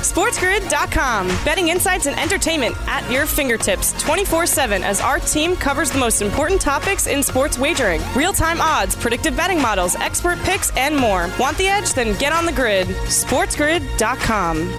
SportsGrid.com. 0.00 1.28
Betting 1.44 1.68
insights 1.68 2.06
and 2.06 2.18
entertainment 2.18 2.76
at 2.88 3.08
your 3.10 3.26
fingertips 3.26 3.92
24 4.02 4.46
7 4.46 4.82
as 4.82 5.00
our 5.00 5.18
team 5.18 5.56
covers 5.56 5.90
the 5.90 5.98
most 5.98 6.22
important 6.22 6.60
topics 6.60 7.06
in 7.06 7.22
sports 7.22 7.58
wagering 7.58 8.00
real 8.14 8.32
time 8.32 8.60
odds, 8.60 8.96
predictive 8.96 9.36
betting 9.36 9.60
models, 9.60 9.96
expert 9.96 10.38
picks, 10.40 10.74
and 10.76 10.96
more. 10.96 11.30
Want 11.38 11.56
the 11.58 11.68
edge? 11.68 11.92
Then 11.92 12.18
get 12.18 12.32
on 12.32 12.46
the 12.46 12.52
grid. 12.52 12.88
SportsGrid.com. 12.88 14.78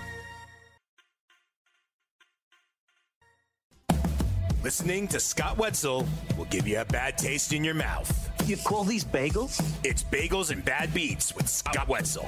Listening 4.63 5.07
to 5.07 5.19
Scott 5.19 5.57
Wetzel 5.57 6.07
will 6.37 6.45
give 6.45 6.67
you 6.67 6.79
a 6.79 6.85
bad 6.85 7.17
taste 7.17 7.51
in 7.51 7.63
your 7.63 7.73
mouth. 7.73 8.29
You 8.47 8.57
call 8.57 8.83
these 8.83 9.03
bagels? 9.03 9.59
It's 9.83 10.03
Bagels 10.03 10.51
and 10.51 10.63
Bad 10.63 10.93
Beats 10.93 11.35
with 11.35 11.49
Scott 11.49 11.87
Wetzel. 11.87 12.27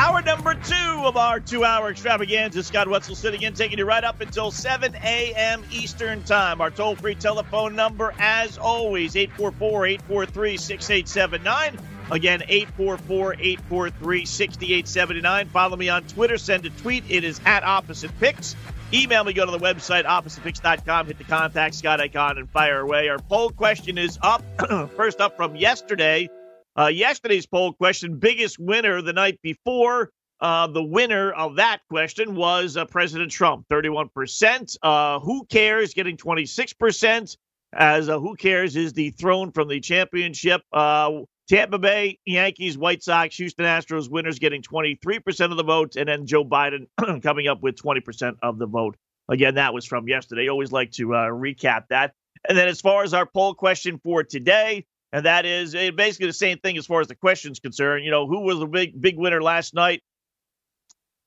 Hour 0.00 0.22
number 0.22 0.54
two 0.54 1.02
of 1.04 1.18
our 1.18 1.40
two 1.40 1.62
hour 1.62 1.90
extravaganza. 1.90 2.62
Scott 2.62 2.88
Wetzel 2.88 3.14
sitting 3.14 3.42
in, 3.42 3.52
taking 3.52 3.76
you 3.76 3.84
right 3.84 4.02
up 4.02 4.22
until 4.22 4.50
7 4.50 4.94
a.m. 4.94 5.62
Eastern 5.70 6.22
Time. 6.22 6.62
Our 6.62 6.70
toll 6.70 6.96
free 6.96 7.14
telephone 7.14 7.76
number, 7.76 8.14
as 8.18 8.56
always, 8.56 9.14
844 9.14 9.86
843 9.86 10.56
6879. 10.56 11.78
Again, 12.10 12.42
844 12.48 13.34
843 13.34 14.24
6879. 14.24 15.48
Follow 15.50 15.76
me 15.76 15.90
on 15.90 16.04
Twitter. 16.04 16.38
Send 16.38 16.64
a 16.64 16.70
tweet. 16.70 17.04
It 17.10 17.22
is 17.22 17.38
at 17.44 17.62
Opposite 17.62 18.18
Picks. 18.18 18.56
Email 18.94 19.22
me. 19.24 19.34
Go 19.34 19.44
to 19.44 19.52
the 19.52 19.58
website, 19.58 20.06
oppositepicks.com. 20.06 21.08
Hit 21.08 21.18
the 21.18 21.24
contact 21.24 21.74
Scott 21.74 22.00
icon 22.00 22.38
and 22.38 22.48
fire 22.48 22.80
away. 22.80 23.10
Our 23.10 23.18
poll 23.18 23.50
question 23.50 23.98
is 23.98 24.18
up. 24.22 24.42
First 24.96 25.20
up 25.20 25.36
from 25.36 25.56
yesterday. 25.56 26.30
Uh, 26.78 26.86
yesterday's 26.86 27.46
poll 27.46 27.72
question, 27.72 28.18
biggest 28.18 28.58
winner 28.58 29.02
the 29.02 29.12
night 29.12 29.38
before. 29.42 30.10
Uh, 30.40 30.66
the 30.66 30.82
winner 30.82 31.32
of 31.32 31.56
that 31.56 31.80
question 31.90 32.34
was 32.34 32.76
uh, 32.76 32.84
President 32.86 33.30
Trump, 33.30 33.66
31%. 33.70 34.76
Uh, 34.82 35.20
who 35.20 35.44
cares? 35.46 35.92
Getting 35.92 36.16
26%. 36.16 37.36
As 37.72 38.08
uh, 38.08 38.18
who 38.18 38.34
cares 38.34 38.74
is 38.74 38.92
the 38.94 39.10
throne 39.10 39.52
from 39.52 39.68
the 39.68 39.78
championship. 39.80 40.62
Uh, 40.72 41.20
Tampa 41.48 41.78
Bay 41.78 42.18
Yankees, 42.24 42.78
White 42.78 43.02
Sox, 43.02 43.36
Houston 43.36 43.64
Astros 43.64 44.10
winners 44.10 44.38
getting 44.38 44.62
23% 44.62 45.50
of 45.50 45.56
the 45.56 45.62
votes, 45.62 45.96
and 45.96 46.08
then 46.08 46.26
Joe 46.26 46.44
Biden 46.44 46.86
coming 47.22 47.48
up 47.48 47.62
with 47.62 47.76
20% 47.76 48.36
of 48.42 48.58
the 48.58 48.66
vote. 48.66 48.96
Again, 49.28 49.56
that 49.56 49.74
was 49.74 49.84
from 49.84 50.08
yesterday. 50.08 50.48
Always 50.48 50.72
like 50.72 50.92
to 50.92 51.06
recap 51.06 51.84
that. 51.90 52.14
And 52.48 52.56
then 52.56 52.68
as 52.68 52.80
far 52.80 53.04
as 53.04 53.14
our 53.14 53.26
poll 53.26 53.54
question 53.54 54.00
for 54.02 54.24
today, 54.24 54.86
and 55.12 55.26
that 55.26 55.44
is 55.44 55.74
eh, 55.74 55.90
basically 55.90 56.26
the 56.26 56.32
same 56.32 56.58
thing 56.58 56.76
as 56.78 56.86
far 56.86 57.00
as 57.00 57.08
the 57.08 57.14
question's 57.14 57.60
concerned. 57.60 58.04
You 58.04 58.10
know, 58.10 58.26
who 58.26 58.40
was 58.40 58.58
the 58.58 58.66
big 58.66 59.00
big 59.00 59.16
winner 59.16 59.42
last 59.42 59.74
night? 59.74 60.02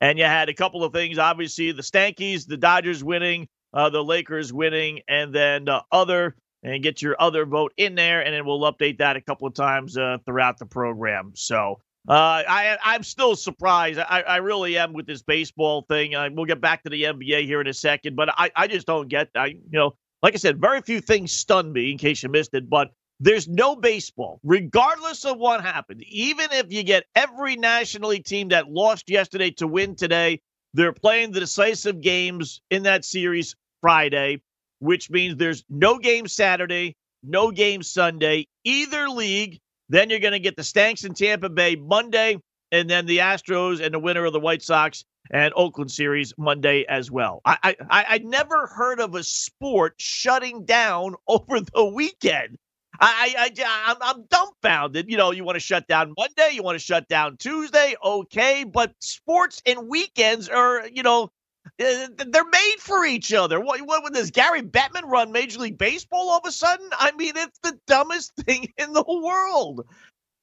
And 0.02 0.18
you 0.18 0.26
had 0.26 0.50
a 0.50 0.54
couple 0.54 0.84
of 0.84 0.92
things. 0.92 1.18
Obviously, 1.18 1.72
the 1.72 1.82
Stankies, 1.82 2.46
the 2.46 2.58
Dodgers 2.58 3.04
winning, 3.04 3.48
uh, 3.74 3.90
the 3.90 4.04
Lakers 4.04 4.52
winning, 4.52 5.02
and 5.08 5.34
then 5.34 5.70
uh, 5.70 5.82
other. 5.92 6.36
And 6.66 6.82
get 6.82 7.02
your 7.02 7.18
other 7.20 7.46
vote 7.46 7.74
in 7.76 7.94
there, 7.94 8.24
and 8.24 8.34
then 8.34 8.46
we'll 8.46 8.62
update 8.62 9.00
that 9.00 9.18
a 9.18 9.22
couple 9.22 9.46
of 9.46 9.54
times 9.54 9.98
uh, 9.98 10.20
throughout 10.26 10.60
the 10.60 10.66
program. 10.66 11.34
So 11.36 11.82
uh, 12.08 12.44
I, 12.48 12.78
I'm 12.82 13.04
still 13.04 13.36
surprised. 13.36 14.00
I, 14.00 14.22
I 14.22 14.38
really 14.38 14.78
am 14.78 14.94
with 14.94 15.06
this 15.06 15.22
baseball 15.22 15.86
thing. 15.90 16.16
Uh, 16.16 16.30
we'll 16.32 16.46
get 16.46 16.62
back 16.62 16.84
to 16.84 16.90
the 16.90 17.04
NBA 17.04 17.46
here 17.46 17.60
in 17.60 17.68
a 17.68 17.74
second, 17.74 18.16
but 18.16 18.30
I, 18.38 18.50
I 18.56 18.68
just 18.68 18.88
don't 18.88 19.10
get. 19.10 19.30
I 19.36 19.48
you 19.48 19.62
know, 19.72 19.96
like 20.22 20.36
I 20.36 20.38
said, 20.38 20.62
very 20.62 20.82
few 20.82 21.02
things 21.02 21.34
stun 21.34 21.74
me. 21.74 21.92
In 21.92 21.98
case 21.98 22.24
you 22.24 22.30
missed 22.30 22.54
it, 22.54 22.70
but 22.70 22.92
there's 23.24 23.48
no 23.48 23.78
baseball, 23.78 24.42
regardless 24.44 25.24
of 25.24 25.38
what 25.38 25.62
happened. 25.62 26.04
Even 26.10 26.48
if 26.52 26.74
you 26.74 26.84
get 26.84 27.06
every 27.16 27.56
National 27.56 28.10
League 28.10 28.26
team 28.26 28.50
that 28.50 28.70
lost 28.70 29.10
yesterday 29.10 29.50
to 29.52 29.66
win 29.66 29.96
today, 29.96 30.42
they're 30.74 30.92
playing 30.92 31.32
the 31.32 31.40
decisive 31.40 32.02
games 32.02 32.62
in 32.70 32.84
that 32.84 33.06
series 33.06 33.56
Friday, 33.80 34.42
which 34.80 35.10
means 35.10 35.38
there's 35.38 35.64
no 35.70 36.00
game 36.00 36.28
Saturday, 36.28 36.98
no 37.24 37.50
game 37.52 37.82
Sunday, 37.82 38.48
either 38.66 39.08
league. 39.08 39.62
Then 39.88 40.10
you're 40.10 40.20
going 40.20 40.34
to 40.34 40.40
get 40.40 40.58
the 40.58 40.64
Stanks 40.64 41.06
in 41.06 41.14
Tampa 41.14 41.48
Bay 41.48 41.78
Monday, 41.78 42.40
and 42.74 42.90
then 42.90 43.06
the 43.06 43.20
Astros 43.20 43.80
and 43.82 43.94
the 43.94 44.00
winner 44.00 44.26
of 44.26 44.34
the 44.34 44.40
White 44.42 44.64
Sox 44.64 45.06
and 45.32 45.54
Oakland 45.56 45.92
series 45.92 46.34
Monday 46.38 46.84
as 46.90 47.10
well. 47.10 47.40
I 47.46 47.58
I 47.90 48.06
I 48.10 48.18
never 48.18 48.68
heard 48.68 49.00
of 49.00 49.16
a 49.16 49.24
sport 49.24 49.96
shutting 49.98 50.66
down 50.66 51.16
over 51.30 51.62
the 51.62 51.86
weekend. 51.86 52.58
I, 53.00 53.36
I, 53.38 53.86
I'm, 53.88 53.98
I'm 54.02 54.24
dumbfounded. 54.26 55.10
You 55.10 55.18
know, 55.18 55.32
you 55.32 55.44
want 55.44 55.56
to 55.56 55.60
shut 55.60 55.88
down 55.88 56.14
Monday, 56.18 56.52
you 56.54 56.64
want 56.64 56.76
to 56.76 56.84
shut 56.84 57.08
down 57.08 57.38
Tuesday, 57.38 57.96
okay, 58.04 58.64
but 58.64 58.94
sports 59.00 59.62
and 59.66 59.88
weekends 59.88 60.50
are, 60.50 60.88
you 60.88 61.04
know, 61.04 61.32
eh, 61.80 62.08
they're 62.28 62.46
made 62.46 62.76
for 62.80 63.06
each 63.06 63.34
other. 63.34 63.60
What, 63.60 63.82
what 63.82 64.04
would 64.04 64.14
this 64.14 64.32
Gary 64.32 64.62
Bettman 64.62 65.04
run 65.06 65.32
Major 65.32 65.60
League 65.60 65.78
Baseball 65.78 66.30
all 66.30 66.38
of 66.38 66.46
a 66.46 66.52
sudden? 66.52 66.88
I 66.94 67.12
mean, 67.14 67.34
it's 67.36 67.60
the 67.64 67.78
dumbest 67.88 68.34
thing 68.46 68.72
in 68.78 68.94
the 68.94 69.04
world. 69.04 69.86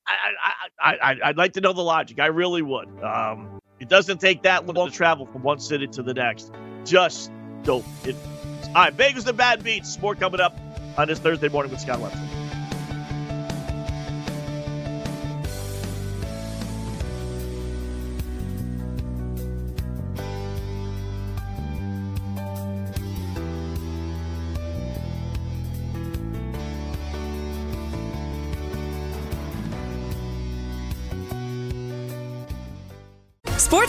I, 0.07 0.97
I, 1.03 1.17
I, 1.23 1.29
would 1.29 1.39
like 1.39 1.53
to 1.53 1.61
know 1.61 1.73
the 1.73 1.83
logic. 1.83 2.19
I 2.19 2.27
really 2.27 2.63
would. 2.63 2.89
Um, 3.03 3.61
it 3.79 3.89
doesn't 3.89 4.19
take 4.19 4.43
that 4.43 4.67
long 4.67 4.91
to 4.91 4.95
travel 4.95 5.27
from 5.27 5.43
one 5.43 5.61
city 5.61 5.87
to 5.89 6.03
the 6.03 6.15
next. 6.15 6.53
Just 6.85 7.31
don't. 7.63 7.85
It, 8.05 8.17
all 8.69 8.75
right, 8.75 8.93
Vegas 8.93 9.25
the 9.25 9.33
bad 9.33 9.63
beats. 9.63 10.01
More 10.01 10.15
coming 10.15 10.41
up 10.41 10.59
on 10.99 11.09
this 11.09 11.19
Thursday 11.19 11.49
morning 11.49 11.71
with 11.71 11.81
Scott 11.81 12.01
Wetzel. 12.01 12.40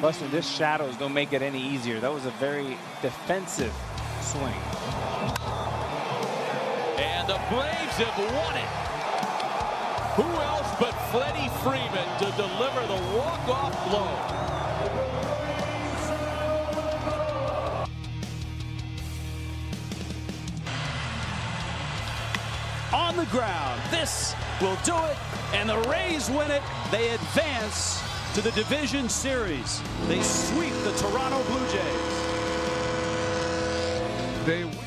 Buster, 0.00 0.26
this 0.28 0.48
shadows 0.48 0.96
don't 0.96 1.12
make 1.12 1.34
it 1.34 1.42
any 1.42 1.62
easier. 1.62 2.00
That 2.00 2.12
was 2.12 2.24
a 2.24 2.30
very 2.32 2.78
defensive 3.02 3.74
swing. 4.22 4.54
And 6.96 7.28
the 7.28 7.38
Braves 7.50 7.96
have 8.00 8.16
won 8.16 8.56
it. 8.56 8.70
Who 10.16 10.24
else 10.40 10.74
but 10.80 10.94
Freddie 11.12 11.50
Freeman 11.60 12.08
to 12.18 12.32
deliver 12.36 12.80
the 12.86 12.96
walk-off 13.14 13.74
blow? 13.90 14.08
On 22.98 23.16
the 23.16 23.26
ground. 23.26 23.82
This 23.90 24.34
will 24.62 24.78
do 24.82 24.96
it. 24.96 25.16
And 25.52 25.68
the 25.68 25.78
Rays 25.90 26.30
win 26.30 26.50
it. 26.50 26.62
They 26.90 27.10
advance 27.10 28.02
to 28.34 28.40
the 28.40 28.52
division 28.52 29.08
series. 29.08 29.82
They 30.06 30.22
sweep 30.22 30.72
the 30.84 30.92
Toronto 30.92 31.42
Blue 31.44 31.66
Jays. 31.68 32.30
They 34.46 34.64
win. 34.64 34.78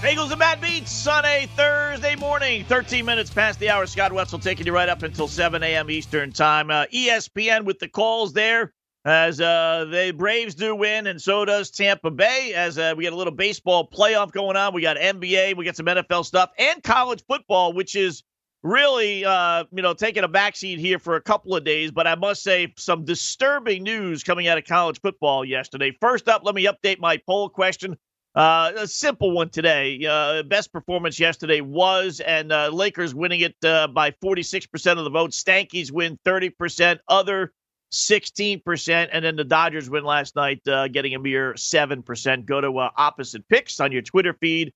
Bagels 0.00 0.30
and 0.30 0.38
Bad 0.38 0.60
Beats, 0.60 0.90
Sunday, 0.90 1.48
Thursday 1.56 2.16
morning, 2.16 2.64
13 2.64 3.04
minutes 3.04 3.30
past 3.30 3.58
the 3.58 3.70
hour. 3.70 3.86
Scott 3.86 4.12
Wetzel 4.12 4.38
taking 4.38 4.66
you 4.66 4.72
right 4.72 4.88
up 4.88 5.02
until 5.02 5.26
7 5.26 5.62
a.m. 5.62 5.90
Eastern 5.90 6.32
Time. 6.32 6.70
Uh, 6.70 6.84
ESPN 6.92 7.64
with 7.64 7.78
the 7.78 7.88
calls 7.88 8.32
there 8.32 8.72
as 9.06 9.40
uh, 9.40 9.86
the 9.88 10.12
Braves 10.16 10.56
do 10.56 10.74
win, 10.74 11.06
and 11.06 11.22
so 11.22 11.44
does 11.44 11.70
Tampa 11.70 12.10
Bay. 12.10 12.52
As 12.54 12.76
uh, 12.76 12.92
we 12.96 13.04
got 13.04 13.12
a 13.12 13.16
little 13.16 13.32
baseball 13.32 13.88
playoff 13.88 14.32
going 14.32 14.56
on, 14.56 14.74
we 14.74 14.82
got 14.82 14.96
NBA, 14.96 15.56
we 15.56 15.64
got 15.64 15.76
some 15.76 15.86
NFL 15.86 16.24
stuff, 16.24 16.50
and 16.58 16.82
college 16.82 17.22
football, 17.28 17.72
which 17.72 17.94
is 17.94 18.24
really, 18.64 19.24
uh, 19.24 19.62
you 19.70 19.80
know, 19.80 19.94
taking 19.94 20.24
a 20.24 20.28
backseat 20.28 20.78
here 20.78 20.98
for 20.98 21.14
a 21.14 21.20
couple 21.20 21.54
of 21.54 21.62
days. 21.64 21.92
But 21.92 22.08
I 22.08 22.16
must 22.16 22.42
say, 22.42 22.74
some 22.76 23.04
disturbing 23.04 23.84
news 23.84 24.24
coming 24.24 24.48
out 24.48 24.58
of 24.58 24.64
college 24.64 25.00
football 25.00 25.44
yesterday. 25.44 25.96
First 26.00 26.28
up, 26.28 26.42
let 26.44 26.56
me 26.56 26.66
update 26.66 26.98
my 26.98 27.18
poll 27.28 27.48
question. 27.48 27.96
Uh, 28.34 28.72
a 28.76 28.88
simple 28.88 29.30
one 29.30 29.50
today. 29.50 30.04
Uh, 30.04 30.42
best 30.42 30.72
performance 30.72 31.20
yesterday 31.20 31.60
was, 31.60 32.18
and 32.18 32.50
uh, 32.50 32.70
Lakers 32.72 33.14
winning 33.14 33.40
it 33.40 33.54
by 33.60 34.10
46% 34.20 34.98
of 34.98 35.04
the 35.04 35.10
vote. 35.10 35.30
Stankies 35.30 35.92
win 35.92 36.18
30%, 36.26 36.98
other 37.06 37.52
16%, 37.92 39.08
and 39.12 39.24
then 39.24 39.36
the 39.36 39.44
Dodgers 39.44 39.88
win 39.88 40.04
last 40.04 40.36
night, 40.36 40.66
uh, 40.68 40.88
getting 40.88 41.14
a 41.14 41.18
mere 41.18 41.54
7%. 41.54 42.44
Go 42.44 42.60
to 42.60 42.78
uh, 42.78 42.90
opposite 42.96 43.48
picks 43.48 43.80
on 43.80 43.92
your 43.92 44.02
Twitter 44.02 44.34
feed. 44.34 44.72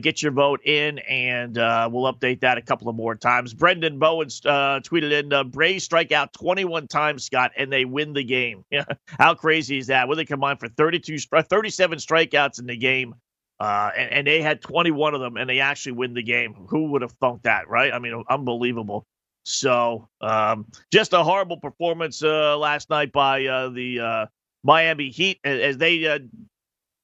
get 0.00 0.22
your 0.22 0.32
vote 0.32 0.60
in, 0.64 0.98
and 1.00 1.56
we'll 1.56 2.12
update 2.12 2.40
that 2.40 2.58
a 2.58 2.62
couple 2.62 2.88
of 2.88 2.96
more 2.96 3.14
times. 3.14 3.54
Brendan 3.54 3.98
Bowen 3.98 4.28
tweeted 4.28 5.12
in 5.12 5.32
uh, 5.32 5.44
Braves 5.44 5.84
strike 5.84 6.12
out 6.12 6.32
21 6.32 6.88
times, 6.88 7.24
Scott, 7.24 7.52
and 7.56 7.72
they 7.72 7.84
win 7.84 8.12
the 8.12 8.24
game. 8.24 8.64
How 9.06 9.34
crazy 9.34 9.78
is 9.78 9.88
that? 9.88 10.08
Well, 10.08 10.16
they 10.16 10.24
combined 10.24 10.60
for 10.60 10.68
32, 10.68 11.18
37 11.18 11.98
strikeouts 11.98 12.58
in 12.58 12.66
the 12.66 12.76
game. 12.76 13.14
Uh, 13.58 13.90
and, 13.96 14.12
and, 14.12 14.26
they 14.26 14.42
had 14.42 14.60
21 14.60 15.14
of 15.14 15.20
them, 15.20 15.36
and 15.36 15.48
they 15.48 15.60
actually 15.60 15.92
win 15.92 16.12
the 16.12 16.22
game. 16.22 16.52
Who 16.68 16.90
would 16.90 17.02
have 17.02 17.12
thunk 17.12 17.42
that, 17.42 17.68
right? 17.68 17.92
I 17.92 17.98
mean, 17.98 18.22
unbelievable. 18.28 19.06
So, 19.48 20.08
um, 20.20 20.66
just 20.92 21.12
a 21.12 21.22
horrible 21.22 21.56
performance 21.56 22.20
uh, 22.20 22.58
last 22.58 22.90
night 22.90 23.12
by 23.12 23.46
uh, 23.46 23.68
the 23.68 24.00
uh, 24.00 24.26
Miami 24.64 25.08
Heat 25.08 25.38
as 25.44 25.78
they 25.78 26.04
uh, 26.04 26.18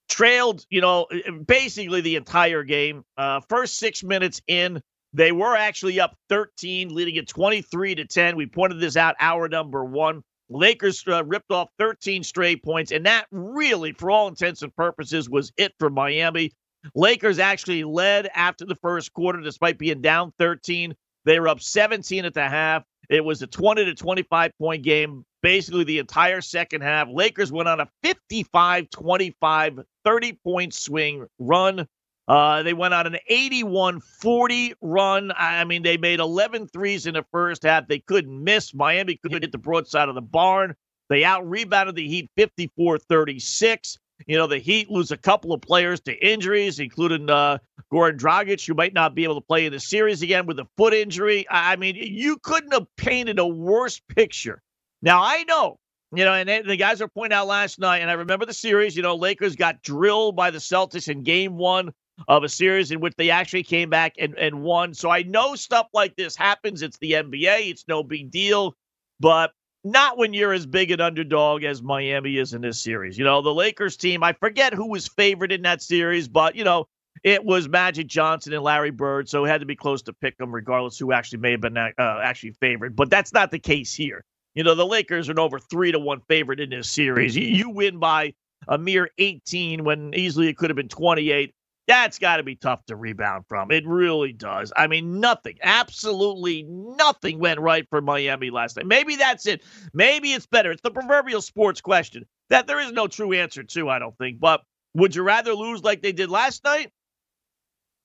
trailed, 0.08 0.66
you 0.68 0.80
know, 0.80 1.06
basically 1.46 2.00
the 2.00 2.16
entire 2.16 2.64
game. 2.64 3.04
Uh, 3.16 3.42
first 3.48 3.76
six 3.76 4.02
minutes 4.02 4.42
in, 4.48 4.82
they 5.12 5.30
were 5.30 5.54
actually 5.54 6.00
up 6.00 6.16
13, 6.30 6.92
leading 6.92 7.16
at 7.18 7.28
23 7.28 7.94
to 7.94 8.06
10. 8.06 8.34
We 8.34 8.46
pointed 8.46 8.80
this 8.80 8.96
out 8.96 9.14
hour 9.20 9.48
number 9.48 9.84
one. 9.84 10.24
Lakers 10.50 11.04
uh, 11.06 11.24
ripped 11.24 11.52
off 11.52 11.68
13 11.78 12.24
straight 12.24 12.64
points, 12.64 12.90
and 12.90 13.06
that 13.06 13.26
really, 13.30 13.92
for 13.92 14.10
all 14.10 14.26
intents 14.26 14.62
and 14.62 14.74
purposes, 14.74 15.30
was 15.30 15.52
it 15.56 15.74
for 15.78 15.90
Miami. 15.90 16.50
Lakers 16.96 17.38
actually 17.38 17.84
led 17.84 18.28
after 18.34 18.64
the 18.66 18.74
first 18.82 19.12
quarter, 19.12 19.40
despite 19.40 19.78
being 19.78 20.00
down 20.00 20.32
13. 20.40 20.96
They 21.24 21.38
were 21.38 21.48
up 21.48 21.60
17 21.60 22.24
at 22.24 22.34
the 22.34 22.48
half. 22.48 22.84
It 23.08 23.24
was 23.24 23.42
a 23.42 23.46
20 23.46 23.84
to 23.84 23.94
25 23.94 24.52
point 24.58 24.82
game 24.82 25.24
basically 25.42 25.84
the 25.84 25.98
entire 25.98 26.40
second 26.40 26.82
half. 26.82 27.08
Lakers 27.10 27.52
went 27.52 27.68
on 27.68 27.80
a 27.80 27.88
55 28.02 28.88
25 28.90 29.80
30 30.04 30.32
point 30.44 30.72
swing 30.72 31.26
run. 31.38 31.86
Uh, 32.28 32.62
they 32.62 32.72
went 32.72 32.94
on 32.94 33.06
an 33.06 33.18
81 33.26 34.00
40 34.00 34.74
run. 34.80 35.32
I 35.36 35.64
mean, 35.64 35.82
they 35.82 35.96
made 35.96 36.20
11 36.20 36.68
threes 36.68 37.06
in 37.06 37.14
the 37.14 37.24
first 37.32 37.64
half. 37.64 37.88
They 37.88 37.98
couldn't 37.98 38.42
miss. 38.42 38.72
Miami 38.72 39.18
couldn't 39.20 39.42
hit 39.42 39.52
the 39.52 39.58
broadside 39.58 40.08
of 40.08 40.14
the 40.14 40.22
barn. 40.22 40.74
They 41.10 41.24
out 41.24 41.48
rebounded 41.48 41.96
the 41.96 42.08
Heat 42.08 42.30
54 42.36 42.98
36. 42.98 43.98
You 44.26 44.36
know, 44.36 44.46
the 44.46 44.58
Heat 44.58 44.90
lose 44.90 45.10
a 45.10 45.16
couple 45.16 45.52
of 45.52 45.60
players 45.60 46.00
to 46.02 46.14
injuries, 46.14 46.78
including 46.78 47.28
uh, 47.28 47.58
Goran 47.92 48.18
Dragic, 48.18 48.64
who 48.66 48.74
might 48.74 48.94
not 48.94 49.14
be 49.14 49.24
able 49.24 49.34
to 49.34 49.46
play 49.46 49.66
in 49.66 49.72
the 49.72 49.80
series 49.80 50.22
again 50.22 50.46
with 50.46 50.58
a 50.58 50.66
foot 50.76 50.94
injury. 50.94 51.46
I 51.50 51.76
mean, 51.76 51.96
you 51.96 52.38
couldn't 52.42 52.72
have 52.72 52.86
painted 52.96 53.38
a 53.38 53.46
worse 53.46 54.00
picture. 54.00 54.62
Now, 55.02 55.22
I 55.22 55.44
know, 55.44 55.78
you 56.14 56.24
know, 56.24 56.34
and 56.34 56.48
the 56.68 56.76
guys 56.76 57.00
were 57.00 57.08
pointing 57.08 57.36
out 57.36 57.48
last 57.48 57.78
night, 57.78 57.98
and 57.98 58.10
I 58.10 58.14
remember 58.14 58.46
the 58.46 58.54
series, 58.54 58.96
you 58.96 59.02
know, 59.02 59.16
Lakers 59.16 59.56
got 59.56 59.82
drilled 59.82 60.36
by 60.36 60.50
the 60.50 60.58
Celtics 60.58 61.08
in 61.08 61.22
game 61.22 61.56
one 61.56 61.92
of 62.28 62.44
a 62.44 62.48
series 62.48 62.90
in 62.90 63.00
which 63.00 63.14
they 63.16 63.30
actually 63.30 63.62
came 63.62 63.90
back 63.90 64.14
and, 64.18 64.36
and 64.38 64.62
won. 64.62 64.94
So 64.94 65.10
I 65.10 65.22
know 65.22 65.54
stuff 65.54 65.88
like 65.92 66.14
this 66.16 66.36
happens. 66.36 66.82
It's 66.82 66.98
the 66.98 67.12
NBA, 67.12 67.70
it's 67.70 67.84
no 67.88 68.02
big 68.02 68.30
deal. 68.30 68.76
But 69.18 69.52
not 69.84 70.18
when 70.18 70.32
you're 70.34 70.52
as 70.52 70.66
big 70.66 70.90
an 70.90 71.00
underdog 71.00 71.64
as 71.64 71.82
Miami 71.82 72.38
is 72.38 72.54
in 72.54 72.62
this 72.62 72.80
series. 72.80 73.18
You 73.18 73.24
know, 73.24 73.42
the 73.42 73.54
Lakers 73.54 73.96
team, 73.96 74.22
I 74.22 74.32
forget 74.32 74.74
who 74.74 74.88
was 74.88 75.08
favored 75.08 75.52
in 75.52 75.62
that 75.62 75.82
series, 75.82 76.28
but, 76.28 76.54
you 76.54 76.64
know, 76.64 76.86
it 77.24 77.44
was 77.44 77.68
Magic 77.68 78.06
Johnson 78.06 78.52
and 78.52 78.62
Larry 78.62 78.90
Bird, 78.90 79.28
so 79.28 79.44
it 79.44 79.48
had 79.48 79.60
to 79.60 79.66
be 79.66 79.76
close 79.76 80.02
to 80.02 80.12
pick 80.12 80.38
them, 80.38 80.52
regardless 80.52 80.98
who 80.98 81.12
actually 81.12 81.38
may 81.38 81.52
have 81.52 81.60
been 81.60 81.76
uh, 81.76 81.90
actually 81.98 82.52
favored. 82.52 82.96
But 82.96 83.10
that's 83.10 83.32
not 83.32 83.50
the 83.50 83.58
case 83.58 83.94
here. 83.94 84.24
You 84.54 84.64
know, 84.64 84.74
the 84.74 84.86
Lakers 84.86 85.28
are 85.28 85.32
an 85.32 85.38
over 85.38 85.58
three 85.58 85.92
to 85.92 85.98
one 85.98 86.20
favorite 86.28 86.60
in 86.60 86.70
this 86.70 86.90
series. 86.90 87.36
You, 87.36 87.46
you 87.46 87.70
win 87.70 87.98
by 87.98 88.34
a 88.68 88.78
mere 88.78 89.08
18 89.18 89.84
when 89.84 90.14
easily 90.14 90.48
it 90.48 90.56
could 90.56 90.70
have 90.70 90.76
been 90.76 90.88
28. 90.88 91.54
That's 91.88 92.18
got 92.18 92.36
to 92.36 92.42
be 92.44 92.54
tough 92.54 92.84
to 92.86 92.96
rebound 92.96 93.44
from. 93.48 93.72
It 93.72 93.86
really 93.86 94.32
does. 94.32 94.72
I 94.76 94.86
mean, 94.86 95.18
nothing, 95.20 95.58
absolutely 95.62 96.62
nothing 96.62 97.38
went 97.40 97.58
right 97.60 97.86
for 97.90 98.00
Miami 98.00 98.50
last 98.50 98.76
night. 98.76 98.86
Maybe 98.86 99.16
that's 99.16 99.46
it. 99.46 99.62
Maybe 99.92 100.32
it's 100.32 100.46
better. 100.46 100.70
It's 100.70 100.82
the 100.82 100.92
proverbial 100.92 101.42
sports 101.42 101.80
question 101.80 102.24
that 102.50 102.66
there 102.66 102.80
is 102.80 102.92
no 102.92 103.08
true 103.08 103.32
answer 103.32 103.64
to, 103.64 103.88
I 103.88 103.98
don't 103.98 104.16
think. 104.16 104.38
But 104.38 104.62
would 104.94 105.14
you 105.14 105.22
rather 105.22 105.54
lose 105.54 105.82
like 105.82 106.02
they 106.02 106.12
did 106.12 106.30
last 106.30 106.62
night? 106.64 106.90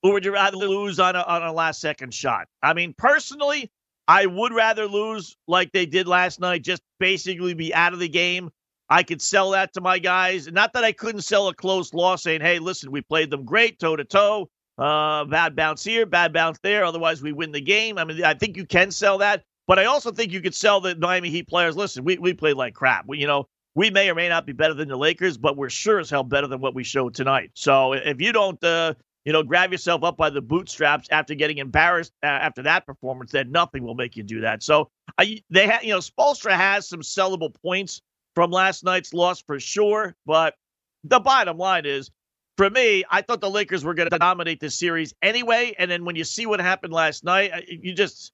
Or 0.02 0.12
would 0.12 0.24
you 0.24 0.32
rather 0.32 0.56
lose 0.56 0.98
on 1.00 1.16
a, 1.16 1.22
on 1.22 1.42
a 1.42 1.52
last 1.52 1.80
second 1.80 2.14
shot? 2.14 2.46
I 2.62 2.74
mean, 2.74 2.94
personally, 2.96 3.70
I 4.06 4.26
would 4.26 4.52
rather 4.52 4.86
lose 4.86 5.36
like 5.46 5.72
they 5.72 5.86
did 5.86 6.08
last 6.08 6.40
night, 6.40 6.62
just 6.62 6.82
basically 6.98 7.54
be 7.54 7.74
out 7.74 7.92
of 7.92 7.98
the 7.98 8.08
game 8.08 8.50
I 8.90 9.02
could 9.02 9.20
sell 9.20 9.50
that 9.50 9.72
to 9.74 9.80
my 9.80 9.98
guys. 9.98 10.50
Not 10.50 10.72
that 10.72 10.84
I 10.84 10.92
couldn't 10.92 11.22
sell 11.22 11.48
a 11.48 11.54
close 11.54 11.92
loss 11.92 12.22
saying, 12.22 12.40
hey, 12.40 12.58
listen, 12.58 12.90
we 12.90 13.02
played 13.02 13.30
them 13.30 13.44
great 13.44 13.78
toe 13.78 13.96
to 13.96 14.04
toe. 14.04 14.48
Bad 14.78 15.56
bounce 15.56 15.84
here, 15.84 16.06
bad 16.06 16.32
bounce 16.32 16.58
there. 16.62 16.84
Otherwise, 16.84 17.20
we 17.20 17.32
win 17.32 17.52
the 17.52 17.60
game. 17.60 17.98
I 17.98 18.04
mean, 18.04 18.24
I 18.24 18.34
think 18.34 18.56
you 18.56 18.64
can 18.64 18.90
sell 18.90 19.18
that. 19.18 19.42
But 19.66 19.78
I 19.78 19.84
also 19.84 20.10
think 20.10 20.32
you 20.32 20.40
could 20.40 20.54
sell 20.54 20.80
the 20.80 20.96
Miami 20.96 21.28
Heat 21.28 21.48
players. 21.48 21.76
Listen, 21.76 22.02
we, 22.02 22.16
we 22.16 22.32
played 22.32 22.56
like 22.56 22.72
crap. 22.72 23.06
We, 23.06 23.18
you 23.18 23.26
know, 23.26 23.46
we 23.74 23.90
may 23.90 24.08
or 24.08 24.14
may 24.14 24.28
not 24.28 24.46
be 24.46 24.52
better 24.52 24.72
than 24.72 24.88
the 24.88 24.96
Lakers, 24.96 25.36
but 25.36 25.56
we're 25.56 25.68
sure 25.68 25.98
as 25.98 26.08
hell 26.08 26.24
better 26.24 26.46
than 26.46 26.60
what 26.60 26.74
we 26.74 26.84
showed 26.84 27.14
tonight. 27.14 27.50
So 27.54 27.92
if 27.92 28.20
you 28.20 28.32
don't, 28.32 28.62
uh, 28.64 28.94
you 29.26 29.32
know, 29.34 29.42
grab 29.42 29.70
yourself 29.70 30.04
up 30.04 30.16
by 30.16 30.30
the 30.30 30.40
bootstraps 30.40 31.06
after 31.10 31.34
getting 31.34 31.58
embarrassed 31.58 32.12
uh, 32.22 32.26
after 32.26 32.62
that 32.62 32.86
performance, 32.86 33.32
then 33.32 33.52
nothing 33.52 33.82
will 33.82 33.94
make 33.94 34.16
you 34.16 34.22
do 34.22 34.40
that. 34.40 34.62
So 34.62 34.88
I, 35.18 35.42
they 35.50 35.66
have, 35.66 35.84
you 35.84 35.90
know, 35.90 35.98
Spoelstra 35.98 36.52
has 36.52 36.88
some 36.88 37.02
sellable 37.02 37.54
points 37.62 38.00
from 38.38 38.52
last 38.52 38.84
night's 38.84 39.12
loss 39.12 39.42
for 39.42 39.58
sure. 39.58 40.14
But 40.24 40.54
the 41.02 41.18
bottom 41.18 41.58
line 41.58 41.86
is, 41.86 42.08
for 42.56 42.70
me, 42.70 43.02
I 43.10 43.20
thought 43.20 43.40
the 43.40 43.50
Lakers 43.50 43.84
were 43.84 43.94
going 43.94 44.08
to 44.08 44.16
dominate 44.16 44.60
this 44.60 44.78
series 44.78 45.12
anyway. 45.20 45.74
And 45.76 45.90
then 45.90 46.04
when 46.04 46.14
you 46.14 46.22
see 46.22 46.46
what 46.46 46.60
happened 46.60 46.92
last 46.92 47.24
night, 47.24 47.50
you 47.68 47.94
just, 47.94 48.30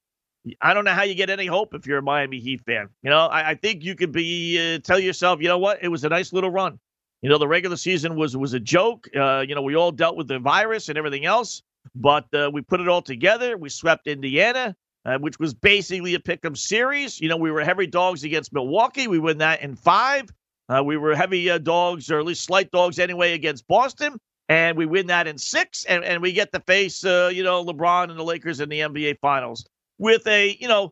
I 0.61 0.75
don't 0.75 0.85
know 0.85 0.91
how 0.91 1.01
you 1.01 1.15
get 1.15 1.31
any 1.31 1.47
hope 1.47 1.73
if 1.73 1.87
you're 1.87 1.97
a 1.97 2.03
Miami 2.03 2.39
Heat 2.39 2.61
fan. 2.67 2.89
You 3.01 3.09
know, 3.09 3.25
I, 3.25 3.49
I 3.49 3.55
think 3.55 3.83
you 3.83 3.95
could 3.95 4.11
be 4.11 4.75
uh, 4.75 4.79
tell 4.83 4.99
yourself, 4.99 5.41
you 5.41 5.47
know 5.47 5.57
what, 5.57 5.79
it 5.81 5.87
was 5.87 6.03
a 6.03 6.09
nice 6.09 6.31
little 6.31 6.51
run. 6.51 6.79
You 7.23 7.31
know, 7.31 7.39
the 7.39 7.47
regular 7.47 7.75
season 7.75 8.15
was 8.15 8.37
was 8.37 8.53
a 8.53 8.59
joke. 8.59 9.09
Uh, 9.15 9.39
you 9.39 9.55
know, 9.55 9.63
we 9.63 9.75
all 9.75 9.91
dealt 9.91 10.17
with 10.17 10.27
the 10.27 10.37
virus 10.37 10.87
and 10.87 10.99
everything 10.99 11.25
else, 11.25 11.63
but 11.95 12.31
uh, 12.31 12.51
we 12.53 12.61
put 12.61 12.79
it 12.79 12.87
all 12.87 13.01
together. 13.01 13.57
We 13.57 13.69
swept 13.69 14.05
Indiana 14.05 14.75
uh, 15.05 15.17
which 15.19 15.39
was 15.39 15.53
basically 15.53 16.15
a 16.15 16.19
pick'em 16.19 16.57
series. 16.57 17.21
You 17.21 17.29
know, 17.29 17.37
we 17.37 17.51
were 17.51 17.63
heavy 17.63 17.87
dogs 17.87 18.23
against 18.23 18.53
Milwaukee. 18.53 19.07
We 19.07 19.19
win 19.19 19.37
that 19.37 19.61
in 19.61 19.75
five. 19.75 20.29
Uh, 20.67 20.83
we 20.83 20.97
were 20.97 21.15
heavy 21.15 21.49
uh, 21.49 21.59
dogs, 21.59 22.09
or 22.09 22.19
at 22.19 22.25
least 22.25 22.43
slight 22.43 22.71
dogs 22.71 22.97
anyway, 22.97 23.33
against 23.33 23.67
Boston, 23.67 24.19
and 24.49 24.75
we 24.75 24.87
win 24.87 25.07
that 25.07 25.27
in 25.27 25.37
six. 25.37 25.85
And, 25.85 26.03
and 26.03 26.21
we 26.21 26.33
get 26.33 26.51
to 26.53 26.59
face, 26.61 27.05
uh, 27.05 27.29
you 27.31 27.43
know, 27.43 27.63
LeBron 27.63 28.09
and 28.09 28.17
the 28.17 28.23
Lakers 28.23 28.59
in 28.59 28.69
the 28.69 28.79
NBA 28.79 29.19
Finals 29.19 29.67
with 29.99 30.25
a, 30.27 30.57
you 30.59 30.67
know, 30.67 30.91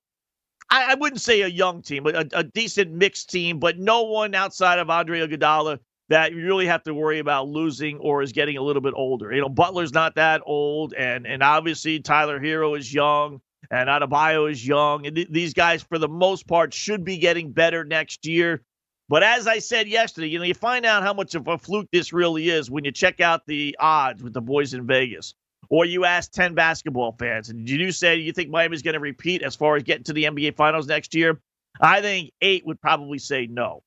I, 0.70 0.92
I 0.92 0.96
wouldn't 0.96 1.22
say 1.22 1.42
a 1.42 1.48
young 1.48 1.82
team, 1.82 2.04
but 2.04 2.16
a, 2.16 2.40
a, 2.40 2.44
decent 2.44 2.92
mixed 2.92 3.30
team, 3.30 3.60
but 3.60 3.80
no 3.80 4.04
one 4.04 4.34
outside 4.36 4.80
of 4.80 4.90
Andre 4.90 5.28
Iguodala 5.28 5.80
that 6.10 6.32
you 6.32 6.46
really 6.46 6.68
have 6.68 6.84
to 6.84 6.94
worry 6.94 7.20
about 7.20 7.48
losing 7.48 7.98
or 7.98 8.22
is 8.22 8.32
getting 8.32 8.58
a 8.58 8.62
little 8.62 8.82
bit 8.82 8.94
older. 8.96 9.34
You 9.34 9.42
know, 9.42 9.50
Butler's 9.50 9.94
not 9.94 10.16
that 10.16 10.42
old, 10.46 10.94
and 10.94 11.26
and 11.26 11.42
obviously 11.42 12.00
Tyler 12.00 12.40
Herro 12.40 12.78
is 12.78 12.94
young 12.94 13.42
and 13.72 13.90
Adebayo 13.90 14.50
is 14.52 14.66
young. 14.66 15.06
And 15.06 15.16
th- 15.16 15.30
these 15.30 15.54
guys, 15.54 15.84
for 15.84 15.98
the 15.98 16.08
most 16.08 16.48
part, 16.48 16.74
should 16.74 17.04
be 17.04 17.18
getting 17.18 17.52
better 17.52 17.84
next 17.84 18.26
year. 18.26 18.62
But 19.10 19.24
as 19.24 19.48
I 19.48 19.60
said 19.60 19.88
yesterday, 19.88 20.28
you 20.28 20.40
know, 20.40 20.46
you 20.46 20.54
find 20.54 20.86
out 20.86 21.04
how 21.04 21.14
much 21.14 21.36
of 21.36 21.48
a 21.48 21.58
fluke 21.58 21.88
this 21.92 22.14
really 22.14 22.50
is 22.50 22.72
when 22.72 22.84
you 22.86 22.92
check 22.92 23.20
out 23.20 23.46
the 23.46 23.76
odds 23.80 24.24
with 24.24 24.34
the 24.34 24.42
boys 24.42 24.74
in 24.74 24.88
Vegas. 24.88 25.34
Or 25.70 25.86
you 25.86 26.06
ask 26.06 26.32
10 26.32 26.56
basketball 26.56 27.16
fans, 27.18 27.50
and 27.50 27.68
you 27.68 27.92
say 27.92 28.18
you 28.18 28.34
think 28.34 28.50
Miami's 28.50 28.82
going 28.82 28.94
to 28.94 29.00
repeat 29.00 29.42
as 29.42 29.56
far 29.56 29.76
as 29.76 29.84
getting 29.84 30.04
to 30.04 30.14
the 30.14 30.26
NBA 30.26 30.56
Finals 30.56 30.88
next 30.88 31.16
year? 31.16 31.40
I 31.80 32.02
think 32.02 32.32
eight 32.42 32.66
would 32.66 32.80
probably 32.82 33.18
say 33.18 33.48
no. 33.48 33.82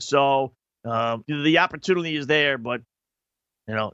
So 0.00 0.52
um, 0.84 1.24
the 1.26 1.58
opportunity 1.58 2.16
is 2.16 2.26
there, 2.26 2.58
but 2.58 2.82
you 3.70 3.76
know, 3.76 3.92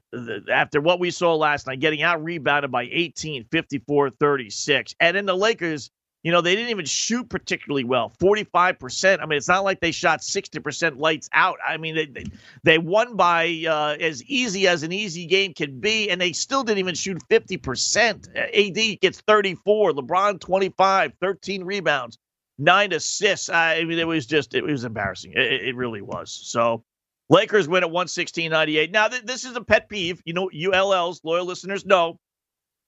after 0.50 0.80
what 0.80 1.00
we 1.00 1.10
saw 1.10 1.34
last 1.34 1.66
night, 1.66 1.80
getting 1.80 2.02
out 2.02 2.24
rebounded 2.24 2.70
by 2.70 2.88
18, 2.90 3.44
54, 3.52 4.08
36. 4.08 4.94
And 5.00 5.14
then 5.14 5.26
the 5.26 5.36
Lakers, 5.36 5.90
you 6.22 6.32
know, 6.32 6.40
they 6.40 6.56
didn't 6.56 6.70
even 6.70 6.86
shoot 6.86 7.28
particularly 7.28 7.84
well 7.84 8.10
45%. 8.18 9.20
I 9.20 9.26
mean, 9.26 9.36
it's 9.36 9.48
not 9.48 9.64
like 9.64 9.80
they 9.80 9.92
shot 9.92 10.20
60% 10.20 10.98
lights 10.98 11.28
out. 11.34 11.58
I 11.64 11.76
mean, 11.76 11.94
they, 11.94 12.06
they, 12.06 12.24
they 12.62 12.78
won 12.78 13.16
by 13.16 13.66
uh, 13.68 13.96
as 14.00 14.24
easy 14.24 14.66
as 14.66 14.82
an 14.82 14.92
easy 14.92 15.26
game 15.26 15.52
can 15.52 15.78
be, 15.78 16.08
and 16.08 16.18
they 16.18 16.32
still 16.32 16.64
didn't 16.64 16.78
even 16.78 16.94
shoot 16.94 17.18
50%. 17.28 18.34
AD 18.34 19.00
gets 19.02 19.20
34, 19.20 19.92
LeBron 19.92 20.40
25, 20.40 21.12
13 21.20 21.64
rebounds, 21.64 22.16
nine 22.56 22.94
assists. 22.94 23.50
I 23.50 23.84
mean, 23.84 23.98
it 23.98 24.06
was 24.08 24.24
just, 24.24 24.54
it 24.54 24.64
was 24.64 24.84
embarrassing. 24.84 25.32
It, 25.36 25.66
it 25.68 25.76
really 25.76 26.00
was. 26.00 26.32
So, 26.32 26.82
Lakers 27.28 27.68
win 27.68 27.82
at 27.82 27.90
116.98. 27.90 28.92
Now, 28.92 29.08
th- 29.08 29.22
this 29.22 29.44
is 29.44 29.56
a 29.56 29.60
pet 29.60 29.88
peeve. 29.88 30.22
You 30.24 30.32
know, 30.32 30.48
ULLs, 30.54 31.20
loyal 31.24 31.44
listeners 31.44 31.84
know. 31.84 32.18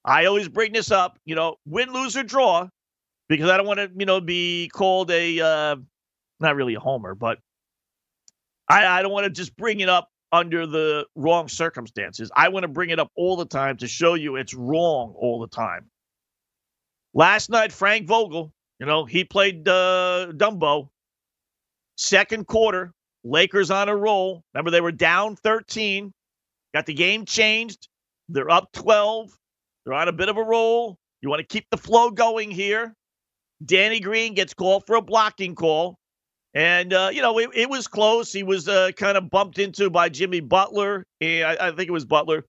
I 0.05 0.27
always 0.27 0.49
bring 0.49 0.73
this 0.73 0.91
up, 0.91 1.19
you 1.25 1.35
know, 1.35 1.57
win, 1.67 1.93
lose, 1.93 2.17
or 2.17 2.23
draw, 2.23 2.69
because 3.29 3.51
I 3.51 3.57
don't 3.57 3.67
want 3.67 3.81
to, 3.81 3.91
you 3.97 4.07
know, 4.07 4.21
be 4.21 4.71
called 4.73 5.11
a, 5.11 5.41
uh, 5.41 5.77
not 6.41 6.57
really 6.57 6.75
a 6.75 6.81
homer, 6.81 7.15
but 7.15 7.39
I, 8.69 8.87
I 8.87 9.03
don't 9.03 9.13
want 9.13 9.25
to 9.25 9.31
just 9.31 9.57
bring 9.57 9.81
it 9.81 9.89
up 9.89 10.09
under 10.31 10.67
the 10.67 11.07
wrong 11.15 11.49
circumstances. 11.49 12.31
I 12.35 12.49
want 12.49 12.65
to 12.65 12.69
bring 12.69 12.91
it 12.91 12.99
up 12.99 13.11
all 13.17 13.37
the 13.37 13.47
time 13.47 13.79
to 13.79 13.89
show 13.89 14.15
you 14.15 14.37
it's 14.37 14.55
wrong 14.55 15.15
all 15.17 15.41
the 15.41 15.49
time. 15.49 15.91
Last 17.15 17.51
night, 17.51 17.73
Frank 17.73 18.07
Vogel, 18.07 18.53
you 18.79 18.87
know, 18.87 19.05
he 19.05 19.25
played 19.25 19.67
uh, 19.67 20.29
Dumbo. 20.33 20.89
Second 21.97 22.47
quarter, 22.47 22.93
Lakers 23.29 23.71
on 23.71 23.89
a 23.89 23.97
roll. 23.97 24.43
Remember, 24.55 24.71
they 24.71 24.81
were 24.81 24.93
down 24.93 25.37
13, 25.37 26.13
got 26.75 26.87
the 26.87 26.95
game 26.95 27.25
changed. 27.25 27.89
They're 28.29 28.51
up 28.51 28.73
12. 28.73 29.31
They're 29.85 29.95
on 29.95 30.09
a 30.09 30.13
bit 30.13 30.29
of 30.29 30.37
a 30.37 30.43
roll. 30.43 30.99
You 31.21 31.29
want 31.29 31.41
to 31.41 31.47
keep 31.47 31.67
the 31.71 31.77
flow 31.77 32.11
going 32.11 32.51
here. 32.51 32.95
Danny 33.65 34.01
Green 34.01 34.35
gets 34.35 34.55
called 34.55 34.87
for 34.87 34.97
a 34.97 35.03
blocking 35.03 35.55
call. 35.55 35.99
And, 36.55 36.93
uh, 36.93 37.11
you 37.13 37.23
know, 37.23 37.39
it, 37.39 37.51
it, 37.55 37.69
was 37.69 37.87
close. 37.87 38.33
He 38.33 38.43
was 38.43 38.69
uh, 38.69 38.93
kind 38.97 39.19
of 39.19 39.31
bumped 39.31 39.59
into 39.59 39.91
by 39.91 40.09
Jimmy 40.09 40.41
Butler. 40.41 41.05
I, 41.23 41.57
I, 41.61 41.71
think 41.73 41.89
it 41.89 41.93
was 41.93 42.05
Butler. 42.05 42.45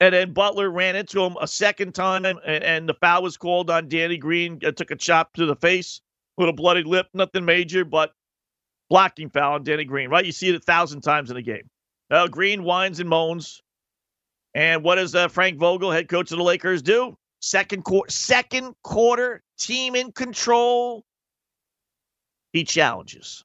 And 0.00 0.14
then 0.14 0.32
Butler 0.32 0.70
ran 0.70 0.96
into 0.96 1.22
him 1.22 1.36
a 1.40 1.46
second 1.46 1.94
time, 1.94 2.24
and, 2.24 2.38
and 2.46 2.88
the 2.88 2.94
foul 2.94 3.22
was 3.22 3.36
called 3.36 3.70
on 3.70 3.88
Danny 3.88 4.18
Green. 4.18 4.60
Uh, 4.64 4.72
took 4.72 4.90
a 4.90 4.96
chop 4.96 5.32
to 5.34 5.46
the 5.46 5.56
face 5.56 6.00
with 6.36 6.48
a 6.48 6.52
bloody 6.52 6.82
lip. 6.82 7.06
Nothing 7.14 7.44
major, 7.44 7.84
but 7.84 8.12
blocking 8.90 9.30
foul 9.30 9.54
on 9.54 9.62
Danny 9.62 9.84
Green, 9.84 10.10
right? 10.10 10.26
You 10.26 10.32
see 10.32 10.50
it 10.50 10.56
a 10.56 10.60
thousand 10.60 11.00
times 11.00 11.30
in 11.30 11.36
a 11.36 11.42
game. 11.42 11.70
Uh, 12.10 12.26
Green 12.26 12.64
whines 12.64 13.00
and 13.00 13.08
moans. 13.08 13.62
And 14.52 14.82
what 14.82 14.96
does 14.96 15.14
uh, 15.14 15.28
Frank 15.28 15.58
Vogel, 15.58 15.92
head 15.92 16.08
coach 16.08 16.32
of 16.32 16.38
the 16.38 16.44
Lakers, 16.44 16.82
do? 16.82 17.16
Second 17.40 17.84
quarter, 17.84 18.10
second 18.10 18.74
quarter, 18.82 19.42
team 19.58 19.94
in 19.94 20.12
control. 20.12 21.04
He 22.52 22.64
challenges. 22.64 23.44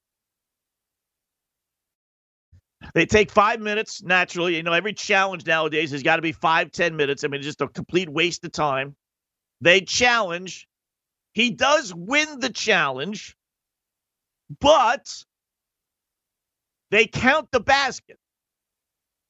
They 2.94 3.06
take 3.06 3.32
five 3.32 3.60
minutes 3.60 4.04
naturally. 4.04 4.58
You 4.58 4.64
know, 4.64 4.74
every 4.74 4.94
challenge 4.94 5.46
nowadays 5.46 5.92
has 5.92 6.04
got 6.04 6.18
to 6.18 6.22
be 6.22 6.32
five, 6.32 6.72
ten 6.72 6.96
minutes. 6.96 7.24
I 7.24 7.28
mean, 7.28 7.40
it's 7.40 7.48
just 7.48 7.62
a 7.62 7.68
complete 7.68 8.10
waste 8.10 8.44
of 8.46 8.52
time. 8.52 8.96
They 9.62 9.82
challenge. 9.82 10.68
He 11.34 11.52
does 11.52 11.94
win 11.94 12.40
the 12.40 12.50
challenge, 12.50 13.36
but 14.60 15.24
they 16.92 17.08
count 17.08 17.50
the 17.52 17.60
basket. 17.60 18.18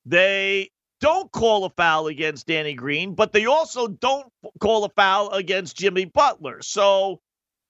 They 0.06 0.70
don't 1.02 1.32
call 1.32 1.66
a 1.66 1.70
foul 1.72 2.08
against 2.08 2.48
Danny 2.48 2.74
Green, 2.74 3.16
but 3.16 3.34
they 3.34 3.46
also 3.46 3.88
don't 3.88 4.28
call 4.60 4.84
a 4.86 4.90
foul 4.90 5.30
against 5.32 5.78
Jimmy 5.78 6.06
Butler. 6.06 6.62
So 6.62 7.22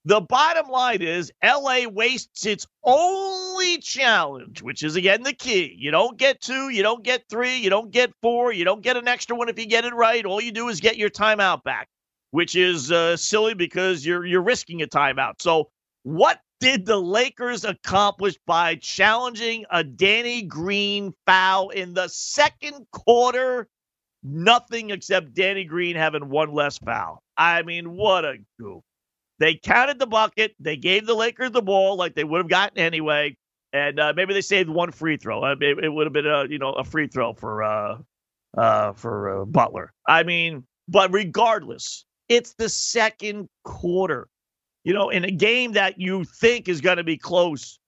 the 0.05 0.21
bottom 0.21 0.69
line 0.69 1.01
is 1.01 1.31
LA 1.43 1.87
wastes 1.87 2.45
its 2.45 2.67
only 2.83 3.79
challenge, 3.79 4.61
which 4.61 4.83
is 4.83 4.95
again 4.95 5.23
the 5.23 5.33
key. 5.33 5.75
You 5.77 5.91
don't 5.91 6.17
get 6.17 6.41
two, 6.41 6.69
you 6.69 6.83
don't 6.83 7.03
get 7.03 7.23
three, 7.29 7.57
you 7.57 7.71
don't 7.71 7.91
get 7.91 8.11
four, 8.21 8.53
you 8.53 8.65
don't 8.65 8.81
get 8.81 8.97
an 8.97 9.07
extra 9.07 9.35
one 9.35 9.49
if 9.49 9.57
you 9.57 9.65
get 9.65 9.83
it 9.83 9.95
right. 9.95 10.23
All 10.23 10.39
you 10.39 10.51
do 10.51 10.69
is 10.69 10.79
get 10.79 10.97
your 10.97 11.09
timeout 11.09 11.63
back, 11.63 11.87
which 12.31 12.55
is 12.55 12.91
uh, 12.91 13.17
silly 13.17 13.55
because 13.55 14.05
you're 14.05 14.25
you're 14.25 14.43
risking 14.43 14.83
a 14.83 14.87
timeout. 14.87 15.41
So 15.41 15.69
what 16.03 16.39
did 16.59 16.85
the 16.85 16.97
Lakers 16.97 17.65
accomplish 17.65 18.37
by 18.45 18.75
challenging 18.75 19.65
a 19.69 19.83
Danny 19.83 20.41
Green 20.41 21.13
foul 21.25 21.69
in 21.69 21.93
the 21.93 22.07
second 22.07 22.85
quarter? 22.91 23.67
Nothing 24.23 24.89
except 24.89 25.33
Danny 25.33 25.65
Green 25.65 25.95
having 25.95 26.29
one 26.29 26.53
less 26.53 26.77
foul. 26.77 27.21
I 27.37 27.61
mean, 27.61 27.91
what 27.95 28.25
a 28.25 28.37
goof. 28.59 28.83
They 29.39 29.55
counted 29.55 29.99
the 29.99 30.07
bucket. 30.07 30.55
They 30.59 30.77
gave 30.77 31.05
the 31.05 31.13
Lakers 31.13 31.51
the 31.51 31.61
ball 31.61 31.97
like 31.97 32.15
they 32.15 32.23
would 32.23 32.39
have 32.39 32.49
gotten 32.49 32.77
anyway. 32.77 33.37
And 33.73 33.99
uh, 33.99 34.13
maybe 34.15 34.33
they 34.33 34.41
saved 34.41 34.69
one 34.69 34.91
free 34.91 35.17
throw. 35.17 35.43
Uh, 35.43 35.55
it, 35.59 35.83
it 35.83 35.89
would 35.89 36.05
have 36.05 36.13
been 36.13 36.25
a 36.25 36.45
you 36.45 36.57
know 36.57 36.71
a 36.71 36.83
free 36.83 37.07
throw 37.07 37.33
for 37.33 37.61
uh, 37.61 37.97
uh, 38.57 38.93
for 38.93 39.41
uh, 39.41 39.45
Butler. 39.45 39.91
I 40.07 40.23
mean, 40.23 40.63
but 40.87 41.11
regardless, 41.11 42.05
it's 42.29 42.53
the 42.53 42.69
second 42.69 43.49
quarter 43.65 44.29
you 44.85 44.93
know, 44.93 45.09
in 45.09 45.25
a 45.25 45.31
game 45.31 45.73
that 45.73 45.99
you 45.99 46.23
think 46.23 46.69
is 46.69 46.79
going 46.79 46.97
to 46.97 47.03
be 47.03 47.17
close, 47.17 47.79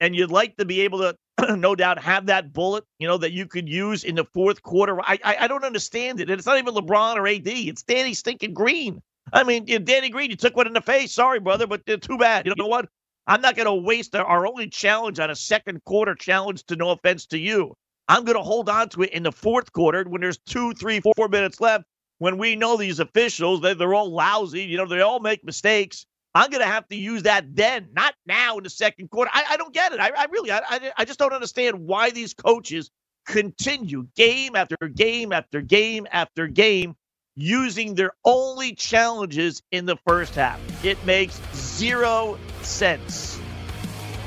and 0.00 0.14
you'd 0.14 0.30
like 0.30 0.56
to 0.58 0.66
be 0.66 0.82
able 0.82 0.98
to, 0.98 1.56
no 1.56 1.74
doubt, 1.74 1.98
have 1.98 2.26
that 2.26 2.52
bullet, 2.52 2.84
you 2.98 3.08
know, 3.08 3.16
that 3.16 3.32
you 3.32 3.46
could 3.46 3.68
use 3.68 4.04
in 4.04 4.14
the 4.14 4.26
fourth 4.34 4.62
quarter. 4.62 5.00
I, 5.00 5.18
I, 5.24 5.36
I 5.40 5.48
don't 5.48 5.64
understand 5.64 6.20
it. 6.20 6.28
And 6.28 6.38
it's 6.38 6.46
not 6.46 6.58
even 6.58 6.74
LeBron 6.74 7.16
or 7.16 7.26
AD. 7.26 7.48
It's 7.48 7.82
Danny 7.82 8.12
stinking 8.12 8.52
Green. 8.52 9.00
I 9.32 9.44
mean, 9.44 9.64
Danny 9.64 10.10
Green, 10.10 10.30
you 10.30 10.36
took 10.36 10.54
one 10.54 10.66
in 10.66 10.74
the 10.74 10.82
face. 10.82 11.12
Sorry, 11.12 11.40
brother, 11.40 11.66
but 11.66 11.88
uh, 11.88 11.96
too 11.96 12.18
bad. 12.18 12.46
You 12.46 12.54
know 12.56 12.66
what? 12.66 12.88
I'm 13.26 13.40
not 13.40 13.56
going 13.56 13.66
to 13.66 13.74
waste 13.74 14.14
our 14.14 14.46
only 14.46 14.68
challenge 14.68 15.20
on 15.20 15.30
a 15.30 15.36
second 15.36 15.82
quarter 15.84 16.14
challenge 16.14 16.64
to 16.64 16.76
no 16.76 16.90
offense 16.90 17.24
to 17.26 17.38
you. 17.38 17.74
I'm 18.08 18.24
going 18.24 18.36
to 18.36 18.42
hold 18.42 18.68
on 18.68 18.90
to 18.90 19.02
it 19.02 19.10
in 19.10 19.22
the 19.22 19.32
fourth 19.32 19.72
quarter 19.72 20.04
when 20.04 20.20
there's 20.20 20.38
two, 20.38 20.74
three, 20.74 21.00
four 21.00 21.28
minutes 21.28 21.60
left. 21.60 21.84
When 22.18 22.36
we 22.36 22.56
know 22.56 22.76
these 22.76 23.00
officials, 23.00 23.62
they, 23.62 23.72
they're 23.72 23.94
all 23.94 24.12
lousy. 24.12 24.62
You 24.62 24.76
know, 24.76 24.86
they 24.86 25.00
all 25.00 25.20
make 25.20 25.44
mistakes. 25.44 26.04
I'm 26.34 26.50
going 26.50 26.62
to 26.62 26.66
have 26.66 26.88
to 26.88 26.96
use 26.96 27.24
that 27.24 27.54
then, 27.54 27.88
not 27.92 28.14
now 28.26 28.56
in 28.56 28.64
the 28.64 28.70
second 28.70 29.10
quarter. 29.10 29.30
I, 29.32 29.44
I 29.50 29.56
don't 29.56 29.74
get 29.74 29.92
it. 29.92 30.00
I, 30.00 30.10
I 30.16 30.26
really, 30.30 30.50
I, 30.50 30.92
I 30.96 31.04
just 31.04 31.18
don't 31.18 31.32
understand 31.32 31.80
why 31.80 32.10
these 32.10 32.32
coaches 32.32 32.90
continue 33.26 34.06
game 34.16 34.56
after 34.56 34.76
game 34.88 35.32
after 35.32 35.60
game 35.60 36.06
after 36.10 36.46
game 36.46 36.94
using 37.36 37.94
their 37.94 38.12
only 38.24 38.74
challenges 38.74 39.62
in 39.70 39.86
the 39.86 39.96
first 40.06 40.34
half. 40.34 40.58
It 40.84 41.04
makes 41.04 41.40
zero 41.54 42.38
sense. 42.62 43.38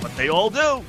But 0.02 0.16
they 0.16 0.30
all 0.30 0.50
do. 0.50 0.84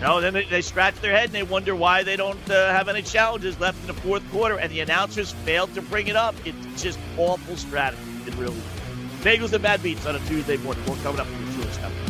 No, 0.00 0.20
then 0.20 0.32
they, 0.32 0.44
they 0.44 0.62
scratch 0.62 0.94
their 0.96 1.12
head 1.12 1.26
and 1.26 1.32
they 1.32 1.42
wonder 1.42 1.76
why 1.76 2.02
they 2.02 2.16
don't 2.16 2.50
uh, 2.50 2.70
have 2.72 2.88
any 2.88 3.02
challenges 3.02 3.60
left 3.60 3.80
in 3.82 3.86
the 3.86 3.94
fourth 3.94 4.28
quarter, 4.30 4.58
and 4.58 4.72
the 4.72 4.80
announcers 4.80 5.32
failed 5.32 5.74
to 5.74 5.82
bring 5.82 6.08
it 6.08 6.16
up. 6.16 6.34
It's 6.44 6.82
just 6.82 6.98
awful 7.18 7.56
strategy. 7.56 8.02
It 8.26 8.34
really 8.36 8.56
is. 8.56 8.79
Bagels 9.20 9.52
and 9.52 9.62
Bad 9.62 9.82
Beats 9.82 10.06
on 10.06 10.16
a 10.16 10.18
Tuesday 10.20 10.56
morning. 10.58 10.82
More 10.86 10.96
coming 10.96 11.20
up 11.20 11.26
from 11.26 11.44
the 11.44 11.52
Truist 11.52 11.82
Network. 11.82 12.09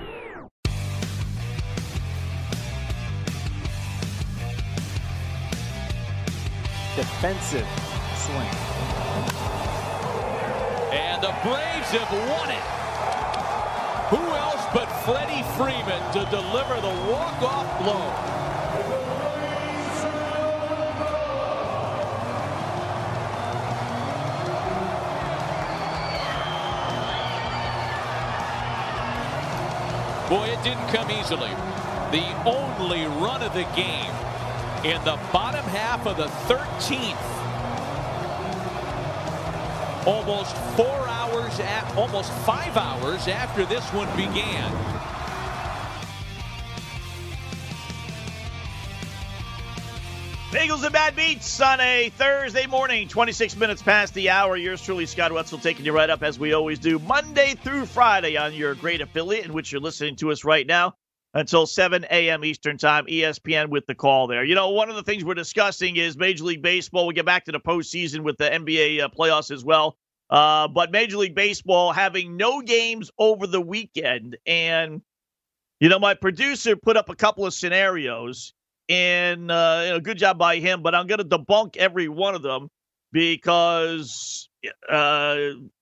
Defensive 6.95 7.67
swing. 8.15 8.51
And 10.91 11.23
the 11.23 11.33
Braves 11.41 11.91
have 11.95 12.11
won 12.29 12.51
it. 12.51 12.65
Who 14.11 14.17
else 14.35 14.65
but 14.73 14.87
Freddie 15.05 15.43
Freeman 15.55 16.01
to 16.11 16.29
deliver 16.29 16.81
the 16.81 16.93
walk-off 17.09 17.79
blow? 17.79 18.41
Boy, 30.27 30.47
it 30.47 30.63
didn't 30.63 30.87
come 30.89 31.09
easily. 31.11 31.51
The 32.11 32.27
only 32.45 33.05
run 33.05 33.41
of 33.43 33.53
the 33.53 33.63
game 33.75 34.13
in 34.83 35.03
the 35.03 35.15
bottom 35.31 35.63
half 35.65 36.07
of 36.07 36.17
the 36.17 36.25
13th. 36.51 37.15
Almost 40.07 40.57
four 40.75 41.07
hours, 41.07 41.59
at, 41.59 41.95
almost 41.95 42.31
five 42.47 42.75
hours 42.75 43.27
after 43.27 43.63
this 43.65 43.87
one 43.89 44.07
began. 44.17 44.71
Bagels 50.49 50.83
and 50.83 50.91
Bad 50.91 51.15
Beats 51.15 51.61
on 51.61 51.79
a 51.79 52.09
Thursday 52.17 52.65
morning, 52.65 53.07
26 53.07 53.55
minutes 53.57 53.83
past 53.83 54.15
the 54.15 54.31
hour. 54.31 54.57
Yours 54.57 54.81
truly, 54.81 55.05
Scott 55.05 55.31
Wetzel, 55.31 55.59
taking 55.59 55.85
you 55.85 55.93
right 55.93 56.09
up 56.09 56.23
as 56.23 56.39
we 56.39 56.53
always 56.53 56.79
do, 56.79 56.97
Monday 56.97 57.53
through 57.53 57.85
Friday 57.85 58.35
on 58.35 58.51
your 58.55 58.73
great 58.73 58.99
affiliate 58.99 59.45
in 59.45 59.53
which 59.53 59.71
you're 59.71 59.79
listening 59.79 60.15
to 60.15 60.31
us 60.31 60.43
right 60.43 60.65
now 60.65 60.95
until 61.33 61.65
7 61.65 62.05
a.m. 62.11 62.43
Eastern 62.43 62.77
Time, 62.77 63.05
ESPN 63.05 63.69
with 63.69 63.85
the 63.85 63.95
call 63.95 64.27
there. 64.27 64.43
You 64.43 64.55
know, 64.55 64.69
one 64.69 64.89
of 64.89 64.95
the 64.95 65.03
things 65.03 65.23
we're 65.23 65.33
discussing 65.33 65.95
is 65.95 66.17
Major 66.17 66.43
League 66.43 66.61
Baseball. 66.61 67.07
We 67.07 67.13
get 67.13 67.25
back 67.25 67.45
to 67.45 67.51
the 67.51 67.59
postseason 67.59 68.23
with 68.23 68.37
the 68.37 68.49
NBA 68.49 69.01
uh, 69.01 69.09
playoffs 69.09 69.51
as 69.51 69.63
well. 69.63 69.97
Uh, 70.29 70.67
but 70.67 70.91
Major 70.91 71.17
League 71.17 71.35
Baseball 71.35 71.91
having 71.91 72.37
no 72.37 72.61
games 72.61 73.11
over 73.17 73.47
the 73.47 73.61
weekend. 73.61 74.37
And, 74.45 75.01
you 75.79 75.89
know, 75.89 75.99
my 75.99 76.13
producer 76.13 76.75
put 76.75 76.97
up 76.97 77.09
a 77.09 77.15
couple 77.15 77.45
of 77.45 77.53
scenarios 77.53 78.53
and 78.89 79.51
uh, 79.51 79.81
you 79.85 79.89
know, 79.91 79.99
good 79.99 80.17
job 80.17 80.37
by 80.37 80.57
him. 80.57 80.81
But 80.81 80.95
I'm 80.95 81.07
going 81.07 81.19
to 81.19 81.25
debunk 81.25 81.77
every 81.77 82.07
one 82.07 82.35
of 82.35 82.41
them 82.41 82.69
because 83.11 84.49
uh, 84.89 85.37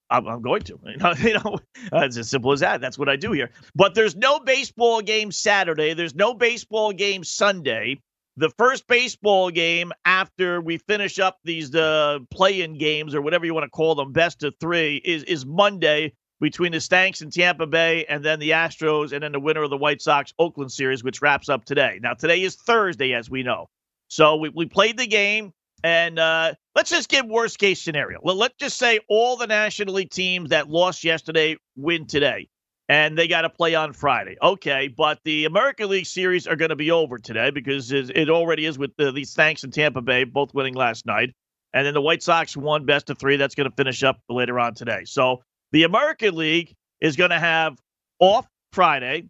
I'm, 0.09 0.27
I'm, 0.27 0.41
going 0.41 0.61
to. 0.63 0.79
You 0.85 0.97
know, 0.97 1.13
you 1.19 1.33
know, 1.33 1.59
it's 1.93 2.17
as 2.17 2.29
simple 2.29 2.51
as 2.51 2.61
that. 2.61 2.81
That's 2.81 2.97
what 2.97 3.09
I 3.09 3.15
do 3.15 3.31
here. 3.31 3.51
But 3.75 3.93
there's 3.95 4.15
no 4.15 4.39
baseball 4.39 5.01
game 5.01 5.31
Saturday. 5.31 5.93
There's 5.93 6.15
no 6.15 6.33
baseball 6.33 6.91
game 6.91 7.23
Sunday. 7.23 7.99
The 8.37 8.49
first 8.51 8.87
baseball 8.87 9.51
game 9.51 9.91
after 10.05 10.61
we 10.61 10.77
finish 10.77 11.19
up 11.19 11.39
these 11.43 11.75
uh, 11.75 12.19
play-in 12.31 12.77
games 12.77 13.13
or 13.13 13.21
whatever 13.21 13.45
you 13.45 13.53
want 13.53 13.65
to 13.65 13.69
call 13.69 13.95
them, 13.95 14.13
best 14.13 14.43
of 14.43 14.53
three, 14.59 14.97
is 15.03 15.23
is 15.23 15.45
Monday 15.45 16.13
between 16.39 16.71
the 16.71 16.79
Stanks 16.79 17.21
and 17.21 17.33
Tampa 17.33 17.67
Bay, 17.67 18.05
and 18.05 18.23
then 18.23 18.39
the 18.39 18.51
Astros, 18.51 19.11
and 19.11 19.21
then 19.21 19.33
the 19.33 19.39
winner 19.39 19.63
of 19.63 19.69
the 19.69 19.77
White 19.77 20.01
Sox 20.01 20.33
Oakland 20.39 20.71
series, 20.71 21.03
which 21.03 21.21
wraps 21.21 21.49
up 21.49 21.65
today. 21.65 21.99
Now, 22.01 22.13
today 22.13 22.41
is 22.41 22.55
Thursday, 22.55 23.13
as 23.13 23.29
we 23.29 23.43
know. 23.43 23.67
So 24.07 24.37
we, 24.37 24.49
we 24.49 24.65
played 24.65 24.97
the 24.97 25.07
game, 25.07 25.53
and 25.83 26.19
uh, 26.19 26.53
let's 26.75 26.89
just 26.89 27.09
give 27.09 27.25
worst 27.25 27.59
case 27.59 27.81
scenario. 27.81 28.19
Well, 28.21 28.35
let's 28.35 28.55
just 28.59 28.77
say 28.77 28.99
all 29.07 29.37
the 29.37 29.47
National 29.47 29.95
League 29.95 30.09
teams 30.09 30.49
that 30.49 30.69
lost 30.69 31.03
yesterday 31.03 31.57
win 31.75 32.05
today, 32.05 32.49
and 32.87 33.17
they 33.17 33.27
got 33.27 33.41
to 33.41 33.49
play 33.49 33.75
on 33.75 33.93
Friday. 33.93 34.37
Okay, 34.41 34.87
but 34.87 35.19
the 35.23 35.45
American 35.45 35.89
League 35.89 36.05
series 36.05 36.47
are 36.47 36.55
going 36.55 36.69
to 36.69 36.75
be 36.75 36.91
over 36.91 37.17
today 37.17 37.51
because 37.51 37.91
it 37.91 38.29
already 38.29 38.65
is 38.65 38.77
with 38.77 38.91
the, 38.97 39.11
the 39.11 39.23
Stanks 39.23 39.63
and 39.63 39.73
Tampa 39.73 40.01
Bay 40.01 40.23
both 40.23 40.53
winning 40.53 40.73
last 40.75 41.05
night. 41.05 41.33
And 41.73 41.85
then 41.85 41.93
the 41.93 42.01
White 42.01 42.23
Sox 42.23 42.57
won 42.57 42.85
best 42.85 43.09
of 43.09 43.19
three. 43.19 43.37
That's 43.37 43.53
going 43.55 43.69
to 43.69 43.75
finish 43.75 44.03
up 44.03 44.19
later 44.27 44.59
on 44.59 44.73
today. 44.73 45.03
So 45.05 45.43
the 45.71 45.83
American 45.83 46.35
League 46.35 46.73
is 46.99 47.15
going 47.15 47.29
to 47.29 47.39
have 47.39 47.77
off 48.19 48.47
Friday, 48.73 49.29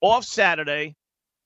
off 0.00 0.24
Saturday, 0.24 0.96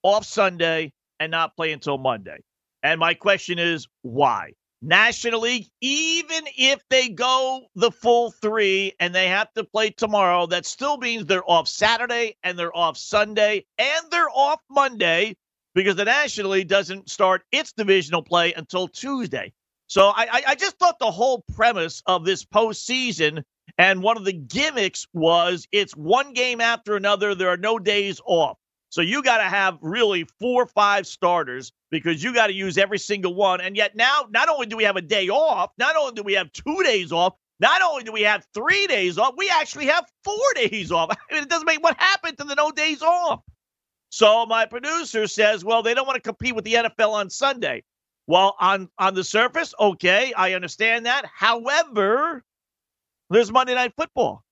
off 0.03 0.25
Sunday, 0.25 0.93
and 1.19 1.31
not 1.31 1.55
play 1.57 1.73
until 1.73 1.99
Monday. 1.99 2.39
And 2.83 3.01
my 3.01 3.15
question 3.15 3.59
is 3.59 3.87
why? 4.03 4.53
National 4.83 5.41
League, 5.41 5.67
even 5.83 6.45
if 6.57 6.81
they 6.89 7.09
go 7.11 7.67
the 7.75 7.91
full 7.91 8.31
three 8.31 8.95
and 8.99 9.15
they 9.15 9.29
have 9.29 9.53
to 9.53 9.65
play 9.65 9.91
tomorrow, 9.91 10.47
that 10.47 10.65
still 10.65 10.97
means 10.97 11.27
they're 11.27 11.49
off 11.49 11.69
Saturday 11.69 12.37
and 12.43 12.59
they're 12.59 12.75
off 12.75 12.97
Sunday 12.97 13.67
and 13.77 14.07
they're 14.11 14.31
off 14.31 14.61
Monday 14.71 15.37
because 15.75 15.97
the 15.97 16.07
National 16.07 16.53
League 16.53 16.69
doesn't 16.69 17.11
start 17.11 17.43
its 17.53 17.73
divisional 17.73 18.23
play 18.23 18.55
until 18.55 18.89
Tuesday. 18.89 19.53
So 19.87 20.09
I, 20.09 20.43
I 20.49 20.55
just 20.55 20.79
thought 20.79 20.99
the 20.99 21.11
whole 21.11 21.45
premise 21.55 22.03
of 22.07 22.25
this 22.25 22.45
postseason 22.45 23.43
and 23.77 24.03
one 24.03 24.17
of 24.17 24.25
the 24.25 24.33
gimmicks 24.33 25.07
was 25.13 25.67
it's 25.73 25.97
one 25.97 26.33
game 26.33 26.61
after 26.61 26.97
another. 26.97 27.35
There 27.35 27.49
are 27.49 27.57
no 27.57 27.79
days 27.79 28.21
off. 28.25 28.57
So 28.91 29.03
you 29.03 29.23
got 29.23 29.39
to 29.39 29.45
have 29.45 29.79
really 29.81 30.25
four 30.41 30.65
or 30.65 30.67
five 30.67 31.07
starters 31.07 31.73
because 31.91 32.23
you 32.23 32.35
got 32.35 32.49
to 32.49 32.53
use 32.53 32.77
every 32.77 32.99
single 32.99 33.35
one. 33.35 33.61
And 33.61 33.77
yet 33.77 33.95
now, 33.97 34.27
not 34.31 34.49
only 34.49 34.67
do 34.67 34.77
we 34.77 34.85
have 34.85 34.97
a 34.97 35.01
day 35.01 35.29
off, 35.29 35.71
not 35.79 35.97
only 35.97 36.13
do 36.13 36.25
we 36.25 36.35
have 36.35 36.53
two 36.53 36.83
days 36.83 37.13
off, 37.13 37.35
not 37.61 37.83
only 37.83 38.03
do 38.03 38.11
we 38.11 38.23
have 38.23 38.45
three 38.53 38.87
days 38.89 39.17
off, 39.17 39.35
we 39.37 39.49
actually 39.49 39.87
have 39.87 40.05
four 40.25 40.37
days 40.57 40.91
off. 40.91 41.11
I 41.11 41.35
mean, 41.35 41.45
it 41.45 41.49
doesn't 41.49 41.67
make 41.67 41.83
what 41.83 42.01
happened 42.01 42.37
to 42.39 42.45
the 42.45 42.57
no 42.57 42.73
days 42.73 43.01
off. 43.01 43.43
So 44.11 44.45
my 44.45 44.67
producer 44.67 45.29
says, 45.29 45.65
well, 45.65 45.83
they 45.83 45.95
don't 45.95 46.07
want 46.07 46.17
to 46.17 46.21
compete 46.21 46.57
with 46.57 46.65
the 46.65 46.75
NFL 46.75 47.13
on 47.13 47.31
Sunday. 47.31 47.85
Well, 48.27 48.57
on 48.61 48.89
on 48.99 49.15
the 49.15 49.25
surface, 49.25 49.73
okay, 49.79 50.33
I 50.37 50.55
understand 50.55 51.07
that. 51.07 51.27
However, 51.33 52.45
there's 53.29 53.53
Monday 53.53 53.75
Night 53.75 53.93
Football. 53.97 54.45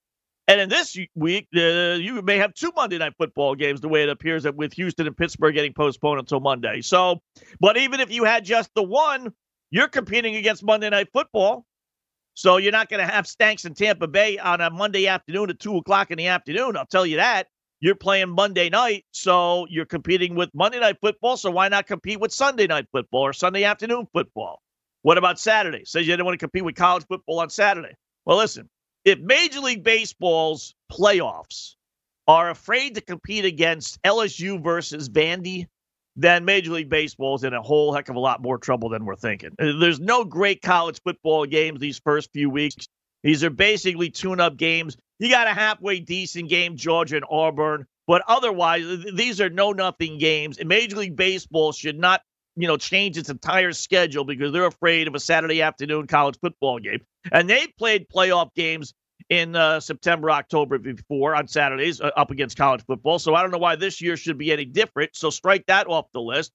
And 0.49 0.63
in 0.63 0.71
this 0.71 0.97
week, 1.15 1.47
uh, 1.55 1.61
you 2.01 2.23
may 2.23 2.39
have 2.39 2.55
two 2.55 2.73
Monday 2.75 2.97
Night 2.97 3.13
Football 3.19 3.55
games, 3.55 3.83
the 3.83 3.89
way 3.89 4.03
it 4.03 4.09
appears 4.09 4.45
that 4.45 4.57
with 4.57 4.73
Houston 4.73 5.07
and 5.07 5.15
Pittsburgh 5.15 5.55
getting 5.55 5.75
postponed 5.75 6.21
until 6.21 6.41
Monday. 6.41 6.81
So, 6.81 7.21
but 7.61 7.77
even 7.77 8.01
if 8.01 8.11
you 8.11 8.25
had 8.25 8.47
just 8.47 8.71
the 8.75 8.83
one, 8.83 9.35
you're 9.71 9.89
competing 9.89 10.37
against 10.37 10.65
Monday 10.65 10.89
Night 10.89 11.09
Football. 11.13 11.67
So 12.33 12.57
you're 12.57 12.73
not 12.73 12.89
going 12.89 13.07
to 13.07 13.13
have 13.13 13.27
Stanks 13.27 13.67
in 13.67 13.75
Tampa 13.75 14.09
Bay 14.09 14.39
on 14.39 14.63
a 14.63 14.71
Monday 14.71 15.07
afternoon 15.07 15.51
at 15.51 15.59
2 15.59 15.77
o'clock 15.77 16.11
in 16.11 16.17
the 16.17 16.29
afternoon. 16.29 16.79
I'll 16.79 16.87
tell 16.87 17.05
you 17.05 17.17
that. 17.17 17.49
You're 17.81 17.95
playing 17.95 18.31
Monday 18.31 18.71
night, 18.71 19.05
so 19.13 19.67
you're 19.69 19.85
competing 19.85 20.35
with 20.35 20.49
Monday 20.55 20.81
Night 20.81 20.97
Football. 21.01 21.37
So 21.37 21.51
why 21.51 21.69
not 21.69 21.87
compete 21.87 22.21
with 22.21 22.33
Sunday 22.33 22.67
Night 22.67 22.87
Football 22.91 23.21
or 23.21 23.33
Sunday 23.35 23.65
afternoon 23.65 24.09
football? 24.15 24.63
What 25.03 25.19
about 25.19 25.39
Saturday? 25.39 25.83
Says 25.85 26.07
you 26.07 26.13
didn't 26.13 26.25
want 26.25 26.41
to 26.41 26.45
compete 26.45 26.65
with 26.65 26.75
college 26.75 27.05
football 27.07 27.41
on 27.41 27.51
Saturday. 27.51 27.95
Well, 28.25 28.39
listen, 28.39 28.69
if 29.09 29.18
Major 29.21 29.61
League 29.61 29.83
Baseball's 29.83 30.75
playoffs 30.92 31.77
are 32.27 32.51
afraid 32.51 32.94
to 32.94 33.01
compete 33.01 33.47
against 33.47 34.01
LSU 34.03 34.62
versus 34.62 35.09
Vandy, 35.09 35.66
then 36.14 36.44
Major 36.44 36.73
League 36.73 36.90
Baseball 36.90 37.35
is 37.37 37.42
in 37.42 37.55
a 37.55 37.62
whole 37.62 37.94
heck 37.94 38.11
of 38.11 38.16
a 38.16 38.21
lot 38.21 38.42
more 38.42 38.59
trouble 38.59 38.90
than 38.90 39.07
we're 39.07 39.16
thinking. 39.16 39.51
Uh, 39.59 39.79
there's 39.81 39.99
no 39.99 40.25
great 40.25 40.61
college 40.61 41.01
football 41.03 41.47
games 41.47 41.81
these 41.81 41.99
first 41.99 42.31
few 42.35 42.51
weeks. 42.51 42.87
These 43.23 43.42
are 43.44 43.51
basically 43.51 44.11
tune 44.11 44.40
up 44.40 44.59
games. 44.59 44.97
You 45.18 45.31
got 45.31 45.47
a 45.47 45.55
halfway 45.55 46.01
decent 46.01 46.51
game, 46.51 46.77
Georgia 46.77 47.16
and 47.16 47.25
Auburn, 47.31 47.87
but 48.07 48.23
otherwise, 48.29 48.85
these 49.14 49.40
are 49.40 49.49
no 49.49 49.73
nothing 49.73 50.18
games. 50.18 50.59
And 50.59 50.68
Major 50.68 50.97
League 50.97 51.16
Baseball 51.16 51.73
should 51.73 51.99
not 51.99 52.21
you 52.59 52.66
know, 52.66 52.77
change 52.77 53.16
its 53.16 53.31
entire 53.31 53.73
schedule 53.73 54.25
because 54.25 54.53
they're 54.53 54.66
afraid 54.66 55.07
of 55.07 55.14
a 55.14 55.21
Saturday 55.21 55.62
afternoon 55.62 56.09
college 56.09 56.37
football 56.40 56.81
game. 56.81 56.99
And 57.33 57.49
they 57.49 57.67
played 57.79 58.09
playoff 58.09 58.55
games 58.55 58.95
in 59.31 59.57
uh, 59.57 59.81
September, 59.81 60.31
October 60.31 60.79
before 60.79 61.35
on 61.35 61.47
Saturdays 61.47 62.01
uh, 62.01 62.11
up 62.17 62.31
against 62.31 62.57
college 62.57 62.85
football. 62.87 63.19
So 63.19 63.35
I 63.35 63.43
don't 63.43 63.51
know 63.51 63.59
why 63.59 63.77
this 63.77 64.01
year 64.01 64.17
should 64.17 64.38
be 64.38 64.53
any 64.53 64.64
different. 64.64 65.14
So 65.14 65.31
strike 65.31 65.67
that 65.67 65.87
off 65.87 66.07
the 66.12 66.21
list. 66.21 66.53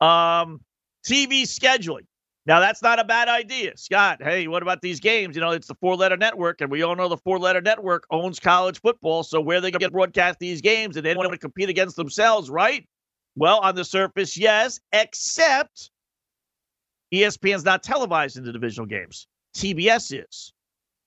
Um, 0.00 0.60
TV 1.04 1.42
scheduling. 1.42 2.06
Now 2.46 2.60
that's 2.60 2.80
not 2.80 3.00
a 3.00 3.04
bad 3.04 3.28
idea, 3.28 3.76
Scott. 3.76 4.22
Hey, 4.22 4.46
what 4.46 4.62
about 4.62 4.80
these 4.80 5.00
games? 5.00 5.34
You 5.34 5.42
know, 5.42 5.50
it's 5.50 5.66
the 5.66 5.74
four-letter 5.74 6.16
network, 6.16 6.60
and 6.60 6.70
we 6.70 6.82
all 6.82 6.94
know 6.94 7.08
the 7.08 7.16
four-letter 7.16 7.60
network 7.60 8.04
owns 8.10 8.38
college 8.38 8.80
football. 8.80 9.24
So 9.24 9.40
where 9.40 9.60
they 9.60 9.72
get 9.72 9.92
broadcast 9.92 10.38
these 10.38 10.60
games, 10.60 10.96
and 10.96 11.04
they 11.04 11.14
want 11.14 11.30
to 11.32 11.38
compete 11.38 11.68
against 11.68 11.96
themselves, 11.96 12.48
right? 12.48 12.86
Well, 13.34 13.58
on 13.60 13.74
the 13.74 13.84
surface, 13.84 14.38
yes, 14.38 14.78
except 14.92 15.90
ESPN's 17.12 17.64
not 17.64 17.82
televising 17.82 18.44
the 18.44 18.52
divisional 18.52 18.86
games. 18.86 19.26
TBS 19.56 20.24
is. 20.28 20.52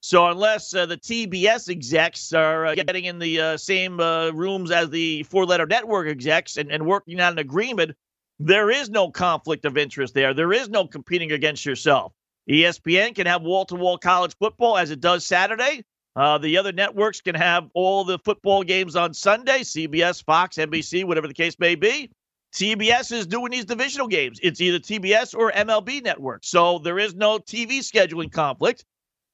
So 0.02 0.28
unless 0.28 0.74
uh, 0.74 0.86
the 0.86 0.98
TBS 0.98 1.70
execs 1.70 2.34
are 2.34 2.68
uh, 2.68 2.76
getting 2.76 3.06
in 3.06 3.20
the 3.20 3.40
uh, 3.40 3.58
same 3.58 4.00
uh, 4.00 4.32
rooms 4.32 4.72
as 4.72 4.90
the 4.90 5.24
four-letter 5.24 5.66
network 5.66 6.08
execs 6.08 6.58
and, 6.58 6.72
and 6.72 6.86
working 6.86 7.20
on 7.20 7.34
an 7.34 7.40
agreement, 7.40 7.92
there 8.40 8.72
is 8.72 8.90
no 8.90 9.12
conflict 9.12 9.66
of 9.66 9.78
interest 9.78 10.14
there. 10.14 10.34
There 10.34 10.54
is 10.54 10.70
no 10.70 10.88
competing 10.88 11.34
against 11.34 11.66
yourself. 11.66 12.14
ESPN 12.50 13.14
can 13.14 13.28
have 13.28 13.42
wall-to-wall 13.42 13.98
college 13.98 14.34
football 14.40 14.78
as 14.78 14.90
it 14.90 15.02
does 15.02 15.26
Saturday. 15.26 15.84
Uh, 16.16 16.38
the 16.38 16.58
other 16.58 16.72
networks 16.72 17.22
can 17.22 17.36
have 17.36 17.70
all 17.74 18.04
the 18.04 18.18
football 18.20 18.64
games 18.64 18.96
on 18.96 19.14
Sunday, 19.14 19.60
CBS, 19.60 20.24
Fox, 20.24 20.56
NBC, 20.56 21.04
whatever 21.04 21.28
the 21.28 21.34
case 21.34 21.60
may 21.60 21.76
be. 21.76 22.10
TBS 22.54 23.12
is 23.12 23.28
doing 23.28 23.52
these 23.52 23.66
divisional 23.66 24.08
games. 24.08 24.40
It's 24.42 24.60
either 24.60 24.80
TBS 24.80 25.38
or 25.38 25.52
MLB 25.52 26.04
Network. 26.04 26.44
So 26.44 26.80
there 26.80 26.98
is 26.98 27.16
no 27.16 27.38
TV 27.38 27.80
scheduling 27.80 28.32
conflict. 28.32 28.86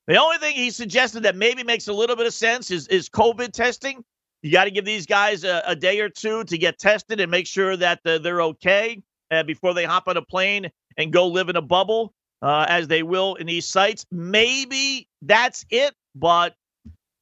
The 0.07 0.17
only 0.17 0.37
thing 0.37 0.55
he 0.55 0.69
suggested 0.69 1.23
that 1.23 1.35
maybe 1.35 1.63
makes 1.63 1.87
a 1.87 1.93
little 1.93 2.15
bit 2.15 2.27
of 2.27 2.33
sense 2.33 2.69
is, 2.71 2.87
is 2.89 3.09
COVID 3.09 3.51
testing. 3.53 4.03
You 4.41 4.51
got 4.51 4.65
to 4.65 4.71
give 4.71 4.85
these 4.85 5.07
guys 5.07 5.43
a, 5.43 5.63
a, 5.65 5.75
day 5.75 5.99
or 6.01 6.09
two 6.09 6.43
to 6.43 6.57
get 6.57 6.77
tested 6.77 7.19
and 7.19 7.31
make 7.31 7.47
sure 7.47 7.75
that 7.75 8.01
uh, 8.05 8.19
they're 8.19 8.43
okay 8.43 9.01
uh, 9.31 9.41
before 9.41 9.73
they 9.73 9.85
hop 9.85 10.07
on 10.07 10.17
a 10.17 10.21
plane 10.21 10.69
and 10.97 11.11
go 11.11 11.27
live 11.27 11.49
in 11.49 11.55
a 11.55 11.61
bubble, 11.61 12.13
uh, 12.43 12.65
as 12.69 12.87
they 12.87 13.01
will 13.01 13.35
in 13.35 13.47
these 13.47 13.65
sites. 13.65 14.05
Maybe 14.11 15.07
that's 15.23 15.65
it, 15.71 15.95
but 16.13 16.53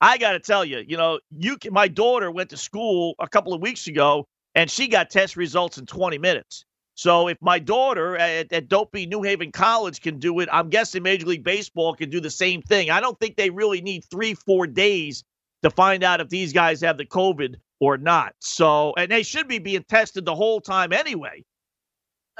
I 0.01 0.17
got 0.17 0.33
to 0.33 0.39
tell 0.39 0.65
you, 0.65 0.83
you 0.85 0.97
know, 0.97 1.21
you 1.37 1.57
can, 1.57 1.71
my 1.71 1.87
daughter 1.87 2.29
went 2.29 2.49
to 2.49 2.57
school 2.57 3.15
a 3.19 3.29
couple 3.29 3.53
of 3.53 3.61
weeks 3.61 3.87
ago 3.87 4.27
and 4.55 4.69
she 4.69 4.87
got 4.87 5.09
test 5.09 5.35
results 5.35 5.77
in 5.77 5.85
20 5.85 6.17
minutes. 6.17 6.65
So 6.95 7.27
if 7.27 7.37
my 7.41 7.57
daughter 7.57 8.17
at, 8.17 8.53
at 8.53 8.67
Dopey 8.67 9.07
New 9.07 9.23
Haven 9.23 9.51
College 9.51 10.01
can 10.01 10.19
do 10.19 10.39
it, 10.39 10.49
I'm 10.51 10.69
guessing 10.69 11.01
Major 11.01 11.25
League 11.25 11.43
Baseball 11.43 11.95
can 11.95 12.09
do 12.09 12.19
the 12.19 12.29
same 12.29 12.61
thing. 12.61 12.91
I 12.91 13.01
don't 13.01 13.19
think 13.19 13.35
they 13.35 13.49
really 13.49 13.81
need 13.81 14.05
three, 14.05 14.35
four 14.35 14.67
days 14.67 15.23
to 15.63 15.71
find 15.71 16.03
out 16.03 16.21
if 16.21 16.29
these 16.29 16.53
guys 16.53 16.81
have 16.81 16.97
the 16.97 17.05
COVID 17.05 17.55
or 17.79 17.97
not. 17.97 18.35
So, 18.39 18.93
and 18.95 19.11
they 19.11 19.23
should 19.23 19.47
be 19.47 19.59
being 19.59 19.83
tested 19.83 20.25
the 20.25 20.35
whole 20.35 20.61
time 20.61 20.93
anyway. 20.93 21.43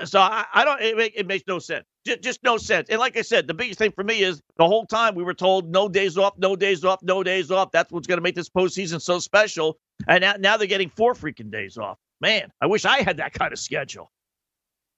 So 0.06 0.20
I, 0.20 0.46
I 0.54 0.66
don't. 0.66 0.82
It, 0.82 1.14
it, 1.16 1.28
makes 1.28 1.44
no 1.48 1.60
sense. 1.60 1.86
Just, 2.06 2.22
just 2.22 2.44
no 2.44 2.58
sense. 2.58 2.90
And 2.90 3.00
like 3.00 3.16
I 3.16 3.22
said, 3.22 3.48
the 3.48 3.54
biggest 3.54 3.78
thing 3.78 3.92
for 3.92 4.04
me 4.04 4.24
is 4.24 4.42
the 4.58 4.66
whole 4.66 4.86
time 4.86 5.14
we 5.14 5.24
were 5.24 5.36
told 5.36 5.70
no 5.70 5.88
days 5.88 6.18
off, 6.18 6.34
no 6.38 6.56
days 6.56 6.84
off, 6.84 7.00
no 7.04 7.24
days 7.24 7.52
off. 7.52 7.72
That's 7.72 7.92
what's 7.92 8.08
going 8.08 8.18
to 8.18 8.24
make 8.24 8.34
this 8.34 8.50
postseason 8.50 9.00
so 9.02 9.20
special. 9.20 9.78
And 10.08 10.22
now, 10.22 10.36
now 10.38 10.58
they're 10.58 10.68
getting 10.68 10.90
four 10.90 11.14
freaking 11.14 11.52
days 11.52 11.78
off. 11.78 11.98
Man, 12.22 12.52
I 12.62 12.68
wish 12.68 12.86
I 12.86 13.02
had 13.02 13.18
that 13.18 13.34
kind 13.34 13.52
of 13.52 13.60
schedule. 13.60 14.10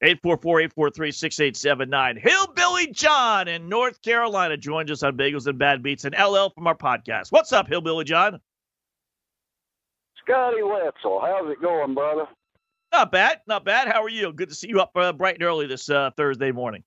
844-843-6879. 0.04 2.20
Hillbilly 2.20 2.92
John 2.92 3.48
in 3.48 3.70
North 3.70 4.02
Carolina 4.02 4.58
joins 4.58 4.92
us 4.92 5.04
on 5.04 5.16
Bagels 5.18 5.48
and 5.48 5.58
Bad 5.58 5.82
Beats 5.82 6.04
and 6.06 6.14
LL 6.14 6.50
from 6.50 6.68
our 6.68 6.76
podcast. 6.76 7.32
What's 7.32 7.54
up, 7.54 7.68
Hillbilly 7.68 8.04
John? 8.04 8.40
Scotty 10.24 10.62
Wetzel, 10.64 11.22
how's 11.22 11.50
it 11.52 11.62
going, 11.62 11.94
brother? 11.94 12.26
Not 12.92 13.12
bad, 13.12 13.42
not 13.48 13.64
bad. 13.64 13.88
How 13.88 14.04
are 14.04 14.10
you? 14.10 14.34
Good 14.34 14.50
to 14.50 14.56
see 14.56 14.68
you 14.70 14.82
up 14.82 14.92
uh, 14.96 15.14
bright 15.14 15.36
and 15.36 15.44
early 15.44 15.68
this 15.68 15.88
uh, 15.90 16.10
Thursday 16.18 16.52
morning. 16.52 16.84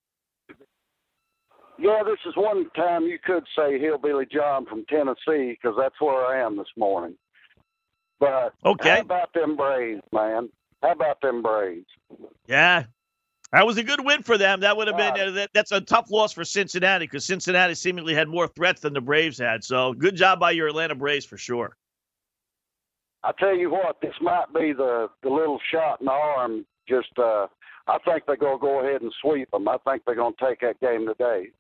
Yeah, 1.78 2.02
this 2.04 2.18
is 2.26 2.34
one 2.36 2.68
time 2.70 3.04
you 3.04 3.18
could 3.24 3.44
say 3.56 3.78
Hillbilly 3.78 4.26
John 4.32 4.66
from 4.66 4.84
Tennessee 4.86 5.56
because 5.60 5.76
that's 5.78 5.94
where 6.00 6.26
I 6.26 6.40
am 6.44 6.56
this 6.56 6.66
morning. 6.76 7.16
But 8.20 8.54
okay. 8.64 8.96
how 8.96 9.00
about 9.00 9.32
them 9.32 9.56
Braves, 9.56 10.02
man? 10.12 10.48
How 10.82 10.92
about 10.92 11.20
them 11.20 11.42
Braves? 11.42 11.86
Yeah, 12.46 12.84
that 13.52 13.66
was 13.66 13.78
a 13.78 13.82
good 13.82 14.04
win 14.04 14.22
for 14.22 14.36
them. 14.36 14.60
That 14.60 14.76
would 14.76 14.88
have 14.88 14.96
been 14.96 15.28
uh, 15.28 15.30
that, 15.32 15.50
that's 15.54 15.72
a 15.72 15.80
tough 15.80 16.10
loss 16.10 16.32
for 16.32 16.44
Cincinnati 16.44 17.06
because 17.06 17.24
Cincinnati 17.24 17.74
seemingly 17.74 18.14
had 18.14 18.28
more 18.28 18.48
threats 18.48 18.82
than 18.82 18.92
the 18.92 19.00
Braves 19.00 19.38
had. 19.38 19.64
So 19.64 19.92
good 19.94 20.16
job 20.16 20.38
by 20.40 20.50
your 20.50 20.68
Atlanta 20.68 20.94
Braves 20.94 21.24
for 21.24 21.38
sure. 21.38 21.76
I 23.24 23.32
tell 23.38 23.56
you 23.56 23.70
what, 23.70 24.00
this 24.00 24.14
might 24.20 24.46
be 24.54 24.72
the 24.72 25.08
the 25.22 25.30
little 25.30 25.60
shot 25.72 26.00
in 26.00 26.06
the 26.06 26.12
arm. 26.12 26.66
Just, 26.88 27.18
uh, 27.18 27.46
I 27.86 27.98
think 28.04 28.24
they're 28.26 28.36
gonna 28.36 28.58
go 28.58 28.80
ahead 28.80 29.02
and 29.02 29.12
sweep 29.20 29.50
them. 29.50 29.68
I 29.68 29.76
think 29.78 30.02
they're 30.04 30.14
gonna 30.14 30.34
take 30.40 30.60
that 30.60 30.80
game 30.80 31.06
today. 31.06 31.50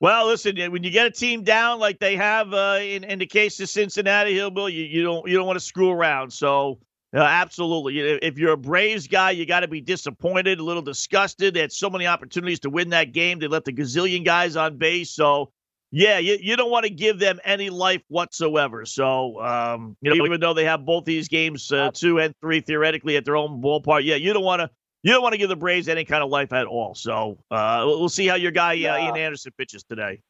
Well, 0.00 0.28
listen, 0.28 0.56
when 0.72 0.82
you 0.82 0.90
get 0.90 1.06
a 1.06 1.10
team 1.10 1.44
down 1.44 1.78
like 1.78 1.98
they 1.98 2.16
have 2.16 2.54
uh, 2.54 2.78
in, 2.80 3.04
in 3.04 3.18
the 3.18 3.26
case 3.26 3.60
of 3.60 3.68
Cincinnati 3.68 4.34
Hillbill, 4.34 4.72
you, 4.72 4.84
you 4.84 5.02
don't 5.02 5.28
you 5.28 5.36
don't 5.36 5.46
want 5.46 5.58
to 5.58 5.64
screw 5.64 5.90
around. 5.90 6.32
So, 6.32 6.78
uh, 7.14 7.20
absolutely, 7.20 7.98
if 7.98 8.38
you're 8.38 8.52
a 8.52 8.56
Braves 8.56 9.08
guy, 9.08 9.32
you 9.32 9.44
got 9.44 9.60
to 9.60 9.68
be 9.68 9.82
disappointed, 9.82 10.58
a 10.58 10.62
little 10.62 10.80
disgusted. 10.80 11.52
They 11.52 11.60
had 11.60 11.70
so 11.70 11.90
many 11.90 12.06
opportunities 12.06 12.60
to 12.60 12.70
win 12.70 12.88
that 12.90 13.12
game. 13.12 13.40
They 13.40 13.46
left 13.46 13.68
a 13.68 13.72
gazillion 13.72 14.24
guys 14.24 14.56
on 14.56 14.78
base. 14.78 15.10
So, 15.10 15.52
yeah, 15.90 16.18
you, 16.18 16.38
you 16.40 16.56
don't 16.56 16.70
want 16.70 16.84
to 16.84 16.90
give 16.90 17.18
them 17.18 17.38
any 17.44 17.68
life 17.68 18.02
whatsoever. 18.08 18.86
So, 18.86 19.38
um, 19.42 19.98
you 20.00 20.14
know, 20.14 20.24
even 20.24 20.40
though 20.40 20.54
they 20.54 20.64
have 20.64 20.86
both 20.86 21.04
these 21.04 21.28
games, 21.28 21.70
uh, 21.72 21.90
two 21.92 22.20
and 22.20 22.34
three 22.40 22.62
theoretically 22.62 23.16
at 23.16 23.26
their 23.26 23.36
own 23.36 23.60
ballpark, 23.60 24.04
yeah, 24.04 24.14
you 24.14 24.32
don't 24.32 24.44
want 24.44 24.60
to 24.60 24.70
you 25.02 25.12
don't 25.12 25.22
want 25.22 25.32
to 25.32 25.38
give 25.38 25.48
the 25.48 25.56
Braves 25.56 25.88
any 25.88 26.04
kind 26.04 26.22
of 26.22 26.30
life 26.30 26.52
at 26.52 26.66
all. 26.66 26.94
So 26.94 27.38
uh, 27.50 27.82
we'll 27.86 28.08
see 28.08 28.26
how 28.26 28.34
your 28.36 28.52
guy 28.52 28.72
uh, 28.72 29.06
Ian 29.06 29.16
Anderson 29.16 29.52
pitches 29.56 29.82
today. 29.82 30.20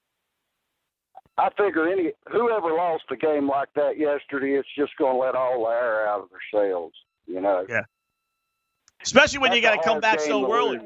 I 1.38 1.48
figure 1.56 1.88
any 1.88 2.12
whoever 2.30 2.74
lost 2.74 3.04
a 3.10 3.16
game 3.16 3.48
like 3.48 3.68
that 3.74 3.98
yesterday, 3.98 4.58
it's 4.58 4.68
just 4.76 4.96
going 4.98 5.14
to 5.14 5.18
let 5.18 5.34
all 5.34 5.64
the 5.64 5.70
air 5.70 6.06
out 6.06 6.20
of 6.22 6.28
their 6.30 6.40
sails. 6.52 6.92
You 7.26 7.40
know. 7.40 7.64
Yeah. 7.68 7.82
Especially 9.02 9.38
when 9.38 9.50
That's 9.50 9.56
you 9.56 9.62
got 9.62 9.82
to 9.82 9.88
come 9.88 10.00
back 10.00 10.20
so 10.20 10.52
early. 10.52 10.80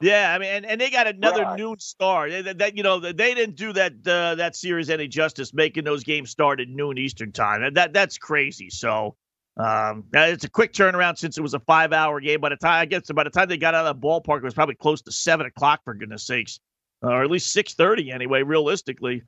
Yeah, 0.00 0.32
I 0.32 0.38
mean, 0.38 0.48
and, 0.48 0.66
and 0.66 0.80
they 0.80 0.90
got 0.90 1.08
another 1.08 1.42
Right. 1.42 1.58
noon 1.58 1.80
star. 1.80 2.30
That, 2.30 2.58
that 2.58 2.76
you 2.76 2.84
know, 2.84 3.00
they 3.00 3.34
didn't 3.34 3.56
do 3.56 3.72
that 3.72 3.94
uh, 4.06 4.36
that 4.36 4.54
series 4.54 4.90
any 4.90 5.08
justice, 5.08 5.52
making 5.52 5.82
those 5.82 6.04
games 6.04 6.30
start 6.30 6.60
at 6.60 6.68
noon 6.68 6.98
Eastern 6.98 7.32
time. 7.32 7.74
That 7.74 7.92
that's 7.92 8.16
crazy. 8.16 8.70
So, 8.70 9.16
um, 9.58 10.04
it's 10.12 10.44
a 10.44 10.50
quick 10.50 10.72
turnaround 10.72 11.18
since 11.18 11.36
it 11.36 11.40
was 11.42 11.54
a 11.54 11.60
five 11.60 11.92
hour 11.92 12.20
game. 12.20 12.40
By 12.40 12.50
the 12.50 12.56
time 12.56 12.80
I 12.80 12.84
guess 12.84 13.10
by 13.10 13.24
the 13.24 13.30
time 13.30 13.48
they 13.48 13.56
got 13.56 13.74
out 13.74 13.86
of 13.86 14.00
the 14.00 14.06
ballpark, 14.06 14.38
it 14.38 14.44
was 14.44 14.54
probably 14.54 14.76
close 14.76 15.02
to 15.02 15.12
seven 15.12 15.46
o'clock 15.46 15.80
for 15.84 15.94
goodness 15.94 16.24
sakes, 16.24 16.60
uh, 17.02 17.08
or 17.08 17.22
at 17.22 17.30
least 17.30 17.52
six 17.52 17.74
thirty 17.74 18.10
anyway, 18.10 18.42
realistically. 18.42 19.22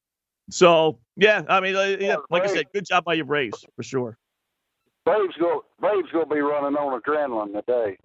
So 0.50 0.98
yeah, 1.16 1.42
I 1.48 1.60
mean, 1.60 1.76
uh, 1.76 1.82
yeah, 1.82 1.96
Yeah, 2.00 2.16
like 2.30 2.44
I 2.44 2.46
said, 2.46 2.66
good 2.72 2.86
job 2.86 3.04
by 3.04 3.14
your 3.14 3.24
Braves 3.24 3.64
for 3.76 3.82
sure. 3.82 4.16
Braves 5.04 5.34
go 5.38 5.64
Braves 5.80 6.08
to 6.12 6.26
be 6.26 6.40
running 6.40 6.76
on 6.76 7.00
adrenaline 7.00 7.52
today. 7.54 7.96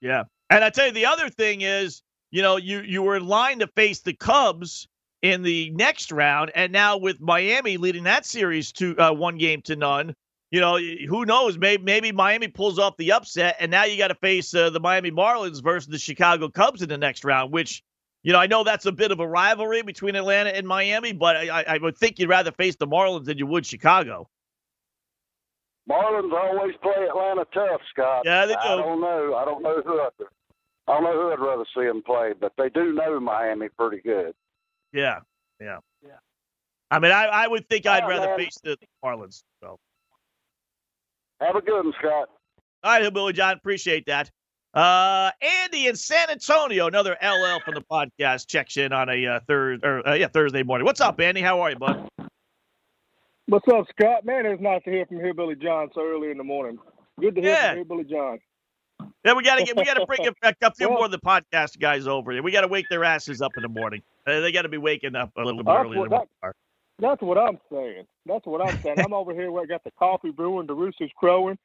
Yeah. 0.00 0.24
And 0.48 0.64
I 0.64 0.70
tell 0.70 0.86
you, 0.86 0.92
the 0.92 1.06
other 1.06 1.28
thing 1.28 1.60
is, 1.60 2.02
you 2.30 2.42
know, 2.42 2.56
you 2.56 2.80
you 2.80 3.02
were 3.02 3.16
in 3.16 3.26
line 3.26 3.60
to 3.60 3.68
face 3.68 4.00
the 4.00 4.14
Cubs 4.14 4.88
in 5.22 5.42
the 5.42 5.70
next 5.70 6.10
round, 6.10 6.50
and 6.54 6.72
now 6.72 6.96
with 6.96 7.20
Miami 7.20 7.76
leading 7.76 8.04
that 8.04 8.24
series 8.24 8.72
to 8.72 8.96
uh, 8.98 9.12
one 9.12 9.36
game 9.36 9.62
to 9.62 9.76
none, 9.76 10.14
you 10.50 10.60
know, 10.60 10.78
who 10.78 11.24
knows? 11.24 11.56
Maybe 11.56 11.82
maybe 11.82 12.12
Miami 12.12 12.48
pulls 12.48 12.78
off 12.78 12.96
the 12.96 13.12
upset, 13.12 13.56
and 13.60 13.70
now 13.70 13.84
you 13.84 13.96
got 13.96 14.08
to 14.08 14.16
face 14.16 14.52
uh, 14.52 14.70
the 14.70 14.80
Miami 14.80 15.10
Marlins 15.12 15.62
versus 15.62 15.88
the 15.88 15.98
Chicago 15.98 16.48
Cubs 16.48 16.82
in 16.82 16.88
the 16.88 16.98
next 16.98 17.24
round. 17.24 17.52
Which, 17.52 17.84
you 18.24 18.32
know, 18.32 18.38
I 18.38 18.48
know 18.48 18.64
that's 18.64 18.86
a 18.86 18.92
bit 18.92 19.12
of 19.12 19.20
a 19.20 19.26
rivalry 19.26 19.82
between 19.82 20.16
Atlanta 20.16 20.50
and 20.50 20.66
Miami, 20.66 21.12
but 21.12 21.36
I, 21.36 21.62
I 21.62 21.78
would 21.78 21.96
think 21.96 22.18
you'd 22.18 22.28
rather 22.28 22.50
face 22.50 22.74
the 22.76 22.88
Marlins 22.88 23.26
than 23.26 23.38
you 23.38 23.46
would 23.46 23.64
Chicago. 23.64 24.28
Marlins 25.88 26.32
always 26.32 26.74
play 26.82 27.06
Atlanta 27.08 27.46
tough, 27.54 27.80
Scott. 27.90 28.22
Yeah, 28.24 28.46
they 28.46 28.54
do. 28.54 28.58
I 28.60 28.76
don't 28.76 29.00
know. 29.00 29.34
I 29.36 29.44
don't 29.44 29.62
know 29.62 29.82
who 29.84 30.00
I'd, 30.00 30.10
I 30.88 30.94
don't 30.94 31.04
know 31.04 31.12
who 31.12 31.32
I'd 31.32 31.38
rather 31.38 31.64
see 31.76 31.84
them 31.84 32.02
play, 32.02 32.32
but 32.38 32.52
they 32.58 32.68
do 32.70 32.92
know 32.92 33.20
Miami 33.20 33.68
pretty 33.68 34.00
good. 34.02 34.34
Yeah, 34.92 35.20
yeah, 35.60 35.78
yeah. 36.04 36.18
I 36.90 36.98
mean, 36.98 37.12
I, 37.12 37.26
I 37.26 37.46
would 37.46 37.68
think 37.68 37.86
I'd 37.86 38.08
rather 38.08 38.26
man. 38.26 38.38
face 38.38 38.58
the 38.64 38.76
Marlins. 39.04 39.44
So. 39.62 39.78
Have 41.40 41.56
a 41.56 41.60
good 41.60 41.84
one, 41.84 41.92
Scott. 41.98 42.28
All 42.82 42.98
right, 43.00 43.12
Billy 43.12 43.32
John, 43.32 43.54
appreciate 43.54 44.06
that. 44.06 44.30
Uh, 44.72 45.30
Andy 45.42 45.86
in 45.88 45.96
San 45.96 46.30
Antonio, 46.30 46.86
another 46.86 47.16
LL 47.22 47.58
from 47.64 47.74
the 47.74 47.82
podcast, 47.90 48.46
checks 48.46 48.76
in 48.76 48.92
on 48.92 49.08
a 49.08 49.26
uh, 49.26 49.40
third 49.48 49.84
or 49.84 50.06
uh, 50.08 50.14
yeah 50.14 50.28
Thursday 50.28 50.62
morning. 50.62 50.84
What's 50.84 51.00
up, 51.00 51.20
Andy? 51.20 51.40
How 51.40 51.60
are 51.60 51.70
you, 51.70 51.76
bud? 51.76 52.08
What's 53.46 53.66
up, 53.68 53.86
Scott? 53.90 54.24
Man, 54.24 54.46
it's 54.46 54.62
nice 54.62 54.82
to 54.84 54.90
hear 54.90 55.06
from 55.06 55.18
Hillbilly 55.18 55.56
John 55.56 55.88
so 55.94 56.02
early 56.06 56.30
in 56.30 56.38
the 56.38 56.44
morning. 56.44 56.78
Good 57.20 57.34
to 57.34 57.40
hear 57.40 57.50
Yeah. 57.50 57.68
from 57.70 57.76
Hillbilly 57.78 58.04
John. 58.04 58.38
Yeah, 59.24 59.32
we 59.34 59.42
gotta 59.42 59.64
get 59.64 59.76
we 59.76 59.84
gotta 59.84 60.06
bring 60.06 60.20
a, 60.42 60.54
a 60.62 60.72
few 60.74 60.88
Well- 60.88 60.98
more 60.98 61.04
of 61.06 61.10
the 61.10 61.18
podcast 61.18 61.80
guys 61.80 62.06
over 62.06 62.30
here. 62.30 62.42
We 62.42 62.52
gotta 62.52 62.68
wake 62.68 62.86
their 62.88 63.02
asses 63.02 63.42
up 63.42 63.52
in 63.56 63.62
the 63.62 63.68
morning. 63.68 64.02
Uh, 64.26 64.38
they 64.40 64.52
gotta 64.52 64.68
be 64.68 64.78
waking 64.78 65.16
up 65.16 65.32
a 65.36 65.42
little 65.42 65.64
bit 65.64 65.70
earlier 65.72 66.00
what- 66.00 66.10
than 66.10 66.18
we 66.20 66.48
are. 66.48 66.54
That's 67.00 67.22
what 67.22 67.38
I'm 67.38 67.58
saying. 67.72 68.06
That's 68.26 68.46
what 68.46 68.62
I'm 68.62 68.78
saying. 68.84 68.98
I'm 69.00 69.14
over 69.14 69.34
here 69.34 69.52
where 69.52 69.64
I 69.64 69.66
got 69.66 69.84
the 69.84 69.92
coffee 69.92 70.30
brewing, 70.32 70.68
the 70.68 70.74
roosters 70.74 71.12
crowing. 71.16 71.58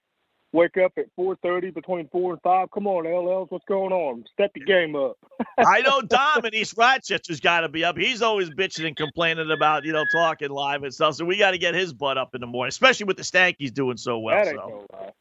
Wake 0.54 0.78
up 0.78 0.94
at 0.98 1.08
4:30 1.20 1.74
between 1.74 2.10
four 2.10 2.34
and 2.34 2.42
five. 2.44 2.72
Come 2.72 2.88
on, 2.88 3.06
LLs, 3.06 3.52
what's 3.52 3.66
going 3.68 3.94
on? 3.94 4.26
Step 4.34 4.52
your 4.56 4.66
game 4.66 4.96
up. 4.96 5.18
I 5.64 5.82
know 5.82 6.02
Dom 6.02 6.46
in 6.46 6.56
East 6.56 6.76
Rochester's 6.78 7.42
got 7.42 7.62
to 7.62 7.70
be 7.70 7.86
up. 7.86 7.98
He's 7.98 8.22
always 8.24 8.50
bitching 8.50 8.88
and 8.88 8.98
complaining 8.98 9.52
about 9.52 9.86
you 9.86 9.94
know 9.94 10.06
talking 10.06 10.50
live 10.50 10.84
and 10.84 10.94
stuff. 10.94 11.16
So 11.16 11.26
we 11.26 11.38
got 11.38 11.52
to 11.52 11.60
get 11.60 11.76
his 11.76 11.94
butt 11.94 12.18
up 12.18 12.36
in 12.36 12.42
the 12.42 12.48
morning, 12.48 12.70
especially 12.70 13.06
with 13.06 13.18
the 13.18 13.24
Stankies 13.24 13.74
doing 13.74 13.98
so 13.98 14.20
well. 14.20 14.44
that 14.44 14.48
ain't 14.48 14.66
So 14.66 14.68
no 14.68 14.86
lie. 14.94 15.12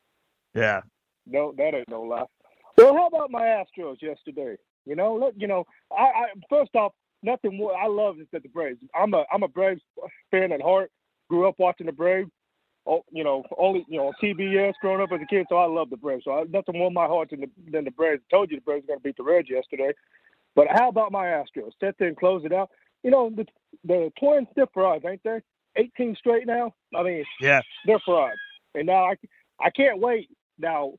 yeah, 0.55 0.83
No, 1.27 1.53
that 1.59 1.74
ain't 1.74 1.88
no 1.90 2.03
lie. 2.03 2.24
Well, 2.77 2.94
how 2.94 3.09
about 3.09 3.31
my 3.31 3.42
Astros 3.42 4.03
yesterday? 4.03 4.57
You 4.87 4.96
know, 4.96 5.16
look, 5.16 5.35
you 5.37 5.46
know, 5.48 5.64
I, 5.92 6.03
I 6.05 6.27
first 6.50 6.74
off, 6.74 6.92
nothing 7.24 7.56
more. 7.56 7.76
I 7.76 7.87
love 7.87 8.20
is 8.20 8.26
that 8.32 8.42
the 8.42 8.48
Braves. 8.48 8.78
I'm 8.94 9.14
a 9.14 9.24
I'm 9.32 9.42
a 9.42 9.48
Braves 9.48 9.82
fan 10.30 10.52
at 10.52 10.62
heart. 10.62 10.90
Grew 11.28 11.48
up 11.48 11.56
watching 11.58 11.87
the 11.87 11.92
Braves. 11.92 12.30
Oh, 12.87 13.02
you 13.10 13.24
know, 13.24 13.42
only 13.56 13.84
you 13.88 13.98
know 13.98 14.12
TBS 14.22 14.74
growing 14.80 15.00
up 15.00 15.10
as 15.12 15.20
a 15.22 15.26
kid, 15.26 15.46
so 15.48 15.56
I 15.56 15.66
love 15.66 15.90
the 15.90 15.96
Braves. 15.96 16.24
So 16.24 16.32
I, 16.32 16.44
nothing 16.44 16.78
more 16.78 16.88
in 16.88 16.94
my 16.94 17.06
heart 17.06 17.30
than 17.30 17.40
the, 17.40 17.50
than 17.70 17.84
the 17.84 17.90
Braves. 17.90 18.22
I 18.30 18.37
told 18.37 18.50
you 18.50 18.58
the 18.58 18.62
Braves 18.62 18.84
were 18.84 18.88
going 18.88 19.00
to 19.00 19.02
beat 19.02 19.16
the 19.16 19.22
Reds 19.22 19.48
yesterday. 19.48 19.92
But 20.54 20.68
how 20.70 20.88
about 20.88 21.10
my 21.10 21.24
Astros? 21.24 21.72
Set 21.80 21.96
there 21.98 22.08
and 22.08 22.16
close 22.16 22.44
it 22.44 22.52
out. 22.52 22.70
You 23.02 23.10
know, 23.10 23.30
the 23.34 23.46
the 23.84 24.10
Twins 24.18 24.48
they're 24.54 24.66
frauds, 24.72 25.04
ain't 25.06 25.22
they? 25.24 25.40
18 25.76 26.16
straight 26.18 26.46
now. 26.46 26.72
I 26.94 27.02
mean, 27.02 27.24
yeah. 27.40 27.60
they're 27.87 27.98
frauds. 28.04 28.38
And 28.74 28.87
now 28.87 29.04
I, 29.04 29.14
I 29.60 29.70
can't 29.70 30.00
wait. 30.00 30.28
Now, 30.58 30.92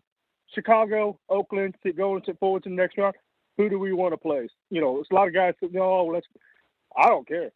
Chicago, 0.54 1.20
Oakland, 1.30 1.76
to 1.86 1.94
go 1.94 2.16
into 2.16 2.34
forward 2.36 2.64
to 2.64 2.70
the 2.70 2.76
next 2.76 2.98
round. 2.98 3.16
Who 3.58 3.70
do 3.70 3.80
we 3.80 3.94
want 3.94 4.14
to 4.14 4.18
play? 4.18 4.48
You 4.70 4.82
know, 4.82 5.00
it's 5.00 5.10
a 5.12 5.16
lot 5.16 5.28
of 5.28 5.34
guys 5.34 5.54
say, 5.62 5.70
no, 5.72 6.06
let's. 6.06 6.28
I 6.98 7.08
don't 7.08 7.28
care. 7.28 7.52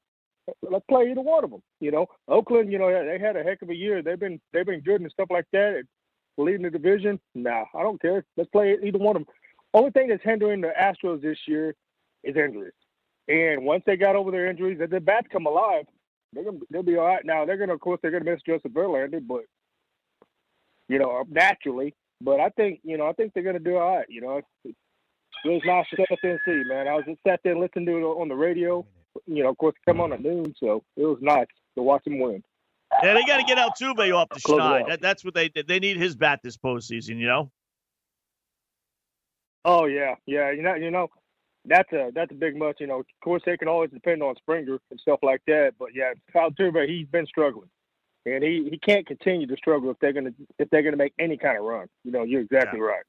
Let's 0.64 0.86
play 0.90 1.12
either 1.12 1.22
one 1.22 1.44
of 1.44 1.52
them. 1.52 1.62
You 1.80 1.92
know, 1.92 2.08
Oakland. 2.28 2.72
You 2.72 2.80
know, 2.80 2.90
they 2.90 3.20
had 3.20 3.36
a 3.36 3.44
heck 3.44 3.62
of 3.62 3.70
a 3.70 3.76
year. 3.76 4.02
They've 4.02 4.20
been 4.20 4.40
they've 4.54 4.66
been 4.66 4.82
good 4.82 5.02
and 5.02 5.12
stuff 5.12 5.30
like 5.30 5.46
that. 5.54 5.84
Leading 6.38 6.64
the 6.64 6.70
division. 6.70 7.20
Nah, 7.36 7.66
I 7.76 7.84
don't 7.84 8.02
care. 8.02 8.24
Let's 8.38 8.50
play 8.50 8.78
either 8.82 8.98
one 8.98 9.18
of 9.18 9.26
them. 9.26 9.34
Only 9.74 9.92
thing 9.92 10.08
that's 10.08 10.24
hindering 10.24 10.62
the 10.62 10.72
Astros 10.80 11.22
this 11.22 11.38
year 11.48 11.76
is 12.24 12.36
injuries. 12.36 12.74
And 13.28 13.64
once 13.64 13.84
they 13.86 13.96
got 13.96 14.16
over 14.16 14.32
their 14.32 14.50
injuries, 14.50 14.80
if 14.82 14.90
the 14.90 15.00
bats 15.00 15.28
come 15.32 15.46
alive, 15.46 15.86
they're 16.34 16.44
gonna 16.44 16.60
they'll 16.70 16.84
be 16.84 16.98
all 16.98 17.06
right. 17.06 17.26
Now 17.26 17.46
they're 17.46 17.58
gonna, 17.58 17.74
of 17.74 17.80
course, 17.80 18.00
they're 18.02 18.12
gonna 18.12 18.30
miss 18.30 18.42
Joseph 18.46 18.72
Verlander, 18.72 19.26
but 19.26 19.44
you 20.88 20.98
know, 20.98 21.18
uh, 21.18 21.24
naturally. 21.30 21.94
But 22.22 22.40
I 22.40 22.50
think 22.50 22.80
you 22.84 22.98
know, 22.98 23.08
I 23.08 23.14
think 23.14 23.34
they're 23.34 23.44
gonna 23.44 23.60
do 23.60 23.78
all 23.78 23.98
right. 23.98 24.06
You 24.10 24.22
know, 24.22 24.42
it 25.46 25.50
was 25.50 25.62
nice 25.66 25.86
to 25.90 26.06
there 26.22 26.32
and 26.32 26.40
see, 26.46 26.70
man. 26.70 26.88
I 26.88 26.96
was 26.96 27.06
just 27.06 27.20
sat 27.26 27.40
there 27.44 27.54
and 27.54 27.62
listening 27.62 27.86
to 27.88 27.98
it 27.98 28.04
on 28.04 28.28
the 28.28 28.36
radio. 28.36 28.86
You 29.26 29.44
know, 29.44 29.50
of 29.50 29.58
course, 29.58 29.76
come 29.86 30.02
on 30.02 30.14
at 30.14 30.22
noon, 30.22 30.54
so 30.58 30.84
it 30.96 31.06
was 31.06 31.18
nice 31.22 31.48
to 31.76 31.84
watch 31.84 32.06
him 32.06 32.20
win. 32.20 32.44
Yeah, 33.04 33.14
they 33.14 33.24
got 33.24 33.38
to 33.38 33.44
get 33.44 33.58
Altuve 33.58 34.16
off 34.16 34.30
the 34.30 34.42
Close 34.42 34.58
it 34.58 34.62
schneid. 34.62 34.82
out. 34.82 34.88
That, 34.90 35.02
that's 35.02 35.24
what 35.24 35.34
they 35.34 35.50
they 35.50 35.80
need 35.80 35.98
his 35.98 36.16
bat 36.16 36.40
this 36.44 36.58
postseason. 36.58 37.18
You 37.18 37.28
know. 37.28 37.52
Oh 39.66 39.86
yeah, 39.86 40.16
yeah. 40.26 40.52
You 40.52 40.62
know, 40.62 40.76
you 40.76 40.92
know, 40.92 41.10
that's 41.66 41.92
a 41.94 42.12
that's 42.14 42.32
a 42.32 42.36
big 42.36 42.58
much. 42.58 42.78
You 42.80 42.88
know, 42.88 43.00
of 43.00 43.06
course 43.24 43.44
they 43.46 43.58
can 43.58 43.68
always 43.68 43.92
depend 43.92 44.24
on 44.24 44.36
Springer 44.38 44.80
and 44.90 45.00
stuff 45.00 45.20
like 45.22 45.42
that. 45.48 45.74
But 45.78 45.90
yeah, 45.94 46.14
Turbay, 46.34 46.88
he's 46.88 47.08
been 47.08 47.26
struggling, 47.26 47.70
and 48.26 48.44
he, 48.44 48.68
he 48.72 48.78
can't 48.78 49.06
continue 49.06 49.48
to 49.48 49.58
struggle 49.58 49.92
if 49.92 50.00
they're 50.00 50.14
gonna 50.14 50.34
if 50.58 50.70
they're 50.70 50.84
gonna 50.84 50.98
make 50.98 51.14
any 51.20 51.38
kind 51.38 51.58
of 51.58 51.64
run. 51.64 51.88
You 52.04 52.12
know, 52.12 52.24
you're 52.24 52.42
exactly 52.42 52.80
yeah. 52.80 52.86
right. 52.86 53.04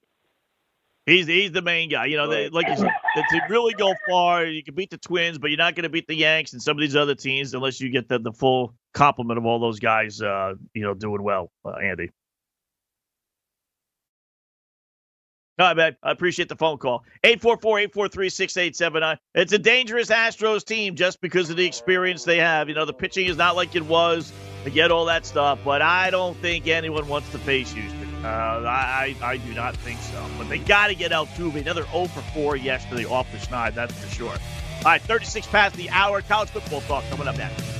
He's 1.07 1.27
he's 1.27 1.51
the 1.51 1.63
main 1.63 1.89
guy. 1.89 2.07
You 2.07 2.17
know, 2.19 2.29
they, 2.29 2.51
like 2.51 2.69
you 2.69 2.77
said, 2.77 2.91
to 3.17 3.41
really 3.49 3.75
go 3.75 3.95
far, 4.09 4.45
you 4.45 4.63
can 4.63 4.75
beat 4.75 4.91
the 4.91 4.99
Twins, 4.99 5.39
but 5.39 5.51
you're 5.51 5.59
not 5.59 5.75
going 5.75 5.85
to 5.85 5.89
beat 5.89 6.07
the 6.07 6.15
Yanks 6.15 6.53
and 6.53 6.63
some 6.63 6.77
of 6.77 6.81
these 6.81 6.95
other 6.95 7.15
teams 7.15 7.55
unless 7.55 7.81
you 7.81 7.91
get 7.91 8.09
the, 8.09 8.19
the 8.19 8.33
full 8.33 8.75
complement 8.93 9.39
of 9.39 9.47
all 9.47 9.59
those 9.59 9.81
guys. 9.81 10.21
Uh, 10.21 10.55
you 10.75 10.83
know, 10.83 10.95
doing 10.95 11.23
well, 11.23 11.51
uh, 11.65 11.71
Andy. 11.71 12.11
All 15.59 15.67
right, 15.67 15.77
man. 15.77 15.97
I 16.03 16.11
appreciate 16.11 16.49
the 16.49 16.57
phone 16.57 16.79
call. 16.79 17.05
844-843-6879. 17.25 19.19
It's 19.35 19.53
a 19.53 19.59
dangerous 19.59 20.09
Astros 20.09 20.65
team 20.65 20.97
just 20.97 21.21
because 21.21 21.51
of 21.51 21.59
the 21.59 21.67
experience 21.67 22.25
they 22.25 22.39
have. 22.39 22.71
You 22.71 22.75
know, 22.75 22.87
the 22.87 22.95
pitching 22.95 23.27
is 23.27 23.37
not 23.37 23.57
like 23.57 23.77
it 23.77 23.85
was. 23.85 24.33
I 24.65 24.71
get 24.71 24.91
all 24.91 25.05
that 25.07 25.27
stuff, 25.27 25.59
but 25.63 25.83
I 25.83 26.09
don't 26.09 26.35
think 26.39 26.67
anyone 26.67 27.07
wants 27.09 27.31
to 27.33 27.39
face 27.39 27.73
Houston. 27.73 28.00
Uh, 28.24 28.28
I, 28.66 29.16
I 29.22 29.37
do 29.38 29.54
not 29.54 29.76
think 29.76 29.98
so. 30.00 30.24
But 30.37 30.48
they 30.48 30.59
got 30.59 30.88
to 30.88 30.94
get 30.94 31.12
Altuve. 31.12 31.56
Another 31.56 31.85
0 31.87 32.06
for 32.06 32.20
4 32.20 32.56
yesterday 32.56 33.04
off 33.04 33.30
the 33.33 33.38
schneid, 33.38 33.74
that's 33.74 33.94
for 33.94 34.09
sure. 34.14 34.28
All 34.30 34.85
right, 34.85 35.00
36 35.00 35.46
past 35.46 35.76
the 35.76 35.90
hour. 35.90 36.22
College 36.22 36.50
football 36.50 36.80
talk 36.83 37.04
coming 37.11 37.28
up 37.28 37.37
next. 37.37 37.80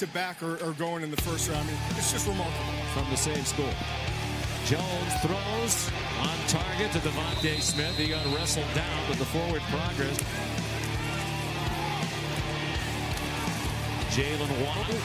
To 0.00 0.06
back 0.06 0.42
or, 0.42 0.56
or 0.64 0.72
going 0.72 1.02
in 1.02 1.10
the 1.10 1.20
first 1.28 1.50
round. 1.50 1.60
I 1.60 1.72
mean, 1.72 1.76
it's 1.90 2.10
just 2.10 2.26
remarkable. 2.26 2.72
From 2.94 3.04
the 3.10 3.18
same 3.18 3.44
school. 3.44 3.68
Jones 4.64 5.12
throws 5.20 5.90
on 6.24 6.38
target 6.48 6.90
to 6.92 6.98
DeVonta 7.00 7.60
Smith. 7.60 7.98
He 7.98 8.08
got 8.08 8.24
wrestled 8.34 8.64
down 8.74 9.08
with 9.10 9.18
the 9.18 9.26
forward 9.26 9.60
progress. 9.68 10.16
Jaylen 14.16 14.48
Waddle, 14.64 14.96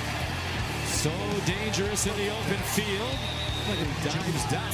so 0.88 1.12
dangerous 1.44 2.08
in 2.08 2.16
the 2.16 2.32
open 2.32 2.64
field. 2.72 3.20
dives 4.02 4.50
down. 4.50 4.72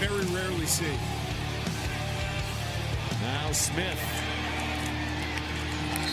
Very 0.00 0.24
rarely 0.32 0.64
see. 0.64 0.96
Now 3.20 3.52
Smith. 3.52 4.00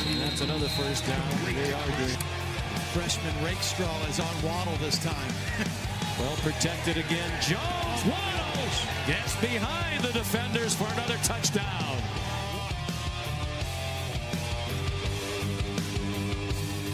And 0.10 0.19
that's 0.19 0.41
another 0.41 0.67
first 0.67 1.08
down. 1.08 1.23
They 1.45 1.71
are 1.71 1.97
doing. 2.06 2.38
Freshman 2.93 3.45
Rakestraw 3.45 4.04
is 4.10 4.19
on 4.19 4.43
Waddle 4.43 4.75
this 4.78 4.97
time. 4.97 5.34
well 6.19 6.36
protected 6.38 6.97
again. 6.97 7.32
Jones 7.39 8.04
Waddle 8.04 8.65
gets 9.06 9.39
behind 9.39 10.04
the 10.04 10.12
defenders 10.12 10.73
for 10.73 10.86
another 10.93 11.15
touchdown. 11.21 12.02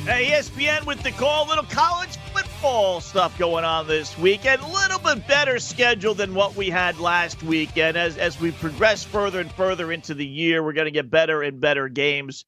Hey, 0.04 0.32
ESPN 0.32 0.86
with 0.86 1.02
the 1.02 1.12
call. 1.12 1.48
Little 1.48 1.64
college 1.64 2.18
football 2.34 3.00
stuff 3.00 3.38
going 3.40 3.64
on 3.64 3.88
this 3.88 4.18
weekend. 4.18 4.62
A 4.64 4.68
little 4.68 5.00
bit 5.00 5.26
better 5.30 5.60
schedule 5.60 6.14
than 6.14 6.36
what 6.36 6.58
we 6.58 6.70
had 6.70 7.00
last 7.00 7.42
weekend. 7.42 7.96
As 7.96 8.18
as 8.18 8.38
we 8.38 8.52
progress 8.52 9.06
further 9.06 9.40
and 9.40 9.52
further 9.54 9.94
into 9.94 10.14
the 10.14 10.26
year, 10.26 10.62
we're 10.62 10.74
going 10.74 10.86
to 10.86 10.92
get 10.92 11.10
better 11.10 11.42
and 11.42 11.62
better 11.62 11.88
games. 11.88 12.44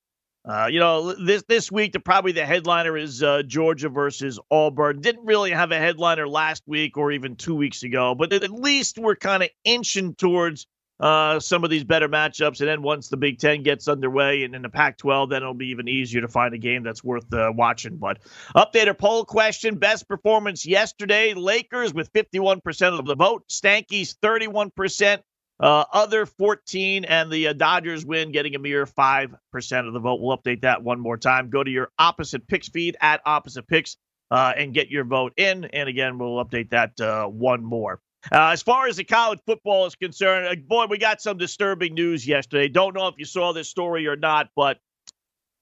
Uh, 0.48 0.68
you 0.68 0.80
know, 0.80 1.14
this 1.14 1.44
this 1.50 1.70
week, 1.72 1.92
the, 1.92 2.00
probably 2.00 2.32
the 2.32 2.46
headliner 2.46 2.96
is 2.96 3.22
uh, 3.22 3.44
Georgia 3.44 3.90
versus 3.90 4.40
Auburn. 4.50 5.02
Didn't 5.02 5.26
really 5.26 5.52
have 5.52 5.72
a 5.72 5.78
headliner 5.78 6.28
last 6.28 6.64
week 6.66 6.96
or 6.96 7.12
even 7.12 7.36
two 7.36 7.56
weeks 7.56 7.84
ago, 7.84 8.16
but 8.16 8.32
at 8.32 8.50
least 8.50 8.98
we're 8.98 9.18
kind 9.18 9.44
of 9.44 9.50
inching 9.66 10.16
towards 10.16 10.66
uh, 11.02 11.40
some 11.40 11.64
of 11.64 11.70
these 11.70 11.84
better 11.84 12.08
matchups. 12.08 12.62
And 12.62 12.70
then 12.70 12.82
once 12.82 13.10
the 13.10 13.18
Big 13.18 13.40
Ten 13.40 13.62
gets 13.62 13.90
underway 13.90 14.44
and 14.44 14.56
in 14.56 14.62
the 14.62 14.70
Pac 14.70 14.98
12, 14.98 15.30
then 15.30 15.44
it'll 15.44 15.54
be 15.54 15.68
even 15.68 15.88
easier 15.88 16.22
to 16.22 16.28
find 16.28 16.54
a 16.54 16.58
game 16.58 16.82
that's 16.82 17.04
worth 17.04 17.32
uh, 17.34 17.52
watching. 17.54 17.98
But 17.98 18.20
updated 18.56 18.98
poll 18.98 19.26
question 19.26 19.76
best 19.76 20.08
performance 20.08 20.66
yesterday 20.66 21.34
Lakers 21.34 21.94
with 21.94 22.12
51% 22.14 22.98
of 22.98 23.06
the 23.06 23.16
vote, 23.16 23.44
Stankies 23.50 24.16
31%. 24.24 25.20
Uh, 25.60 25.86
other 25.91 26.26
14 26.26 27.06
and 27.06 27.32
the 27.32 27.48
uh, 27.48 27.54
Dodgers 27.54 28.06
win, 28.06 28.32
getting 28.32 28.54
a 28.56 28.60
mere 28.60 28.86
5% 28.86 29.88
of 29.88 29.93
the 29.93 30.00
vote. 30.00 30.22
We'll 30.22 30.38
update 30.38 30.62
that 30.62 30.84
one 30.84 31.00
more 31.00 31.17
time. 31.17 31.50
Go 31.50 31.63
to 31.63 31.72
your 31.72 31.89
opposite 31.98 32.48
picks 32.48 32.70
feed 32.70 32.96
at 33.02 33.22
opposite 33.26 33.67
picks 33.67 33.98
uh, 34.30 34.54
and 34.56 34.74
get 34.74 34.89
your 34.89 35.04
vote 35.04 35.34
in. 35.36 35.65
And 35.65 35.89
again, 35.89 36.20
we'll 36.20 36.43
update 36.43 36.70
that 36.72 37.00
uh, 37.02 37.26
one 37.26 37.63
more. 37.63 38.00
Uh, 38.32 38.50
as 38.50 38.62
far 38.62 38.88
as 38.88 38.98
the 38.98 39.04
college 39.04 39.39
football 39.48 39.88
is 39.88 39.96
concerned, 39.96 40.48
uh, 40.48 40.56
boy, 40.67 40.86
we 40.88 41.00
got 41.00 41.22
some 41.22 41.38
disturbing 41.38 41.96
news 41.96 42.28
yesterday. 42.28 42.67
Don't 42.67 42.93
know 42.93 43.08
if 43.08 43.15
you 43.17 43.26
saw 43.26 43.52
this 43.52 43.67
story 43.67 44.06
or 44.06 44.15
not, 44.15 44.50
but 44.56 44.78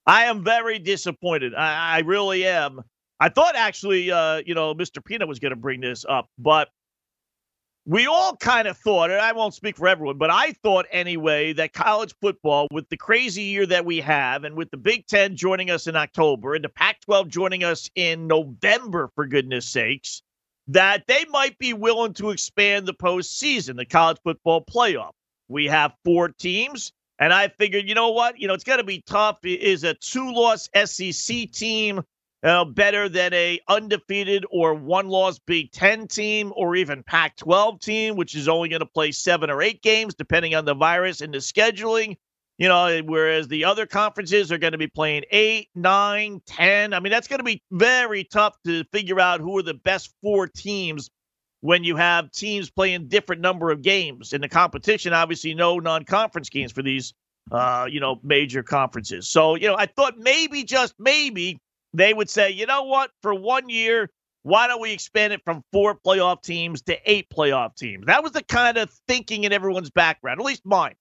I 0.06 0.24
am 0.24 0.44
very 0.44 0.78
disappointed. 0.78 1.54
I, 1.54 1.96
I 1.96 1.98
really 2.00 2.46
am. 2.46 2.82
I 3.18 3.30
thought 3.30 3.56
actually, 3.56 4.02
you 4.02 4.54
know, 4.54 4.74
Mr. 4.74 5.02
Peanut 5.02 5.26
was 5.26 5.38
going 5.38 5.50
to 5.50 5.56
bring 5.56 5.80
this 5.80 6.04
up, 6.06 6.28
but 6.38 6.68
we 7.88 8.08
all 8.08 8.34
kind 8.36 8.66
of 8.66 8.76
thought, 8.76 9.12
and 9.12 9.20
I 9.20 9.30
won't 9.30 9.54
speak 9.54 9.76
for 9.76 9.86
everyone, 9.86 10.18
but 10.18 10.28
I 10.28 10.52
thought 10.64 10.86
anyway 10.90 11.52
that 11.52 11.72
college 11.72 12.14
football, 12.20 12.66
with 12.72 12.88
the 12.88 12.96
crazy 12.96 13.44
year 13.44 13.64
that 13.66 13.84
we 13.84 14.00
have, 14.00 14.42
and 14.42 14.56
with 14.56 14.72
the 14.72 14.76
Big 14.76 15.06
Ten 15.06 15.36
joining 15.36 15.70
us 15.70 15.86
in 15.86 15.94
October 15.94 16.56
and 16.56 16.64
the 16.64 16.68
Pac 16.68 17.00
12 17.02 17.28
joining 17.28 17.62
us 17.62 17.88
in 17.94 18.26
November, 18.26 19.12
for 19.14 19.24
goodness 19.24 19.66
sakes, 19.66 20.22
that 20.66 21.04
they 21.06 21.24
might 21.30 21.56
be 21.58 21.74
willing 21.74 22.12
to 22.14 22.30
expand 22.30 22.86
the 22.86 22.94
postseason, 22.94 23.76
the 23.76 23.86
college 23.86 24.18
football 24.24 24.64
playoff. 24.64 25.12
We 25.46 25.66
have 25.66 25.94
four 26.04 26.30
teams, 26.30 26.92
and 27.20 27.32
I 27.32 27.46
figured, 27.46 27.88
you 27.88 27.94
know 27.94 28.10
what? 28.10 28.40
You 28.40 28.48
know, 28.48 28.54
it's 28.54 28.64
going 28.64 28.80
to 28.80 28.84
be 28.84 29.04
tough. 29.06 29.38
Is 29.44 29.84
a 29.84 29.94
two 29.94 30.32
loss 30.32 30.68
SEC 30.74 31.52
team 31.52 32.02
uh, 32.42 32.64
better 32.64 33.08
than 33.08 33.32
a 33.34 33.58
undefeated 33.68 34.44
or 34.50 34.74
one 34.74 35.08
loss 35.08 35.38
Big 35.38 35.72
Ten 35.72 36.06
team 36.06 36.52
or 36.56 36.76
even 36.76 37.02
Pac 37.02 37.36
12 37.36 37.80
team, 37.80 38.16
which 38.16 38.34
is 38.34 38.48
only 38.48 38.68
going 38.68 38.80
to 38.80 38.86
play 38.86 39.12
seven 39.12 39.50
or 39.50 39.62
eight 39.62 39.82
games, 39.82 40.14
depending 40.14 40.54
on 40.54 40.64
the 40.64 40.74
virus 40.74 41.20
and 41.20 41.32
the 41.32 41.38
scheduling. 41.38 42.16
You 42.58 42.68
know, 42.68 43.02
whereas 43.04 43.48
the 43.48 43.64
other 43.64 43.84
conferences 43.84 44.50
are 44.50 44.56
going 44.56 44.72
to 44.72 44.78
be 44.78 44.86
playing 44.86 45.24
eight, 45.30 45.68
nine, 45.74 46.40
ten. 46.46 46.94
I 46.94 47.00
mean, 47.00 47.10
that's 47.10 47.28
going 47.28 47.40
to 47.40 47.44
be 47.44 47.62
very 47.70 48.24
tough 48.24 48.56
to 48.64 48.84
figure 48.92 49.20
out 49.20 49.40
who 49.40 49.58
are 49.58 49.62
the 49.62 49.74
best 49.74 50.14
four 50.22 50.46
teams 50.46 51.10
when 51.60 51.84
you 51.84 51.96
have 51.96 52.30
teams 52.30 52.70
playing 52.70 53.08
different 53.08 53.42
number 53.42 53.70
of 53.70 53.82
games 53.82 54.32
in 54.32 54.40
the 54.40 54.48
competition. 54.48 55.12
Obviously, 55.12 55.52
no 55.52 55.78
non-conference 55.78 56.48
games 56.48 56.72
for 56.72 56.82
these, 56.82 57.12
uh, 57.52 57.86
you 57.90 58.00
know, 58.00 58.20
major 58.22 58.62
conferences. 58.62 59.28
So, 59.28 59.54
you 59.54 59.68
know, 59.68 59.76
I 59.76 59.84
thought 59.84 60.16
maybe 60.16 60.64
just 60.64 60.94
maybe 60.98 61.60
they 61.92 62.12
would 62.14 62.30
say, 62.30 62.50
you 62.50 62.66
know 62.66 62.84
what, 62.84 63.10
for 63.22 63.34
one 63.34 63.68
year, 63.68 64.10
why 64.42 64.68
don't 64.68 64.80
we 64.80 64.92
expand 64.92 65.32
it 65.32 65.42
from 65.44 65.64
four 65.72 65.98
playoff 66.06 66.42
teams 66.42 66.82
to 66.82 66.98
eight 67.04 67.28
playoff 67.30 67.74
teams? 67.76 68.06
That 68.06 68.22
was 68.22 68.32
the 68.32 68.44
kind 68.44 68.76
of 68.76 68.90
thinking 69.08 69.44
in 69.44 69.52
everyone's 69.52 69.90
background, 69.90 70.40
at 70.40 70.46
least 70.46 70.64
mine. 70.64 70.94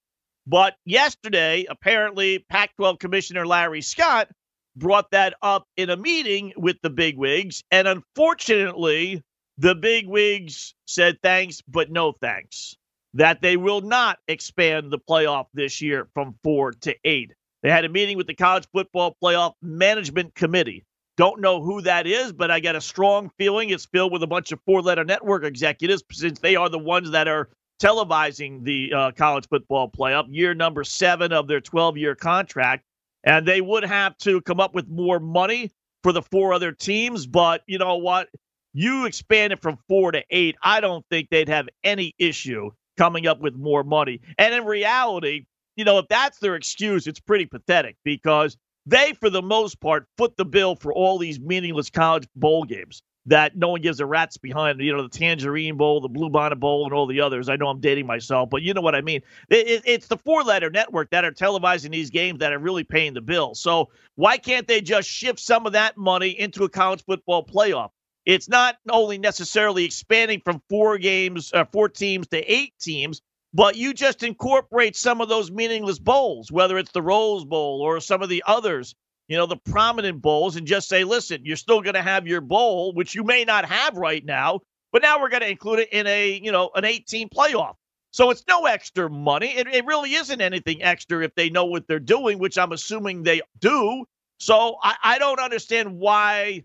But 0.47 0.75
yesterday, 0.85 1.65
apparently, 1.69 2.39
Pac 2.49 2.75
12 2.75 2.99
Commissioner 2.99 3.45
Larry 3.45 3.81
Scott 3.81 4.29
brought 4.75 5.11
that 5.11 5.35
up 5.41 5.67
in 5.77 5.89
a 5.89 5.97
meeting 5.97 6.53
with 6.57 6.77
the 6.81 6.89
bigwigs. 6.89 7.63
And 7.71 7.87
unfortunately, 7.87 9.23
the 9.57 9.75
bigwigs 9.75 10.75
said 10.85 11.17
thanks, 11.23 11.61
but 11.61 11.91
no 11.91 12.11
thanks. 12.11 12.75
That 13.13 13.41
they 13.41 13.57
will 13.57 13.81
not 13.81 14.19
expand 14.27 14.91
the 14.91 14.99
playoff 14.99 15.45
this 15.53 15.81
year 15.81 16.09
from 16.13 16.35
four 16.43 16.73
to 16.81 16.95
eight. 17.05 17.31
They 17.65 17.71
had 17.71 17.83
a 17.83 17.89
meeting 17.89 18.15
with 18.15 18.27
the 18.27 18.35
College 18.35 18.67
Football 18.71 19.17
Playoff 19.19 19.53
Management 19.59 20.35
Committee. 20.35 20.85
Don't 21.17 21.41
know 21.41 21.63
who 21.63 21.81
that 21.81 22.05
is, 22.05 22.31
but 22.31 22.51
I 22.51 22.59
got 22.59 22.75
a 22.75 22.81
strong 22.81 23.31
feeling 23.39 23.71
it's 23.71 23.87
filled 23.87 24.11
with 24.11 24.21
a 24.21 24.27
bunch 24.27 24.51
of 24.51 24.59
four 24.67 24.83
letter 24.83 25.03
network 25.03 25.43
executives 25.43 26.03
since 26.11 26.37
they 26.37 26.55
are 26.55 26.69
the 26.69 26.77
ones 26.77 27.09
that 27.09 27.27
are 27.27 27.49
televising 27.81 28.63
the 28.63 28.93
uh, 28.93 29.11
college 29.13 29.47
football 29.49 29.89
playoff, 29.89 30.27
year 30.29 30.53
number 30.53 30.83
seven 30.83 31.33
of 31.33 31.47
their 31.47 31.59
12 31.59 31.97
year 31.97 32.13
contract. 32.13 32.83
And 33.23 33.47
they 33.47 33.61
would 33.61 33.83
have 33.83 34.15
to 34.19 34.41
come 34.41 34.59
up 34.59 34.75
with 34.75 34.87
more 34.87 35.19
money 35.19 35.71
for 36.03 36.11
the 36.11 36.21
four 36.21 36.53
other 36.53 36.71
teams. 36.71 37.25
But 37.25 37.63
you 37.65 37.79
know 37.79 37.95
what? 37.95 38.29
You 38.73 39.07
expand 39.07 39.53
it 39.53 39.61
from 39.63 39.79
four 39.87 40.11
to 40.11 40.23
eight. 40.29 40.55
I 40.61 40.81
don't 40.81 41.03
think 41.09 41.29
they'd 41.31 41.49
have 41.49 41.67
any 41.83 42.13
issue 42.19 42.69
coming 42.95 43.25
up 43.25 43.39
with 43.39 43.55
more 43.55 43.83
money. 43.83 44.21
And 44.37 44.53
in 44.53 44.65
reality, 44.65 45.47
you 45.75 45.85
know, 45.85 45.97
if 45.99 46.07
that's 46.07 46.39
their 46.39 46.55
excuse, 46.55 47.07
it's 47.07 47.19
pretty 47.19 47.45
pathetic 47.45 47.97
because 48.03 48.57
they, 48.85 49.13
for 49.13 49.29
the 49.29 49.41
most 49.41 49.79
part, 49.79 50.07
foot 50.17 50.35
the 50.37 50.45
bill 50.45 50.75
for 50.75 50.93
all 50.93 51.17
these 51.17 51.39
meaningless 51.39 51.89
college 51.89 52.27
bowl 52.35 52.63
games 52.63 53.01
that 53.27 53.57
no 53.57 53.69
one 53.69 53.81
gives 53.81 53.99
a 53.99 54.05
rat's 54.05 54.37
behind. 54.37 54.79
You 54.79 54.95
know, 54.95 55.01
the 55.01 55.09
Tangerine 55.09 55.77
Bowl, 55.77 55.99
the 55.99 56.09
Bluebonnet 56.09 56.59
Bowl, 56.59 56.85
and 56.85 56.93
all 56.93 57.07
the 57.07 57.21
others. 57.21 57.49
I 57.49 57.55
know 57.55 57.67
I'm 57.67 57.79
dating 57.79 58.05
myself, 58.05 58.49
but 58.49 58.61
you 58.61 58.73
know 58.73 58.81
what 58.81 58.95
I 58.95 59.01
mean. 59.01 59.21
It, 59.49 59.81
it's 59.85 60.07
the 60.07 60.17
four 60.17 60.43
letter 60.43 60.69
network 60.69 61.09
that 61.09 61.25
are 61.25 61.31
televising 61.31 61.91
these 61.91 62.09
games 62.09 62.39
that 62.39 62.53
are 62.53 62.59
really 62.59 62.83
paying 62.83 63.13
the 63.13 63.21
bill. 63.21 63.55
So 63.55 63.89
why 64.15 64.37
can't 64.37 64.67
they 64.67 64.81
just 64.81 65.09
shift 65.09 65.39
some 65.39 65.65
of 65.65 65.73
that 65.73 65.97
money 65.97 66.29
into 66.29 66.63
a 66.63 66.69
college 66.69 67.03
football 67.05 67.43
playoff? 67.43 67.89
It's 68.25 68.49
not 68.49 68.77
only 68.89 69.17
necessarily 69.17 69.85
expanding 69.85 70.41
from 70.43 70.61
four 70.69 70.97
games, 70.97 71.51
uh, 71.53 71.65
four 71.65 71.89
teams 71.89 72.27
to 72.29 72.37
eight 72.51 72.73
teams, 72.79 73.21
but 73.55 73.75
you 73.75 73.93
just 73.93 74.23
incorporate 74.23 74.95
some 74.95 75.21
of 75.21 75.29
those 75.29 75.49
meaningless 75.49 75.99
bowls, 75.99 76.51
whether 76.51 76.77
it's 76.77 76.91
the 76.91 77.01
Rose 77.01 77.45
Bowl 77.45 77.81
or 77.81 77.99
some 77.99 78.21
of 78.21 78.29
the 78.29 78.43
others 78.45 78.93
you 79.27 79.37
know, 79.37 79.45
the 79.45 79.57
prominent 79.57 80.21
bowls 80.21 80.55
and 80.55 80.67
just 80.67 80.87
say, 80.87 81.03
listen, 81.03 81.41
you're 81.43 81.57
still 81.57 81.81
going 81.81 81.95
to 81.95 82.01
have 82.01 82.27
your 82.27 82.41
bowl, 82.41 82.93
which 82.93 83.15
you 83.15 83.23
may 83.23 83.43
not 83.43 83.65
have 83.65 83.97
right 83.97 84.23
now, 84.23 84.59
but 84.91 85.01
now 85.01 85.19
we're 85.19 85.29
going 85.29 85.41
to 85.41 85.49
include 85.49 85.79
it 85.79 85.89
in 85.91 86.05
a, 86.05 86.39
you 86.43 86.51
know, 86.51 86.69
an 86.75 86.85
18 86.85 87.29
playoff. 87.29 87.73
So 88.11 88.29
it's 88.29 88.43
no 88.47 88.65
extra 88.65 89.09
money. 89.09 89.47
It, 89.47 89.67
it 89.67 89.85
really 89.85 90.13
isn't 90.13 90.41
anything 90.41 90.83
extra 90.83 91.23
if 91.23 91.33
they 91.35 91.49
know 91.49 91.65
what 91.65 91.87
they're 91.87 91.99
doing, 91.99 92.39
which 92.39 92.57
I'm 92.57 92.71
assuming 92.71 93.23
they 93.23 93.41
do. 93.59 94.05
So 94.39 94.77
I, 94.81 94.95
I 95.03 95.19
don't 95.19 95.39
understand 95.39 95.97
why 95.97 96.63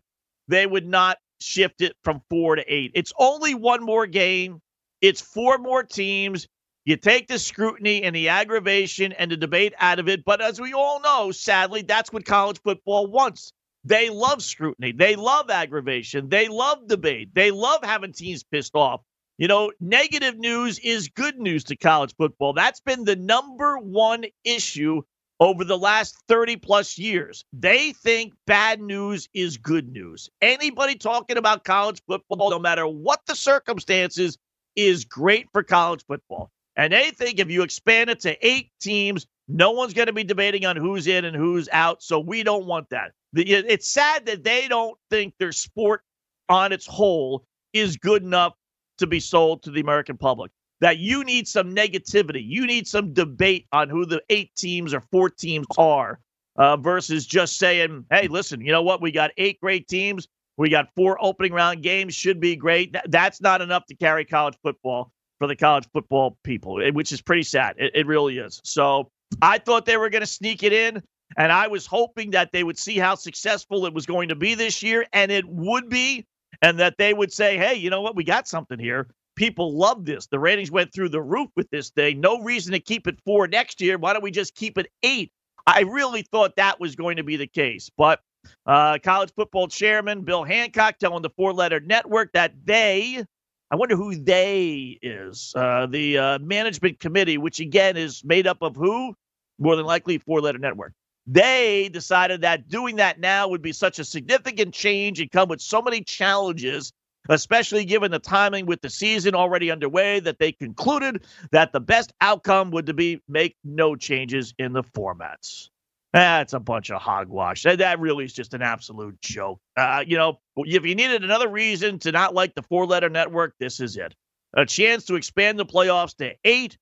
they 0.48 0.66
would 0.66 0.86
not 0.86 1.18
shift 1.40 1.80
it 1.80 1.96
from 2.04 2.20
four 2.28 2.56
to 2.56 2.64
eight. 2.72 2.92
It's 2.94 3.12
only 3.18 3.54
one 3.54 3.82
more 3.82 4.06
game. 4.06 4.60
It's 5.00 5.20
four 5.20 5.58
more 5.58 5.82
teams. 5.82 6.46
You 6.90 6.96
take 6.96 7.28
the 7.28 7.38
scrutiny 7.38 8.02
and 8.02 8.16
the 8.16 8.30
aggravation 8.30 9.12
and 9.12 9.30
the 9.30 9.36
debate 9.36 9.74
out 9.78 10.00
of 10.00 10.08
it. 10.08 10.24
But 10.24 10.40
as 10.40 10.60
we 10.60 10.72
all 10.72 11.00
know, 11.00 11.30
sadly, 11.30 11.82
that's 11.82 12.12
what 12.12 12.24
college 12.24 12.60
football 12.64 13.06
wants. 13.06 13.52
They 13.84 14.10
love 14.10 14.42
scrutiny. 14.42 14.90
They 14.90 15.14
love 15.14 15.50
aggravation. 15.50 16.28
They 16.28 16.48
love 16.48 16.88
debate. 16.88 17.32
They 17.32 17.52
love 17.52 17.84
having 17.84 18.12
teams 18.12 18.42
pissed 18.42 18.74
off. 18.74 19.02
You 19.38 19.46
know, 19.46 19.70
negative 19.78 20.36
news 20.36 20.80
is 20.80 21.06
good 21.06 21.38
news 21.38 21.62
to 21.66 21.76
college 21.76 22.12
football. 22.18 22.54
That's 22.54 22.80
been 22.80 23.04
the 23.04 23.14
number 23.14 23.78
one 23.78 24.24
issue 24.42 25.02
over 25.38 25.62
the 25.62 25.78
last 25.78 26.16
30 26.26 26.56
plus 26.56 26.98
years. 26.98 27.44
They 27.52 27.92
think 27.92 28.34
bad 28.48 28.80
news 28.80 29.28
is 29.32 29.58
good 29.58 29.92
news. 29.92 30.28
Anybody 30.42 30.96
talking 30.96 31.36
about 31.36 31.62
college 31.62 32.02
football, 32.08 32.50
no 32.50 32.58
matter 32.58 32.88
what 32.88 33.20
the 33.26 33.36
circumstances, 33.36 34.36
is 34.74 35.04
great 35.04 35.46
for 35.52 35.62
college 35.62 36.04
football. 36.08 36.50
And 36.76 36.92
they 36.92 37.10
think 37.10 37.38
if 37.38 37.50
you 37.50 37.62
expand 37.62 38.10
it 38.10 38.20
to 38.20 38.46
eight 38.46 38.70
teams, 38.80 39.26
no 39.48 39.72
one's 39.72 39.94
going 39.94 40.06
to 40.06 40.12
be 40.12 40.24
debating 40.24 40.64
on 40.64 40.76
who's 40.76 41.06
in 41.06 41.24
and 41.24 41.36
who's 41.36 41.68
out. 41.72 42.02
So 42.02 42.18
we 42.20 42.42
don't 42.42 42.66
want 42.66 42.88
that. 42.90 43.12
It's 43.34 43.88
sad 43.88 44.26
that 44.26 44.44
they 44.44 44.68
don't 44.68 44.96
think 45.10 45.34
their 45.38 45.52
sport 45.52 46.02
on 46.48 46.72
its 46.72 46.86
whole 46.86 47.44
is 47.72 47.96
good 47.96 48.22
enough 48.22 48.54
to 48.98 49.06
be 49.06 49.20
sold 49.20 49.62
to 49.64 49.70
the 49.70 49.80
American 49.80 50.16
public. 50.16 50.52
That 50.80 50.98
you 50.98 51.24
need 51.24 51.46
some 51.46 51.74
negativity. 51.74 52.42
You 52.44 52.66
need 52.66 52.88
some 52.88 53.12
debate 53.12 53.66
on 53.72 53.90
who 53.90 54.06
the 54.06 54.22
eight 54.30 54.50
teams 54.56 54.94
or 54.94 55.00
four 55.12 55.28
teams 55.28 55.66
are 55.76 56.20
uh, 56.56 56.76
versus 56.78 57.26
just 57.26 57.58
saying, 57.58 58.06
hey, 58.10 58.28
listen, 58.28 58.60
you 58.62 58.72
know 58.72 58.82
what? 58.82 59.02
We 59.02 59.12
got 59.12 59.30
eight 59.36 59.60
great 59.60 59.88
teams. 59.88 60.26
We 60.56 60.70
got 60.70 60.88
four 60.96 61.22
opening 61.22 61.52
round 61.52 61.82
games, 61.82 62.14
should 62.14 62.40
be 62.40 62.56
great. 62.56 62.94
that's 63.08 63.40
not 63.40 63.60
enough 63.60 63.86
to 63.86 63.94
carry 63.94 64.24
college 64.24 64.56
football 64.62 65.12
for 65.40 65.46
the 65.48 65.56
college 65.56 65.88
football 65.92 66.36
people, 66.44 66.80
eh, 66.80 66.90
which 66.90 67.10
is 67.10 67.20
pretty 67.20 67.42
sad. 67.42 67.74
It, 67.78 67.92
it 67.94 68.06
really 68.06 68.38
is. 68.38 68.60
So 68.62 69.10
I 69.42 69.58
thought 69.58 69.86
they 69.86 69.96
were 69.96 70.10
going 70.10 70.20
to 70.20 70.26
sneak 70.26 70.62
it 70.62 70.72
in, 70.72 71.02
and 71.36 71.50
I 71.50 71.66
was 71.66 71.86
hoping 71.86 72.30
that 72.32 72.52
they 72.52 72.62
would 72.62 72.78
see 72.78 72.98
how 72.98 73.14
successful 73.14 73.86
it 73.86 73.94
was 73.94 74.06
going 74.06 74.28
to 74.28 74.36
be 74.36 74.54
this 74.54 74.82
year, 74.82 75.06
and 75.12 75.32
it 75.32 75.46
would 75.48 75.88
be, 75.88 76.26
and 76.62 76.78
that 76.78 76.96
they 76.98 77.14
would 77.14 77.32
say, 77.32 77.56
hey, 77.56 77.74
you 77.74 77.88
know 77.88 78.02
what? 78.02 78.14
We 78.14 78.22
got 78.22 78.46
something 78.46 78.78
here. 78.78 79.08
People 79.34 79.76
love 79.76 80.04
this. 80.04 80.26
The 80.26 80.38
ratings 80.38 80.70
went 80.70 80.92
through 80.92 81.08
the 81.08 81.22
roof 81.22 81.48
with 81.56 81.70
this 81.70 81.88
thing. 81.88 82.20
No 82.20 82.42
reason 82.42 82.72
to 82.72 82.80
keep 82.80 83.06
it 83.06 83.18
four 83.24 83.48
next 83.48 83.80
year. 83.80 83.96
Why 83.96 84.12
don't 84.12 84.22
we 84.22 84.30
just 84.30 84.54
keep 84.54 84.76
it 84.76 84.88
eight? 85.02 85.32
I 85.66 85.80
really 85.80 86.22
thought 86.22 86.56
that 86.56 86.78
was 86.78 86.94
going 86.94 87.16
to 87.16 87.22
be 87.22 87.36
the 87.36 87.46
case. 87.46 87.90
But 87.96 88.20
uh, 88.66 88.98
college 89.02 89.32
football 89.34 89.68
chairman 89.68 90.22
Bill 90.22 90.44
Hancock 90.44 90.98
telling 90.98 91.22
the 91.22 91.30
four 91.30 91.52
letter 91.54 91.80
network 91.80 92.32
that 92.32 92.52
they 92.64 93.24
I 93.70 93.76
wonder 93.76 93.96
who 93.96 94.16
they 94.16 94.98
is. 95.00 95.52
Uh, 95.54 95.86
the 95.86 96.18
uh, 96.18 96.38
management 96.40 96.98
committee, 96.98 97.38
which 97.38 97.60
again 97.60 97.96
is 97.96 98.24
made 98.24 98.46
up 98.46 98.62
of 98.62 98.74
who? 98.74 99.14
More 99.58 99.76
than 99.76 99.86
likely, 99.86 100.18
four 100.18 100.40
letter 100.40 100.58
network. 100.58 100.92
They 101.26 101.88
decided 101.92 102.40
that 102.40 102.68
doing 102.68 102.96
that 102.96 103.20
now 103.20 103.46
would 103.46 103.62
be 103.62 103.72
such 103.72 104.00
a 104.00 104.04
significant 104.04 104.74
change 104.74 105.20
and 105.20 105.30
come 105.30 105.48
with 105.48 105.60
so 105.60 105.80
many 105.80 106.02
challenges, 106.02 106.92
especially 107.28 107.84
given 107.84 108.10
the 108.10 108.18
timing 108.18 108.66
with 108.66 108.80
the 108.80 108.90
season 108.90 109.36
already 109.36 109.70
underway, 109.70 110.18
that 110.20 110.38
they 110.40 110.50
concluded 110.50 111.24
that 111.52 111.72
the 111.72 111.80
best 111.80 112.12
outcome 112.20 112.72
would 112.72 112.96
be 112.96 113.20
make 113.28 113.54
no 113.62 113.94
changes 113.94 114.52
in 114.58 114.72
the 114.72 114.82
formats. 114.82 115.68
That's 116.12 116.54
a 116.54 116.60
bunch 116.60 116.90
of 116.90 117.00
hogwash. 117.00 117.62
That, 117.62 117.78
that 117.78 118.00
really 118.00 118.24
is 118.24 118.32
just 118.32 118.54
an 118.54 118.62
absolute 118.62 119.20
joke. 119.22 119.60
Uh, 119.76 120.04
you 120.04 120.16
know, 120.16 120.40
if 120.56 120.84
you 120.84 120.94
needed 120.94 121.22
another 121.22 121.48
reason 121.48 122.00
to 122.00 122.12
not 122.12 122.34
like 122.34 122.54
the 122.54 122.62
four 122.62 122.86
letter 122.86 123.08
network, 123.08 123.54
this 123.60 123.78
is 123.78 123.96
it. 123.96 124.14
A 124.56 124.66
chance 124.66 125.04
to 125.06 125.14
expand 125.14 125.58
the 125.58 125.66
playoffs 125.66 126.16
to 126.16 126.34
eight. 126.44 126.76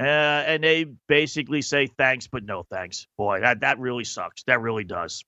Uh, 0.00 0.04
and 0.04 0.62
they 0.62 0.84
basically 1.08 1.62
say 1.62 1.86
thanks, 1.86 2.28
but 2.28 2.44
no 2.44 2.62
thanks. 2.70 3.06
Boy, 3.16 3.40
that, 3.40 3.60
that 3.60 3.80
really 3.80 4.04
sucks. 4.04 4.44
That 4.44 4.60
really 4.60 4.84
does. 4.84 5.24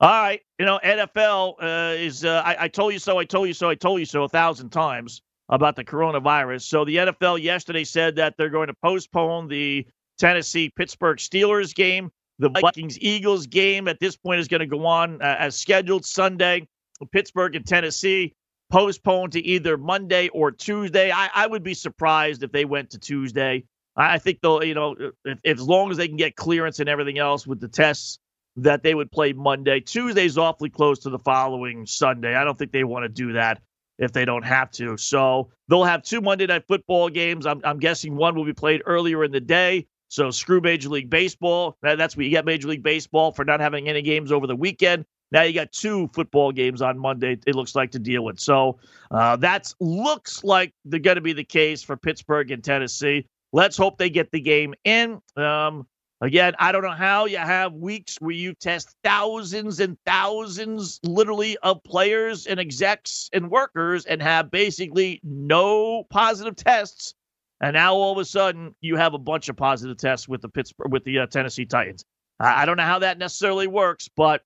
All 0.00 0.08
right. 0.08 0.40
You 0.58 0.66
know, 0.66 0.78
NFL 0.84 1.54
uh, 1.60 1.94
is, 1.96 2.24
uh, 2.24 2.42
I, 2.44 2.64
I 2.64 2.68
told 2.68 2.92
you 2.92 2.98
so, 2.98 3.18
I 3.18 3.24
told 3.24 3.48
you 3.48 3.54
so, 3.54 3.70
I 3.70 3.74
told 3.74 3.98
you 3.98 4.06
so 4.06 4.24
a 4.24 4.28
thousand 4.28 4.70
times 4.70 5.22
about 5.48 5.74
the 5.74 5.84
coronavirus. 5.84 6.62
So 6.62 6.84
the 6.84 6.96
NFL 6.96 7.42
yesterday 7.42 7.84
said 7.84 8.16
that 8.16 8.34
they're 8.36 8.50
going 8.50 8.68
to 8.68 8.74
postpone 8.84 9.48
the 9.48 9.86
Tennessee 10.18 10.70
Pittsburgh 10.70 11.18
Steelers 11.18 11.74
game 11.74 12.10
the 12.42 12.60
Vikings 12.60 12.98
Eagles 13.00 13.46
game 13.46 13.86
at 13.86 14.00
this 14.00 14.16
point 14.16 14.40
is 14.40 14.48
going 14.48 14.60
to 14.60 14.66
go 14.66 14.84
on 14.84 15.22
uh, 15.22 15.36
as 15.38 15.56
scheduled 15.56 16.04
Sunday. 16.04 16.66
Pittsburgh 17.12 17.54
and 17.54 17.66
Tennessee 17.66 18.34
postponed 18.70 19.32
to 19.32 19.40
either 19.40 19.76
Monday 19.76 20.28
or 20.28 20.50
Tuesday. 20.50 21.10
I, 21.12 21.30
I 21.32 21.46
would 21.46 21.62
be 21.62 21.74
surprised 21.74 22.42
if 22.42 22.50
they 22.50 22.64
went 22.64 22.90
to 22.90 22.98
Tuesday. 22.98 23.64
I 23.96 24.18
think 24.18 24.40
they'll, 24.40 24.64
you 24.64 24.74
know, 24.74 24.96
if, 25.24 25.38
if, 25.44 25.58
as 25.60 25.62
long 25.66 25.90
as 25.90 25.98
they 25.98 26.08
can 26.08 26.16
get 26.16 26.34
clearance 26.34 26.80
and 26.80 26.88
everything 26.88 27.18
else 27.18 27.46
with 27.46 27.60
the 27.60 27.68
tests, 27.68 28.18
that 28.56 28.82
they 28.82 28.94
would 28.94 29.10
play 29.10 29.32
Monday. 29.32 29.80
Tuesday's 29.80 30.36
awfully 30.36 30.68
close 30.68 31.00
to 31.00 31.10
the 31.10 31.18
following 31.18 31.86
Sunday. 31.86 32.34
I 32.34 32.44
don't 32.44 32.58
think 32.58 32.72
they 32.72 32.84
want 32.84 33.04
to 33.04 33.08
do 33.08 33.32
that 33.34 33.62
if 33.98 34.12
they 34.12 34.24
don't 34.24 34.44
have 34.44 34.70
to. 34.72 34.96
So 34.96 35.50
they'll 35.68 35.84
have 35.84 36.02
two 36.02 36.20
Monday 36.20 36.46
night 36.46 36.64
football 36.66 37.08
games. 37.08 37.46
I'm, 37.46 37.60
I'm 37.64 37.78
guessing 37.78 38.16
one 38.16 38.34
will 38.34 38.44
be 38.44 38.52
played 38.52 38.82
earlier 38.84 39.24
in 39.24 39.30
the 39.30 39.40
day. 39.40 39.86
So 40.12 40.30
screw 40.30 40.60
Major 40.60 40.90
League 40.90 41.08
Baseball. 41.08 41.78
That's 41.80 42.18
what 42.18 42.24
you 42.24 42.30
get 42.30 42.44
Major 42.44 42.68
League 42.68 42.82
Baseball 42.82 43.32
for 43.32 43.46
not 43.46 43.60
having 43.60 43.88
any 43.88 44.02
games 44.02 44.30
over 44.30 44.46
the 44.46 44.54
weekend. 44.54 45.06
Now 45.30 45.40
you 45.40 45.54
got 45.54 45.72
two 45.72 46.10
football 46.12 46.52
games 46.52 46.82
on 46.82 46.98
Monday. 46.98 47.38
It 47.46 47.54
looks 47.54 47.74
like 47.74 47.92
to 47.92 47.98
deal 47.98 48.22
with. 48.22 48.38
So 48.38 48.78
uh, 49.10 49.36
that 49.36 49.72
looks 49.80 50.44
like 50.44 50.74
they're 50.84 51.00
going 51.00 51.14
to 51.14 51.22
be 51.22 51.32
the 51.32 51.42
case 51.42 51.82
for 51.82 51.96
Pittsburgh 51.96 52.50
and 52.50 52.62
Tennessee. 52.62 53.26
Let's 53.54 53.74
hope 53.78 53.96
they 53.96 54.10
get 54.10 54.30
the 54.32 54.40
game 54.40 54.74
in. 54.84 55.18
Um, 55.38 55.86
again, 56.20 56.56
I 56.58 56.72
don't 56.72 56.82
know 56.82 56.90
how 56.90 57.24
you 57.24 57.38
have 57.38 57.72
weeks 57.72 58.16
where 58.20 58.34
you 58.34 58.52
test 58.52 58.94
thousands 59.02 59.80
and 59.80 59.96
thousands, 60.04 61.00
literally, 61.04 61.56
of 61.62 61.82
players 61.84 62.46
and 62.46 62.60
execs 62.60 63.30
and 63.32 63.50
workers, 63.50 64.04
and 64.04 64.20
have 64.20 64.50
basically 64.50 65.22
no 65.24 66.04
positive 66.10 66.54
tests 66.54 67.14
and 67.62 67.74
now 67.74 67.94
all 67.94 68.12
of 68.12 68.18
a 68.18 68.24
sudden 68.24 68.74
you 68.80 68.96
have 68.96 69.14
a 69.14 69.18
bunch 69.18 69.48
of 69.48 69.56
positive 69.56 69.96
tests 69.96 70.28
with 70.28 70.42
the 70.42 70.48
Pittsburgh 70.48 70.92
with 70.92 71.04
the 71.04 71.20
uh, 71.20 71.26
Tennessee 71.26 71.64
Titans. 71.64 72.04
I, 72.38 72.62
I, 72.62 72.66
don't 72.66 72.76
know 72.76 72.82
how 72.82 72.98
that 72.98 73.18
necessarily 73.18 73.68
works, 73.68 74.08
but 74.14 74.42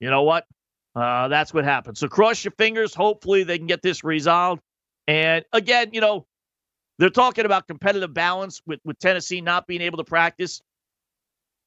you 0.00 0.10
know 0.10 0.22
what? 0.22 0.46
Uh, 0.96 1.28
that's 1.28 1.52
what 1.52 1.64
happens. 1.64 2.00
So 2.00 2.08
cross 2.08 2.42
your 2.42 2.52
fingers. 2.56 2.94
Hopefully 2.94 3.44
they 3.44 3.58
can 3.58 3.66
get 3.66 3.82
this 3.82 4.02
resolved. 4.02 4.62
And 5.06 5.44
again, 5.52 5.90
you 5.92 6.00
know, 6.00 6.26
they're 6.98 7.10
talking 7.10 7.44
about 7.44 7.68
competitive 7.68 8.14
balance 8.14 8.62
with 8.66 8.80
with 8.84 8.98
Tennessee 8.98 9.40
not 9.40 9.66
being 9.66 9.82
able 9.82 9.98
to 9.98 10.04
practice. 10.04 10.62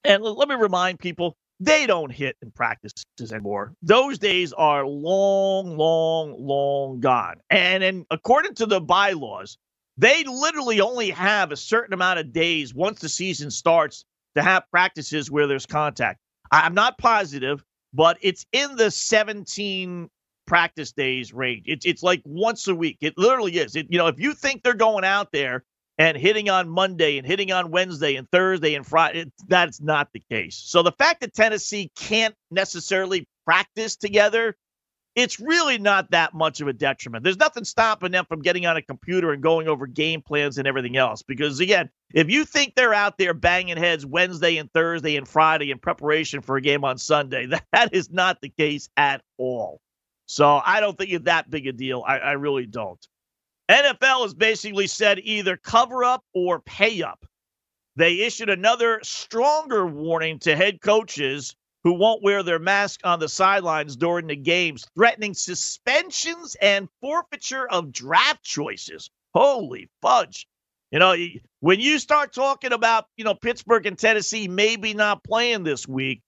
And 0.04 0.24
l- 0.24 0.36
let 0.36 0.50
me 0.50 0.56
remind 0.56 1.00
people, 1.00 1.36
they 1.60 1.86
don't 1.86 2.12
hit 2.12 2.38
in 2.42 2.52
practices 2.52 3.04
anymore. 3.32 3.74
Those 3.82 4.18
days 4.18 4.54
are 4.54 4.86
long, 4.88 5.78
long, 5.78 6.36
long 6.40 7.02
gone. 7.02 7.36
And 7.50 7.84
and 7.84 8.06
according 8.10 8.56
to 8.56 8.66
the 8.66 8.80
bylaws, 8.80 9.58
they 9.98 10.24
literally 10.24 10.82
only 10.82 11.10
have 11.10 11.52
a 11.52 11.58
certain 11.58 11.94
amount 11.94 12.20
of 12.20 12.32
days 12.32 12.74
once 12.74 13.00
the 13.00 13.10
season 13.10 13.50
starts 13.52 14.06
to 14.36 14.44
have 14.44 14.64
practices 14.70 15.32
where 15.32 15.48
there's 15.48 15.66
contact. 15.66 16.20
I'm 16.52 16.74
not 16.74 16.98
positive, 16.98 17.64
but 17.94 18.18
it's 18.22 18.46
in 18.52 18.76
the 18.76 18.92
17 18.92 20.10
practice 20.46 20.92
days 20.94 21.34
range. 21.34 21.64
It's 21.68 21.86
it's 21.86 22.04
like 22.04 22.22
once 22.26 22.68
a 22.68 22.76
week. 22.76 22.98
It 23.02 23.18
literally 23.18 23.58
is. 23.58 23.76
It, 23.76 23.88
you 23.90 23.98
know, 23.98 24.08
if 24.08 24.20
you 24.20 24.34
think 24.34 24.64
they're 24.64 24.74
going 24.74 25.04
out 25.04 25.32
there 25.32 25.64
and 25.98 26.16
hitting 26.16 26.50
on 26.50 26.70
Monday 26.70 27.18
and 27.18 27.28
hitting 27.28 27.52
on 27.52 27.72
Wednesday 27.72 28.16
and 28.16 28.30
Thursday 28.32 28.76
and 28.76 28.86
Friday, 28.86 29.22
it, 29.22 29.34
that's 29.48 29.82
not 29.82 30.10
the 30.14 30.22
case. 30.32 30.56
So 30.56 30.84
the 30.84 30.92
fact 30.92 31.22
that 31.22 31.34
Tennessee 31.34 31.92
can't 31.96 32.36
necessarily 32.52 33.28
practice 33.46 33.96
together 33.96 34.56
it's 35.18 35.40
really 35.40 35.80
not 35.80 36.12
that 36.12 36.36
much 36.36 36.62
of 36.62 36.68
a 36.68 36.74
detriment. 36.74 37.24
There's 37.24 37.40
nothing 37.40 37.64
stopping 37.64 38.12
them 38.12 38.26
from 38.26 38.44
getting 38.44 38.68
on 38.68 38.78
a 38.78 38.84
computer 38.84 39.34
and 39.34 39.42
going 39.42 39.68
over 39.68 39.88
game 39.88 40.22
plans 40.22 40.60
and 40.60 40.68
everything 40.68 40.96
else. 40.96 41.24
Because 41.24 41.60
again, 41.60 41.90
if 42.14 42.30
you 42.30 42.46
think 42.46 42.76
they're 42.76 42.94
out 42.94 43.18
there 43.18 43.34
banging 43.34 43.78
heads 43.78 44.06
Wednesday 44.06 44.58
and 44.58 44.72
Thursday 44.72 45.18
and 45.18 45.28
Friday 45.28 45.72
in 45.72 45.80
preparation 45.80 46.42
for 46.42 46.56
a 46.56 46.62
game 46.62 46.84
on 46.84 47.00
Sunday, 47.00 47.48
that 47.74 47.96
is 47.96 48.12
not 48.12 48.42
the 48.42 48.50
case 48.50 48.90
at 48.96 49.24
all. 49.40 49.82
So 50.28 50.62
I 50.64 50.80
don't 50.80 50.96
think 50.96 51.12
it's 51.12 51.26
that 51.26 51.50
big 51.50 51.66
a 51.66 51.72
deal. 51.72 52.04
I, 52.06 52.20
I 52.20 52.32
really 52.34 52.68
don't. 52.68 53.04
NFL 53.72 54.22
has 54.22 54.36
basically 54.36 54.86
said 54.86 55.20
either 55.24 55.58
cover 55.58 56.04
up 56.04 56.24
or 56.36 56.60
pay 56.60 57.02
up. 57.02 57.26
They 57.96 58.20
issued 58.20 58.52
another 58.52 59.00
stronger 59.02 59.88
warning 59.88 60.38
to 60.40 60.56
head 60.56 60.80
coaches 60.80 61.56
who 61.88 61.94
won't 61.94 62.22
wear 62.22 62.44
their 62.44 62.60
mask 62.60 63.00
on 63.06 63.18
the 63.18 63.30
sidelines 63.30 63.96
during 63.96 64.28
the 64.28 64.36
games, 64.36 64.86
threatening 64.94 65.34
suspensions 65.34 66.58
and 66.62 66.90
forfeiture 67.00 67.66
of 67.70 67.94
draft 67.94 68.44
choices. 68.44 69.10
Holy 69.34 69.90
fudge. 70.02 70.48
You 70.92 71.00
know, 71.00 71.16
when 71.62 71.80
you 71.80 71.98
start 71.98 72.34
talking 72.34 72.74
about, 72.74 73.06
you 73.16 73.24
know, 73.24 73.34
Pittsburgh 73.36 73.86
and 73.86 73.98
Tennessee 73.98 74.50
maybe 74.50 74.94
not 74.94 75.24
playing 75.24 75.64
this 75.64 75.88
week, 75.88 76.24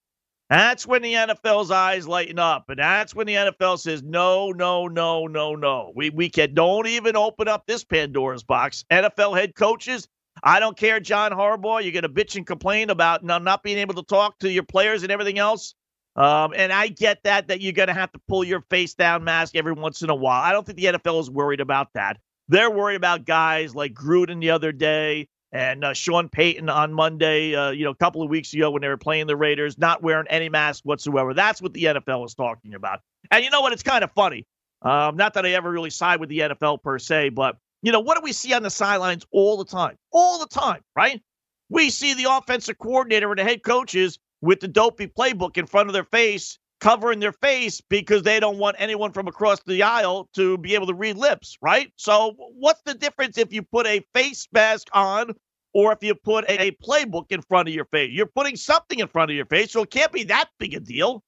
that's 0.49 0.88
when 0.88 1.01
the 1.01 1.16
NFL's 1.16 1.72
eyes 1.72 2.07
lighten 2.07 2.39
up. 2.39 2.70
And 2.70 2.80
that's 2.80 3.14
when 3.14 3.28
the 3.28 3.36
NFL 3.36 3.80
says, 3.80 4.01
no, 4.01 4.51
no, 4.53 4.88
no, 4.88 5.28
no, 5.28 5.55
no. 5.55 5.91
We, 5.93 6.10
we 6.10 6.30
can 6.30 6.53
don't 6.53 6.88
even 6.88 7.18
open 7.18 7.49
up 7.49 7.66
this 7.68 7.84
Pandora's 7.84 8.43
box. 8.43 8.86
NFL 8.89 9.38
head 9.38 9.55
coaches, 9.55 10.07
I 10.43 10.59
don't 10.59 10.77
care, 10.77 10.99
John 10.99 11.31
Harbaugh. 11.31 11.83
You're 11.83 11.91
going 11.91 12.03
to 12.03 12.09
bitch 12.09 12.35
and 12.35 12.45
complain 12.45 12.89
about 12.89 13.23
not 13.23 13.63
being 13.63 13.77
able 13.77 13.95
to 13.95 14.03
talk 14.03 14.39
to 14.39 14.51
your 14.51 14.63
players 14.63 15.03
and 15.03 15.11
everything 15.11 15.39
else. 15.39 15.75
Um, 16.15 16.53
and 16.55 16.73
I 16.73 16.87
get 16.87 17.23
that 17.23 17.47
that 17.47 17.61
you're 17.61 17.73
going 17.73 17.87
to 17.87 17.93
have 17.93 18.11
to 18.11 18.19
pull 18.27 18.43
your 18.43 18.61
face 18.69 18.93
down 18.93 19.23
mask 19.23 19.55
every 19.55 19.73
once 19.73 20.01
in 20.01 20.09
a 20.09 20.15
while. 20.15 20.41
I 20.41 20.51
don't 20.51 20.65
think 20.65 20.77
the 20.77 20.85
NFL 20.85 21.21
is 21.21 21.29
worried 21.29 21.61
about 21.61 21.93
that. 21.93 22.17
They're 22.49 22.71
worried 22.71 22.95
about 22.95 23.25
guys 23.25 23.75
like 23.75 23.93
Gruden 23.93 24.41
the 24.41 24.49
other 24.49 24.71
day 24.71 25.29
and 25.51 25.83
uh, 25.83 25.93
Sean 25.93 26.29
Payton 26.29 26.67
on 26.67 26.93
Monday. 26.93 27.55
Uh, 27.55 27.71
you 27.71 27.85
know, 27.85 27.91
a 27.91 27.95
couple 27.95 28.21
of 28.21 28.29
weeks 28.29 28.53
ago 28.53 28.71
when 28.71 28.81
they 28.81 28.87
were 28.87 28.97
playing 28.97 29.27
the 29.27 29.37
Raiders, 29.37 29.77
not 29.77 30.01
wearing 30.01 30.27
any 30.29 30.49
mask 30.49 30.83
whatsoever. 30.83 31.33
That's 31.33 31.61
what 31.61 31.73
the 31.73 31.83
NFL 31.83 32.25
is 32.25 32.33
talking 32.33 32.73
about. 32.73 33.01
And 33.31 33.43
you 33.43 33.51
know 33.51 33.61
what? 33.61 33.73
It's 33.73 33.83
kind 33.83 34.03
of 34.03 34.11
funny. 34.11 34.45
Um, 34.81 35.17
not 35.17 35.33
that 35.35 35.45
I 35.45 35.51
ever 35.51 35.69
really 35.69 35.89
side 35.89 36.19
with 36.19 36.29
the 36.29 36.39
NFL 36.39 36.81
per 36.81 36.99
se, 36.99 37.29
but 37.29 37.57
you 37.82 37.91
know, 37.91 37.99
what 37.99 38.17
do 38.17 38.23
we 38.23 38.34
see 38.34 38.53
on 38.53 38.63
the 38.63 38.69
sidelines 38.69 39.25
all 39.32 39.57
the 39.57 39.65
time? 39.65 39.95
All 40.11 40.39
the 40.39 40.47
time, 40.47 40.82
right? 40.95 41.21
We 41.69 41.89
see 41.89 42.13
the 42.13 42.27
offensive 42.30 42.77
coordinator 42.80 43.30
and 43.30 43.39
the 43.39 43.43
head 43.43 43.63
coaches 43.63 44.19
with 44.41 44.59
the 44.59 44.67
dopey 44.67 45.07
playbook 45.07 45.57
in 45.57 45.65
front 45.65 45.88
of 45.89 45.93
their 45.93 46.05
face, 46.05 46.57
covering 46.80 47.19
their 47.19 47.34
face 47.34 47.82
because 47.82 48.23
they 48.23 48.39
don't 48.39 48.57
want 48.57 48.75
anyone 48.80 49.11
from 49.11 49.27
across 49.27 49.59
the 49.65 49.84
aisle 49.84 50.30
to 50.34 50.57
be 50.57 50.75
able 50.75 50.88
to 50.88 50.93
read 50.93 51.17
lips, 51.17 51.57
right? 51.61 51.91
So, 51.95 52.36
what's 52.38 52.82
the 52.86 52.93
difference 52.93 53.38
if 53.38 53.53
you 53.53 53.61
put 53.61 53.86
a 53.86 54.03
face 54.13 54.47
mask 54.51 54.88
on 54.93 55.34
or 55.73 55.91
if 55.91 55.99
you 56.01 56.15
put 56.15 56.45
a, 56.49 56.71
playbook 56.84 57.25
in 57.32 57.41
front 57.41 57.67
of 57.67 57.75
your 57.75 57.86
face? 57.86 58.11
You're 58.11 58.25
putting 58.25 58.55
something 58.55 58.99
in 58.99 59.07
front 59.07 59.32
of 59.32 59.38
your 59.38 59.45
face, 59.45 59.71
so 59.71 59.84
it 59.84 59.91
can't 59.91 60.11
be 60.11 60.23
that 60.23 60.49
big 60.57 60.73
a 60.73 60.80
deal. 60.80 61.23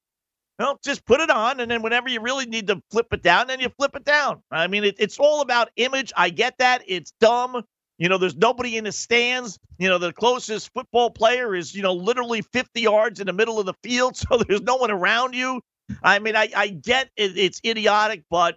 Well, 0.58 0.78
just 0.84 1.04
put 1.06 1.20
it 1.20 1.30
on, 1.30 1.60
and 1.60 1.70
then 1.70 1.82
whenever 1.82 2.08
you 2.08 2.20
really 2.20 2.46
need 2.46 2.68
to 2.68 2.82
flip 2.90 3.12
it 3.12 3.22
down, 3.22 3.46
then 3.46 3.60
you 3.60 3.68
flip 3.70 3.96
it 3.96 4.04
down. 4.04 4.42
I 4.50 4.66
mean, 4.66 4.84
it, 4.84 4.96
it's 4.98 5.18
all 5.18 5.40
about 5.40 5.70
image. 5.76 6.12
I 6.16 6.30
get 6.30 6.58
that. 6.58 6.82
It's 6.86 7.12
dumb. 7.20 7.64
You 7.98 8.08
know, 8.08 8.18
there's 8.18 8.36
nobody 8.36 8.76
in 8.76 8.84
the 8.84 8.92
stands. 8.92 9.58
You 9.78 9.88
know, 9.88 9.98
the 9.98 10.12
closest 10.12 10.72
football 10.72 11.10
player 11.10 11.54
is, 11.54 11.74
you 11.74 11.82
know, 11.82 11.94
literally 11.94 12.42
50 12.42 12.80
yards 12.80 13.20
in 13.20 13.26
the 13.26 13.32
middle 13.32 13.58
of 13.58 13.66
the 13.66 13.74
field, 13.82 14.16
so 14.18 14.38
there's 14.38 14.62
no 14.62 14.76
one 14.76 14.90
around 14.90 15.34
you. 15.34 15.60
I 16.02 16.18
mean, 16.18 16.36
I, 16.36 16.48
I 16.54 16.68
get 16.68 17.10
it, 17.16 17.36
it's 17.36 17.60
idiotic, 17.64 18.24
but 18.30 18.56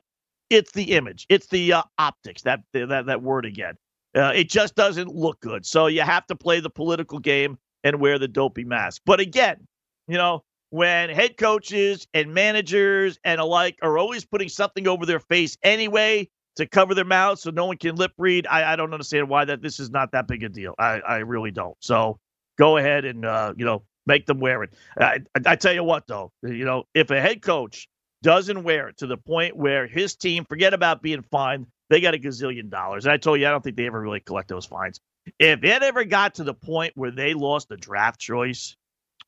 it's 0.50 0.72
the 0.72 0.93
image. 0.93 1.26
It's 1.30 1.48
the 1.48 1.74
uh, 1.74 1.84
optics. 1.98 2.43
That 2.43 2.62
that 2.74 3.08
that 3.08 3.22
word 3.22 3.46
again. 3.46 3.76
Uh, 4.16 4.32
it 4.34 4.50
just 4.50 4.76
doesn't 4.76 5.10
look 5.10 5.39
good. 5.41 5.66
So 5.66 5.88
you 5.88 6.02
have 6.02 6.26
to 6.28 6.36
play 6.36 6.62
the 6.62 6.70
political 6.70 7.20
game 7.20 7.58
and 7.84 8.00
wear 8.00 8.18
the 8.18 8.28
dopey 8.30 8.64
mask. 8.64 9.02
But 9.06 9.20
again, 9.20 9.68
you 10.08 10.18
know, 10.18 10.43
when 10.70 11.09
head 11.09 11.38
coaches 11.38 12.07
and 12.13 12.34
managers 12.34 13.20
and 13.24 13.39
alike 13.39 13.78
are 13.82 13.97
always 13.97 14.26
putting 14.26 14.49
something 14.49 14.88
over 14.88 15.05
their 15.05 15.20
face 15.20 15.57
anyway 15.63 16.28
to 16.55 16.66
cover 16.66 16.93
their 16.93 17.05
mouth 17.05 17.39
so 17.39 17.49
no 17.51 17.66
one 17.66 17.78
can 17.78 17.95
lip 17.95 18.13
read. 18.18 18.47
I, 18.47 18.74
I 18.74 18.76
don't 18.76 18.93
understand 18.93 19.30
why 19.30 19.45
that 19.45 19.61
this 19.61 19.80
is 19.80 19.89
not 19.89 20.11
that 20.11 20.28
big 20.28 20.43
a 20.43 20.49
deal. 20.49 20.74
I, 20.80 20.99
I 20.99 21.18
really 21.20 21.51
don't. 21.51 21.76
So 21.80 22.20
go 22.57 22.78
ahead 22.78 23.05
and 23.05 23.26
uh, 23.26 23.53
you 23.57 23.66
know 23.66 23.84
make 24.05 24.26
them 24.26 24.39
wear 24.39 24.63
it. 24.63 24.74
I, 24.99 25.20
I 25.45 25.55
tell 25.55 25.74
you 25.74 25.84
what 25.84 26.07
though, 26.07 26.32
you 26.43 26.66
know 26.66 26.86
if 26.93 27.11
a 27.11 27.20
head 27.20 27.41
coach 27.41 27.88
doesn't 28.24 28.63
wear 28.63 28.88
it 28.89 28.97
to 28.97 29.07
the 29.07 29.18
point 29.18 29.55
where 29.55 29.88
his 29.88 30.16
team 30.16 30.45
forget 30.45 30.74
about 30.74 31.01
being 31.01 31.22
fined, 31.22 31.68
they 31.89 32.01
got 32.01 32.16
a 32.16 32.18
gazillion 32.18 32.70
dollars. 32.70 33.05
And 33.05 33.11
I 33.11 33.18
told 33.18 33.39
you 33.39 33.47
I 33.47 33.51
don't 33.51 33.63
think 33.63 33.76
they 33.76 33.86
ever 33.86 34.01
really 34.01 34.20
collect 34.20 34.49
those 34.49 34.66
fines. 34.66 34.99
If 35.39 35.63
it 35.63 35.84
ever 35.84 36.03
got 36.05 36.36
to 36.36 36.43
the 36.43 36.53
point 36.53 36.93
where 36.95 37.11
they 37.11 37.34
lost 37.34 37.72
a 37.72 37.78
draft 37.78 38.20
choice, 38.20 38.76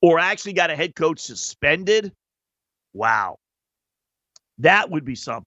or 0.02 0.20
actually 0.20 0.54
got 0.54 0.70
a 0.70 0.76
head 0.76 0.96
coach 0.96 1.20
suspended, 1.20 2.12
wow, 2.94 3.38
that 4.60 4.90
would 4.90 5.06
be 5.06 5.16
something. 5.16 5.46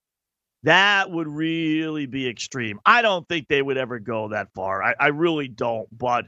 That 0.62 1.10
would 1.10 1.28
really 1.28 2.06
be 2.06 2.28
extreme. 2.28 2.80
I 2.84 3.00
don't 3.00 3.26
think 3.28 3.48
they 3.48 3.62
would 3.62 3.78
ever 3.78 3.98
go 3.98 4.28
that 4.28 4.48
far. 4.54 4.82
I, 4.82 4.94
I 5.00 5.06
really 5.08 5.48
don't. 5.48 5.88
But, 5.96 6.26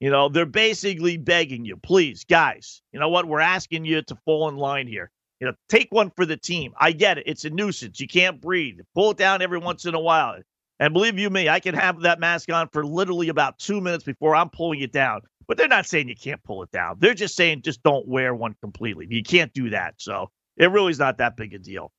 you 0.00 0.10
know, 0.10 0.28
they're 0.28 0.44
basically 0.44 1.16
begging 1.16 1.64
you, 1.64 1.78
please, 1.78 2.24
guys, 2.24 2.82
you 2.92 3.00
know 3.00 3.08
what? 3.08 3.26
We're 3.26 3.40
asking 3.40 3.86
you 3.86 4.02
to 4.02 4.18
fall 4.26 4.48
in 4.48 4.56
line 4.56 4.86
here. 4.86 5.10
You 5.40 5.46
know, 5.46 5.54
take 5.70 5.88
one 5.90 6.10
for 6.14 6.26
the 6.26 6.36
team. 6.36 6.74
I 6.78 6.92
get 6.92 7.16
it. 7.16 7.24
It's 7.26 7.46
a 7.46 7.50
nuisance. 7.50 7.98
You 7.98 8.06
can't 8.06 8.38
breathe. 8.38 8.78
Pull 8.94 9.12
it 9.12 9.16
down 9.16 9.40
every 9.40 9.58
once 9.58 9.86
in 9.86 9.94
a 9.94 10.00
while. 10.00 10.36
And 10.78 10.92
believe 10.92 11.18
you 11.18 11.30
me, 11.30 11.48
I 11.48 11.60
can 11.60 11.74
have 11.74 12.00
that 12.00 12.20
mask 12.20 12.52
on 12.52 12.68
for 12.68 12.84
literally 12.84 13.30
about 13.30 13.58
two 13.58 13.80
minutes 13.80 14.04
before 14.04 14.36
I'm 14.36 14.50
pulling 14.50 14.80
it 14.80 14.92
down. 14.92 15.22
But 15.50 15.58
they're 15.58 15.66
not 15.66 15.86
saying 15.86 16.08
you 16.08 16.14
can't 16.14 16.40
pull 16.44 16.62
it 16.62 16.70
down. 16.70 16.98
They're 17.00 17.12
just 17.12 17.34
saying 17.34 17.62
just 17.62 17.82
don't 17.82 18.06
wear 18.06 18.32
one 18.36 18.54
completely. 18.60 19.08
You 19.10 19.24
can't 19.24 19.52
do 19.52 19.70
that. 19.70 19.94
So 19.96 20.30
it 20.56 20.70
really 20.70 20.92
is 20.92 21.00
not 21.00 21.18
that 21.18 21.36
big 21.36 21.52
a 21.52 21.58
deal. 21.58 21.90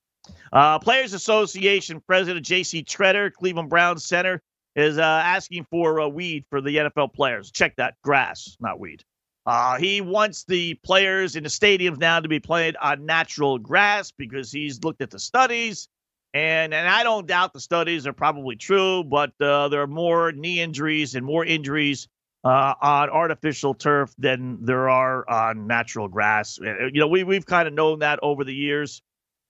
Uh, 0.53 0.79
Players 0.79 1.11
Association 1.11 2.01
President 2.07 2.45
J.C. 2.45 2.81
Tretter, 2.85 3.29
Cleveland 3.29 3.69
Browns 3.69 4.05
center, 4.05 4.41
is 4.77 4.97
uh, 4.97 5.01
asking 5.01 5.65
for 5.69 5.97
a 5.97 6.07
weed 6.07 6.45
for 6.49 6.61
the 6.61 6.77
NFL 6.77 7.13
players. 7.13 7.51
Check 7.51 7.75
that 7.75 7.95
grass, 8.01 8.55
not 8.61 8.79
weed. 8.79 9.03
Uh, 9.45 9.77
he 9.77 9.99
wants 9.99 10.45
the 10.45 10.75
players 10.75 11.35
in 11.35 11.43
the 11.43 11.49
stadiums 11.49 11.97
now 11.99 12.21
to 12.21 12.29
be 12.29 12.39
played 12.39 12.77
on 12.81 13.05
natural 13.05 13.59
grass 13.59 14.11
because 14.11 14.49
he's 14.49 14.81
looked 14.81 15.01
at 15.01 15.09
the 15.09 15.19
studies. 15.19 15.89
And, 16.33 16.73
and 16.73 16.87
I 16.87 17.03
don't 17.03 17.27
doubt 17.27 17.51
the 17.51 17.59
studies 17.59 18.07
are 18.07 18.13
probably 18.13 18.55
true, 18.55 19.03
but 19.03 19.33
uh, 19.41 19.67
there 19.67 19.81
are 19.81 19.87
more 19.87 20.31
knee 20.31 20.61
injuries 20.61 21.15
and 21.15 21.25
more 21.25 21.43
injuries 21.43 22.07
uh, 22.43 22.73
on 22.81 23.09
artificial 23.09 23.73
turf 23.73 24.13
than 24.17 24.65
there 24.65 24.89
are 24.89 25.29
on 25.29 25.67
natural 25.67 26.07
grass. 26.07 26.59
Uh, 26.59 26.87
you 26.91 26.99
know, 26.99 27.07
we 27.07 27.23
we've 27.23 27.45
kind 27.45 27.67
of 27.67 27.73
known 27.73 27.99
that 27.99 28.19
over 28.21 28.43
the 28.43 28.53
years. 28.53 29.01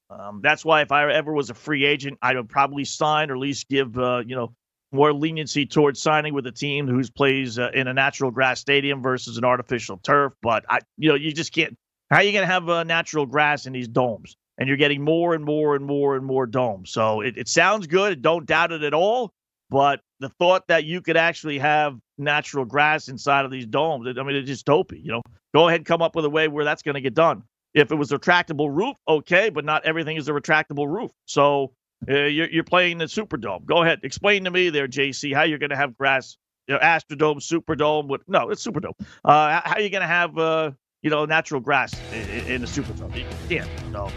Um, 0.10 0.42
that's 0.44 0.66
why 0.66 0.82
if 0.82 0.92
I 0.92 1.12
ever 1.12 1.32
was 1.32 1.50
a 1.50 1.54
free 1.54 1.86
agent, 1.86 2.18
I 2.22 2.36
would 2.36 2.50
probably 2.50 2.84
sign 2.84 3.32
or 3.32 3.36
at 3.36 3.40
least 3.40 3.70
give 3.70 3.98
uh, 3.98 4.24
you 4.26 4.36
know 4.36 4.54
more 4.92 5.14
leniency 5.14 5.66
towards 5.66 6.02
signing 6.02 6.34
with 6.34 6.46
a 6.48 6.52
team 6.52 6.88
who 6.88 7.02
plays 7.16 7.58
uh, 7.58 7.70
in 7.74 7.88
a 7.88 7.94
natural 7.94 8.30
grass 8.30 8.60
stadium 8.60 9.02
versus 9.02 9.38
an 9.38 9.46
artificial 9.46 9.98
turf. 9.98 10.34
But 10.42 10.66
I, 10.68 10.80
you 10.98 11.10
know, 11.10 11.16
you 11.16 11.32
just 11.32 11.54
can't. 11.54 11.78
How 12.10 12.18
are 12.18 12.24
you 12.24 12.34
going 12.34 12.46
to 12.46 12.52
have 12.54 12.68
uh, 12.68 12.84
natural 12.84 13.26
grass 13.26 13.66
in 13.66 13.74
these 13.74 13.88
domes? 13.88 14.36
And 14.58 14.68
you're 14.68 14.78
getting 14.78 15.02
more 15.02 15.34
and 15.34 15.46
more 15.46 15.76
and 15.76 15.86
more 15.86 16.18
and 16.18 16.26
more 16.26 16.46
domes. 16.46 16.92
So 16.92 17.22
it, 17.22 17.38
it 17.38 17.48
sounds 17.48 17.88
good. 17.88 18.22
Don't 18.22 18.46
doubt 18.46 18.74
it 18.74 18.84
at 18.84 18.94
all. 18.94 19.32
But 19.70 20.02
the 20.22 20.30
thought 20.30 20.68
that 20.68 20.86
you 20.86 21.02
could 21.02 21.18
actually 21.18 21.60
have 21.60 21.98
natural 22.18 22.64
grass 22.64 23.08
inside 23.08 23.44
of 23.44 23.52
these 23.52 23.66
domes, 23.66 24.08
I 24.08 24.24
mean, 24.24 24.36
it's 24.36 24.48
just 24.48 24.66
dopey. 24.66 25.00
You 25.04 25.12
know, 25.14 25.22
go 25.54 25.68
ahead 25.68 25.80
and 25.80 25.86
come 25.86 26.02
up 26.02 26.16
with 26.16 26.26
a 26.26 26.30
way 26.30 26.48
where 26.48 26.64
that's 26.64 26.84
going 26.84 26.96
to 26.96 27.02
get 27.02 27.14
done. 27.14 27.44
If 27.74 27.92
it 27.92 27.96
was 27.96 28.12
a 28.12 28.20
retractable 28.20 28.74
roof, 28.74 28.96
okay, 29.08 29.50
but 29.50 29.66
not 29.66 29.86
everything 29.86 30.18
is 30.18 30.30
a 30.30 30.32
retractable 30.32 30.88
roof. 30.88 31.12
So 31.26 31.74
uh, 32.08 32.14
you're, 32.14 32.50
you're 32.50 32.64
playing 32.64 33.00
the 33.00 33.06
Superdome. 33.06 33.66
Go 33.66 33.82
ahead, 33.82 34.00
explain 34.04 34.44
to 34.44 34.52
me 34.52 34.70
there, 34.70 34.88
JC, 34.88 35.34
how 35.34 35.44
you're 35.44 35.58
going 35.58 35.72
to 35.72 35.78
have 35.78 35.98
grass, 35.98 36.38
you 36.68 36.76
know, 36.76 36.80
Astrodome, 36.80 37.38
Superdome. 37.38 38.08
With, 38.08 38.22
no, 38.28 38.50
it's 38.50 38.66
Superdome. 38.66 38.94
Uh, 39.26 39.62
how 39.64 39.74
are 39.76 39.82
you 39.82 39.90
going 39.90 40.02
to 40.02 40.08
have 40.08 40.38
uh, 40.38 40.72
you 41.02 41.10
know, 41.10 41.26
natural 41.26 41.62
grass 41.62 41.94
in, 42.14 42.46
in 42.48 42.62
the 42.62 42.68
Superdome. 42.68 43.16
You 43.16 43.26
can't. 43.50 43.70
So, 43.92 44.12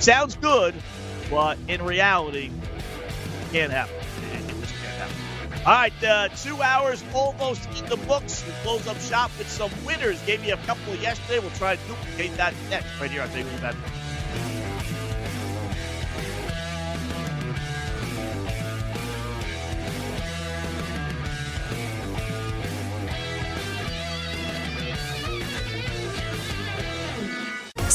sounds 0.00 0.34
good, 0.36 0.74
but 1.30 1.58
in 1.68 1.82
reality, 1.82 2.50
can't 3.52 3.72
happen. 3.72 4.03
All 5.66 5.72
right, 5.72 6.04
uh, 6.04 6.28
two 6.28 6.60
hours 6.60 7.02
almost 7.14 7.66
in 7.78 7.86
the 7.86 7.96
books. 7.96 8.44
We 8.46 8.52
close 8.62 8.86
up 8.86 9.00
shop 9.00 9.30
with 9.38 9.48
some 9.48 9.70
winners. 9.86 10.20
Gave 10.26 10.44
you 10.44 10.52
a 10.52 10.58
couple 10.58 10.94
yesterday. 10.96 11.38
We'll 11.38 11.48
try 11.52 11.76
to 11.76 11.88
duplicate 11.88 12.36
that 12.36 12.52
next 12.68 13.00
right 13.00 13.10
here 13.10 13.22
on 13.22 13.30
Table 13.30 13.48
Bad. 13.62 13.74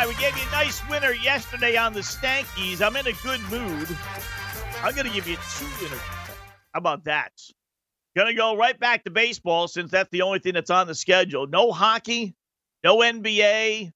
Right, 0.00 0.08
we 0.08 0.14
gave 0.22 0.36
you 0.36 0.48
a 0.48 0.52
nice 0.52 0.80
winner 0.88 1.12
yesterday 1.12 1.76
on 1.76 1.92
the 1.92 2.00
Stankies. 2.00 2.80
I'm 2.80 2.96
in 2.96 3.06
a 3.06 3.12
good 3.22 3.40
mood. 3.50 3.88
I'm 4.82 4.94
going 4.94 5.06
to 5.06 5.12
give 5.12 5.28
you 5.28 5.36
two 5.58 5.66
winners. 5.82 6.00
How 6.72 6.78
about 6.78 7.04
that? 7.04 7.32
To 8.16 8.34
go 8.34 8.56
right 8.56 8.78
back 8.78 9.04
to 9.04 9.10
baseball 9.10 9.68
since 9.68 9.90
that's 9.90 10.10
the 10.10 10.22
only 10.22 10.38
thing 10.38 10.54
that's 10.54 10.70
on 10.70 10.86
the 10.86 10.94
schedule. 10.94 11.46
No 11.46 11.70
hockey, 11.70 12.34
no 12.82 12.98
NBA, 12.98 13.92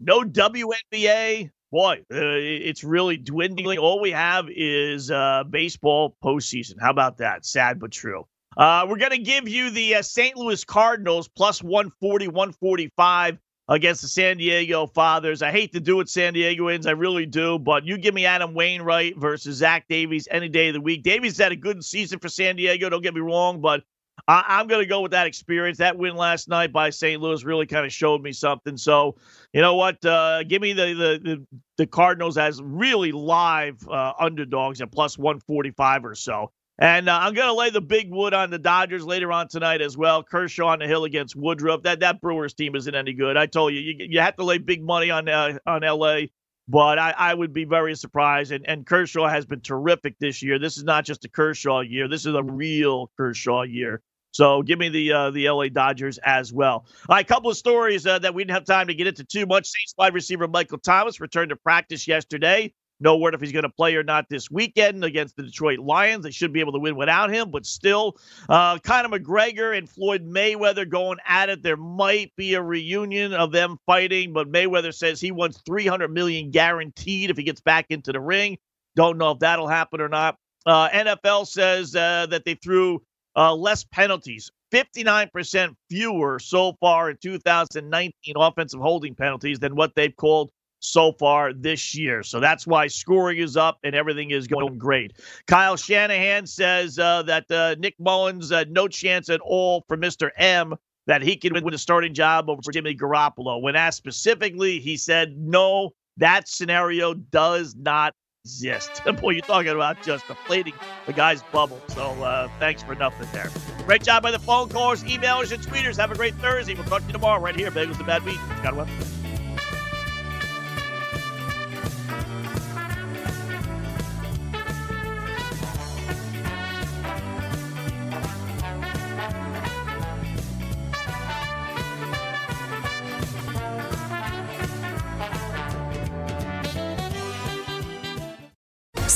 no 0.00 0.22
WNBA. 0.22 1.50
Boy, 1.70 1.96
uh, 2.12 2.36
it's 2.38 2.84
really 2.84 3.16
dwindling. 3.16 3.78
All 3.78 4.00
we 4.00 4.10
have 4.10 4.46
is 4.50 5.10
uh, 5.10 5.44
baseball 5.48 6.16
postseason. 6.22 6.74
How 6.80 6.90
about 6.90 7.18
that? 7.18 7.44
Sad 7.44 7.78
but 7.78 7.90
true. 7.90 8.26
Uh, 8.56 8.86
we're 8.88 8.96
going 8.96 9.12
to 9.12 9.18
give 9.18 9.48
you 9.48 9.70
the 9.70 9.96
uh, 9.96 10.02
St. 10.02 10.36
Louis 10.36 10.64
Cardinals 10.64 11.28
plus 11.28 11.62
140, 11.62 12.28
145 12.28 13.38
against 13.68 14.02
the 14.02 14.08
San 14.08 14.38
Diego 14.38 14.86
Fathers. 14.86 15.42
I 15.42 15.50
hate 15.50 15.72
to 15.72 15.80
do 15.80 16.00
it, 16.00 16.08
San 16.08 16.32
Diegoans. 16.32 16.86
I 16.86 16.92
really 16.92 17.26
do. 17.26 17.58
But 17.58 17.84
you 17.84 17.98
give 17.98 18.14
me 18.14 18.24
Adam 18.24 18.54
Wainwright 18.54 19.16
versus 19.18 19.56
Zach 19.56 19.86
Davies 19.88 20.26
any 20.30 20.48
day 20.48 20.68
of 20.68 20.74
the 20.74 20.80
week. 20.80 21.02
Davies 21.02 21.38
had 21.38 21.52
a 21.52 21.56
good 21.56 21.84
season 21.84 22.18
for 22.18 22.28
San 22.28 22.56
Diego. 22.56 22.88
Don't 22.88 23.02
get 23.02 23.14
me 23.14 23.20
wrong, 23.20 23.60
but 23.60 23.82
I, 24.26 24.60
am 24.60 24.66
going 24.66 24.82
to 24.82 24.88
go 24.88 25.00
with 25.00 25.12
that 25.12 25.26
experience. 25.26 25.78
That 25.78 25.96
win 25.96 26.16
last 26.16 26.48
night 26.48 26.72
by 26.72 26.90
St. 26.90 27.20
Louis 27.20 27.44
really 27.44 27.66
kind 27.66 27.86
of 27.86 27.92
showed 27.92 28.22
me 28.22 28.32
something. 28.32 28.76
So, 28.76 29.16
you 29.52 29.60
know 29.60 29.76
what? 29.76 30.04
Uh, 30.04 30.42
give 30.42 30.60
me 30.60 30.72
the, 30.72 30.94
the 30.94 31.20
the 31.22 31.46
the 31.76 31.86
Cardinals 31.86 32.36
as 32.36 32.60
really 32.60 33.12
live 33.12 33.76
uh, 33.88 34.14
underdogs 34.18 34.80
at 34.80 34.90
plus 34.90 35.16
145 35.16 36.04
or 36.04 36.14
so. 36.14 36.50
And 36.78 37.08
uh, 37.08 37.18
I'm 37.20 37.34
going 37.34 37.48
to 37.48 37.54
lay 37.54 37.70
the 37.70 37.80
big 37.80 38.10
wood 38.10 38.34
on 38.34 38.50
the 38.50 38.58
Dodgers 38.58 39.04
later 39.04 39.32
on 39.32 39.48
tonight 39.48 39.80
as 39.80 39.96
well. 39.96 40.22
Kershaw 40.22 40.68
on 40.68 40.78
the 40.78 40.86
hill 40.86 41.04
against 41.04 41.34
Woodruff. 41.34 41.82
That 41.82 42.00
that 42.00 42.20
Brewers 42.20 42.54
team 42.54 42.76
isn't 42.76 42.94
any 42.94 43.14
good. 43.14 43.36
I 43.36 43.46
told 43.46 43.74
you, 43.74 43.80
you, 43.80 43.94
you 44.10 44.20
have 44.20 44.36
to 44.36 44.44
lay 44.44 44.58
big 44.58 44.84
money 44.84 45.10
on 45.10 45.28
uh, 45.28 45.58
on 45.66 45.82
LA, 45.82 46.26
but 46.68 46.98
I, 47.00 47.14
I 47.16 47.34
would 47.34 47.52
be 47.52 47.64
very 47.64 47.96
surprised. 47.96 48.52
And, 48.52 48.64
and 48.68 48.86
Kershaw 48.86 49.26
has 49.26 49.44
been 49.44 49.60
terrific 49.60 50.16
this 50.20 50.40
year. 50.40 50.60
This 50.60 50.76
is 50.76 50.84
not 50.84 51.04
just 51.04 51.24
a 51.24 51.28
Kershaw 51.28 51.80
year. 51.80 52.06
This 52.06 52.26
is 52.26 52.34
a 52.34 52.44
real 52.44 53.10
Kershaw 53.16 53.62
year. 53.62 54.00
So 54.30 54.62
give 54.62 54.78
me 54.78 54.88
the 54.88 55.12
uh, 55.12 55.30
the 55.32 55.50
LA 55.50 55.68
Dodgers 55.68 56.18
as 56.18 56.52
well. 56.52 56.86
All 57.08 57.16
right, 57.16 57.24
a 57.24 57.28
couple 57.28 57.50
of 57.50 57.56
stories 57.56 58.06
uh, 58.06 58.20
that 58.20 58.34
we 58.34 58.44
didn't 58.44 58.54
have 58.54 58.64
time 58.64 58.86
to 58.86 58.94
get 58.94 59.08
into 59.08 59.24
too 59.24 59.46
much. 59.46 59.66
Saints 59.66 59.94
wide 59.98 60.14
receiver 60.14 60.46
Michael 60.46 60.78
Thomas 60.78 61.18
returned 61.18 61.48
to 61.48 61.56
practice 61.56 62.06
yesterday. 62.06 62.72
No 63.00 63.16
word 63.16 63.34
if 63.34 63.40
he's 63.40 63.52
going 63.52 63.62
to 63.62 63.68
play 63.68 63.94
or 63.94 64.02
not 64.02 64.28
this 64.28 64.50
weekend 64.50 65.04
against 65.04 65.36
the 65.36 65.44
Detroit 65.44 65.78
Lions. 65.78 66.24
They 66.24 66.30
should 66.30 66.52
be 66.52 66.60
able 66.60 66.72
to 66.72 66.80
win 66.80 66.96
without 66.96 67.32
him, 67.32 67.50
but 67.50 67.64
still, 67.64 68.16
uh, 68.48 68.78
Conor 68.78 69.18
McGregor 69.18 69.76
and 69.76 69.88
Floyd 69.88 70.26
Mayweather 70.26 70.88
going 70.88 71.18
at 71.26 71.48
it. 71.48 71.62
There 71.62 71.76
might 71.76 72.34
be 72.36 72.54
a 72.54 72.62
reunion 72.62 73.32
of 73.34 73.52
them 73.52 73.78
fighting, 73.86 74.32
but 74.32 74.50
Mayweather 74.50 74.92
says 74.92 75.20
he 75.20 75.30
wants 75.30 75.60
300 75.64 76.12
million 76.12 76.50
guaranteed 76.50 77.30
if 77.30 77.36
he 77.36 77.44
gets 77.44 77.60
back 77.60 77.86
into 77.90 78.12
the 78.12 78.20
ring. 78.20 78.58
Don't 78.96 79.18
know 79.18 79.30
if 79.30 79.38
that'll 79.38 79.68
happen 79.68 80.00
or 80.00 80.08
not. 80.08 80.36
Uh, 80.66 80.88
NFL 80.88 81.46
says 81.46 81.94
uh, 81.94 82.26
that 82.26 82.44
they 82.44 82.54
threw 82.54 83.00
uh, 83.36 83.54
less 83.54 83.84
penalties, 83.84 84.50
59% 84.72 85.74
fewer 85.88 86.38
so 86.40 86.74
far 86.80 87.10
in 87.10 87.16
2019 87.22 88.12
offensive 88.36 88.80
holding 88.80 89.14
penalties 89.14 89.60
than 89.60 89.76
what 89.76 89.94
they've 89.94 90.16
called 90.16 90.50
so 90.80 91.12
far 91.12 91.52
this 91.52 91.94
year. 91.94 92.22
So 92.22 92.40
that's 92.40 92.66
why 92.66 92.86
scoring 92.86 93.38
is 93.38 93.56
up 93.56 93.78
and 93.84 93.94
everything 93.94 94.30
is 94.30 94.46
going 94.46 94.78
great. 94.78 95.12
Kyle 95.46 95.76
Shanahan 95.76 96.46
says 96.46 96.98
uh, 96.98 97.22
that 97.24 97.50
uh, 97.50 97.76
Nick 97.78 97.96
Mullens, 97.98 98.52
uh, 98.52 98.64
no 98.68 98.88
chance 98.88 99.28
at 99.28 99.40
all 99.40 99.84
for 99.88 99.96
Mr. 99.96 100.30
M 100.36 100.74
that 101.06 101.22
he 101.22 101.36
can 101.36 101.52
win 101.64 101.74
a 101.74 101.78
starting 101.78 102.14
job 102.14 102.50
over 102.50 102.60
Jimmy 102.70 102.94
Garoppolo. 102.94 103.60
When 103.60 103.74
asked 103.76 103.96
specifically, 103.96 104.78
he 104.78 104.96
said, 104.96 105.36
no, 105.38 105.94
that 106.18 106.48
scenario 106.48 107.14
does 107.14 107.74
not 107.74 108.14
exist. 108.44 109.02
Boy, 109.20 109.30
you're 109.30 109.40
talking 109.40 109.70
about 109.70 110.02
just 110.02 110.26
deflating 110.28 110.74
the 111.06 111.12
guy's 111.12 111.42
bubble. 111.44 111.80
So 111.88 112.10
uh, 112.22 112.48
thanks 112.58 112.82
for 112.82 112.94
nothing 112.94 113.26
there. 113.32 113.50
Great 113.86 114.02
job 114.02 114.22
by 114.22 114.30
the 114.30 114.38
phone 114.38 114.68
callers, 114.68 115.02
emailers, 115.04 115.50
and 115.50 115.62
tweeters. 115.62 115.96
Have 115.96 116.12
a 116.12 116.14
great 116.14 116.34
Thursday. 116.36 116.74
We'll 116.74 116.84
talk 116.84 117.00
to 117.00 117.06
you 117.06 117.12
tomorrow 117.12 117.40
right 117.40 117.56
here. 117.56 117.70
Bagels 117.70 117.96
and 117.96 118.06
Bad 118.06 118.24
Beat. 118.24 118.38
Got 118.62 118.76
one. 118.76 119.17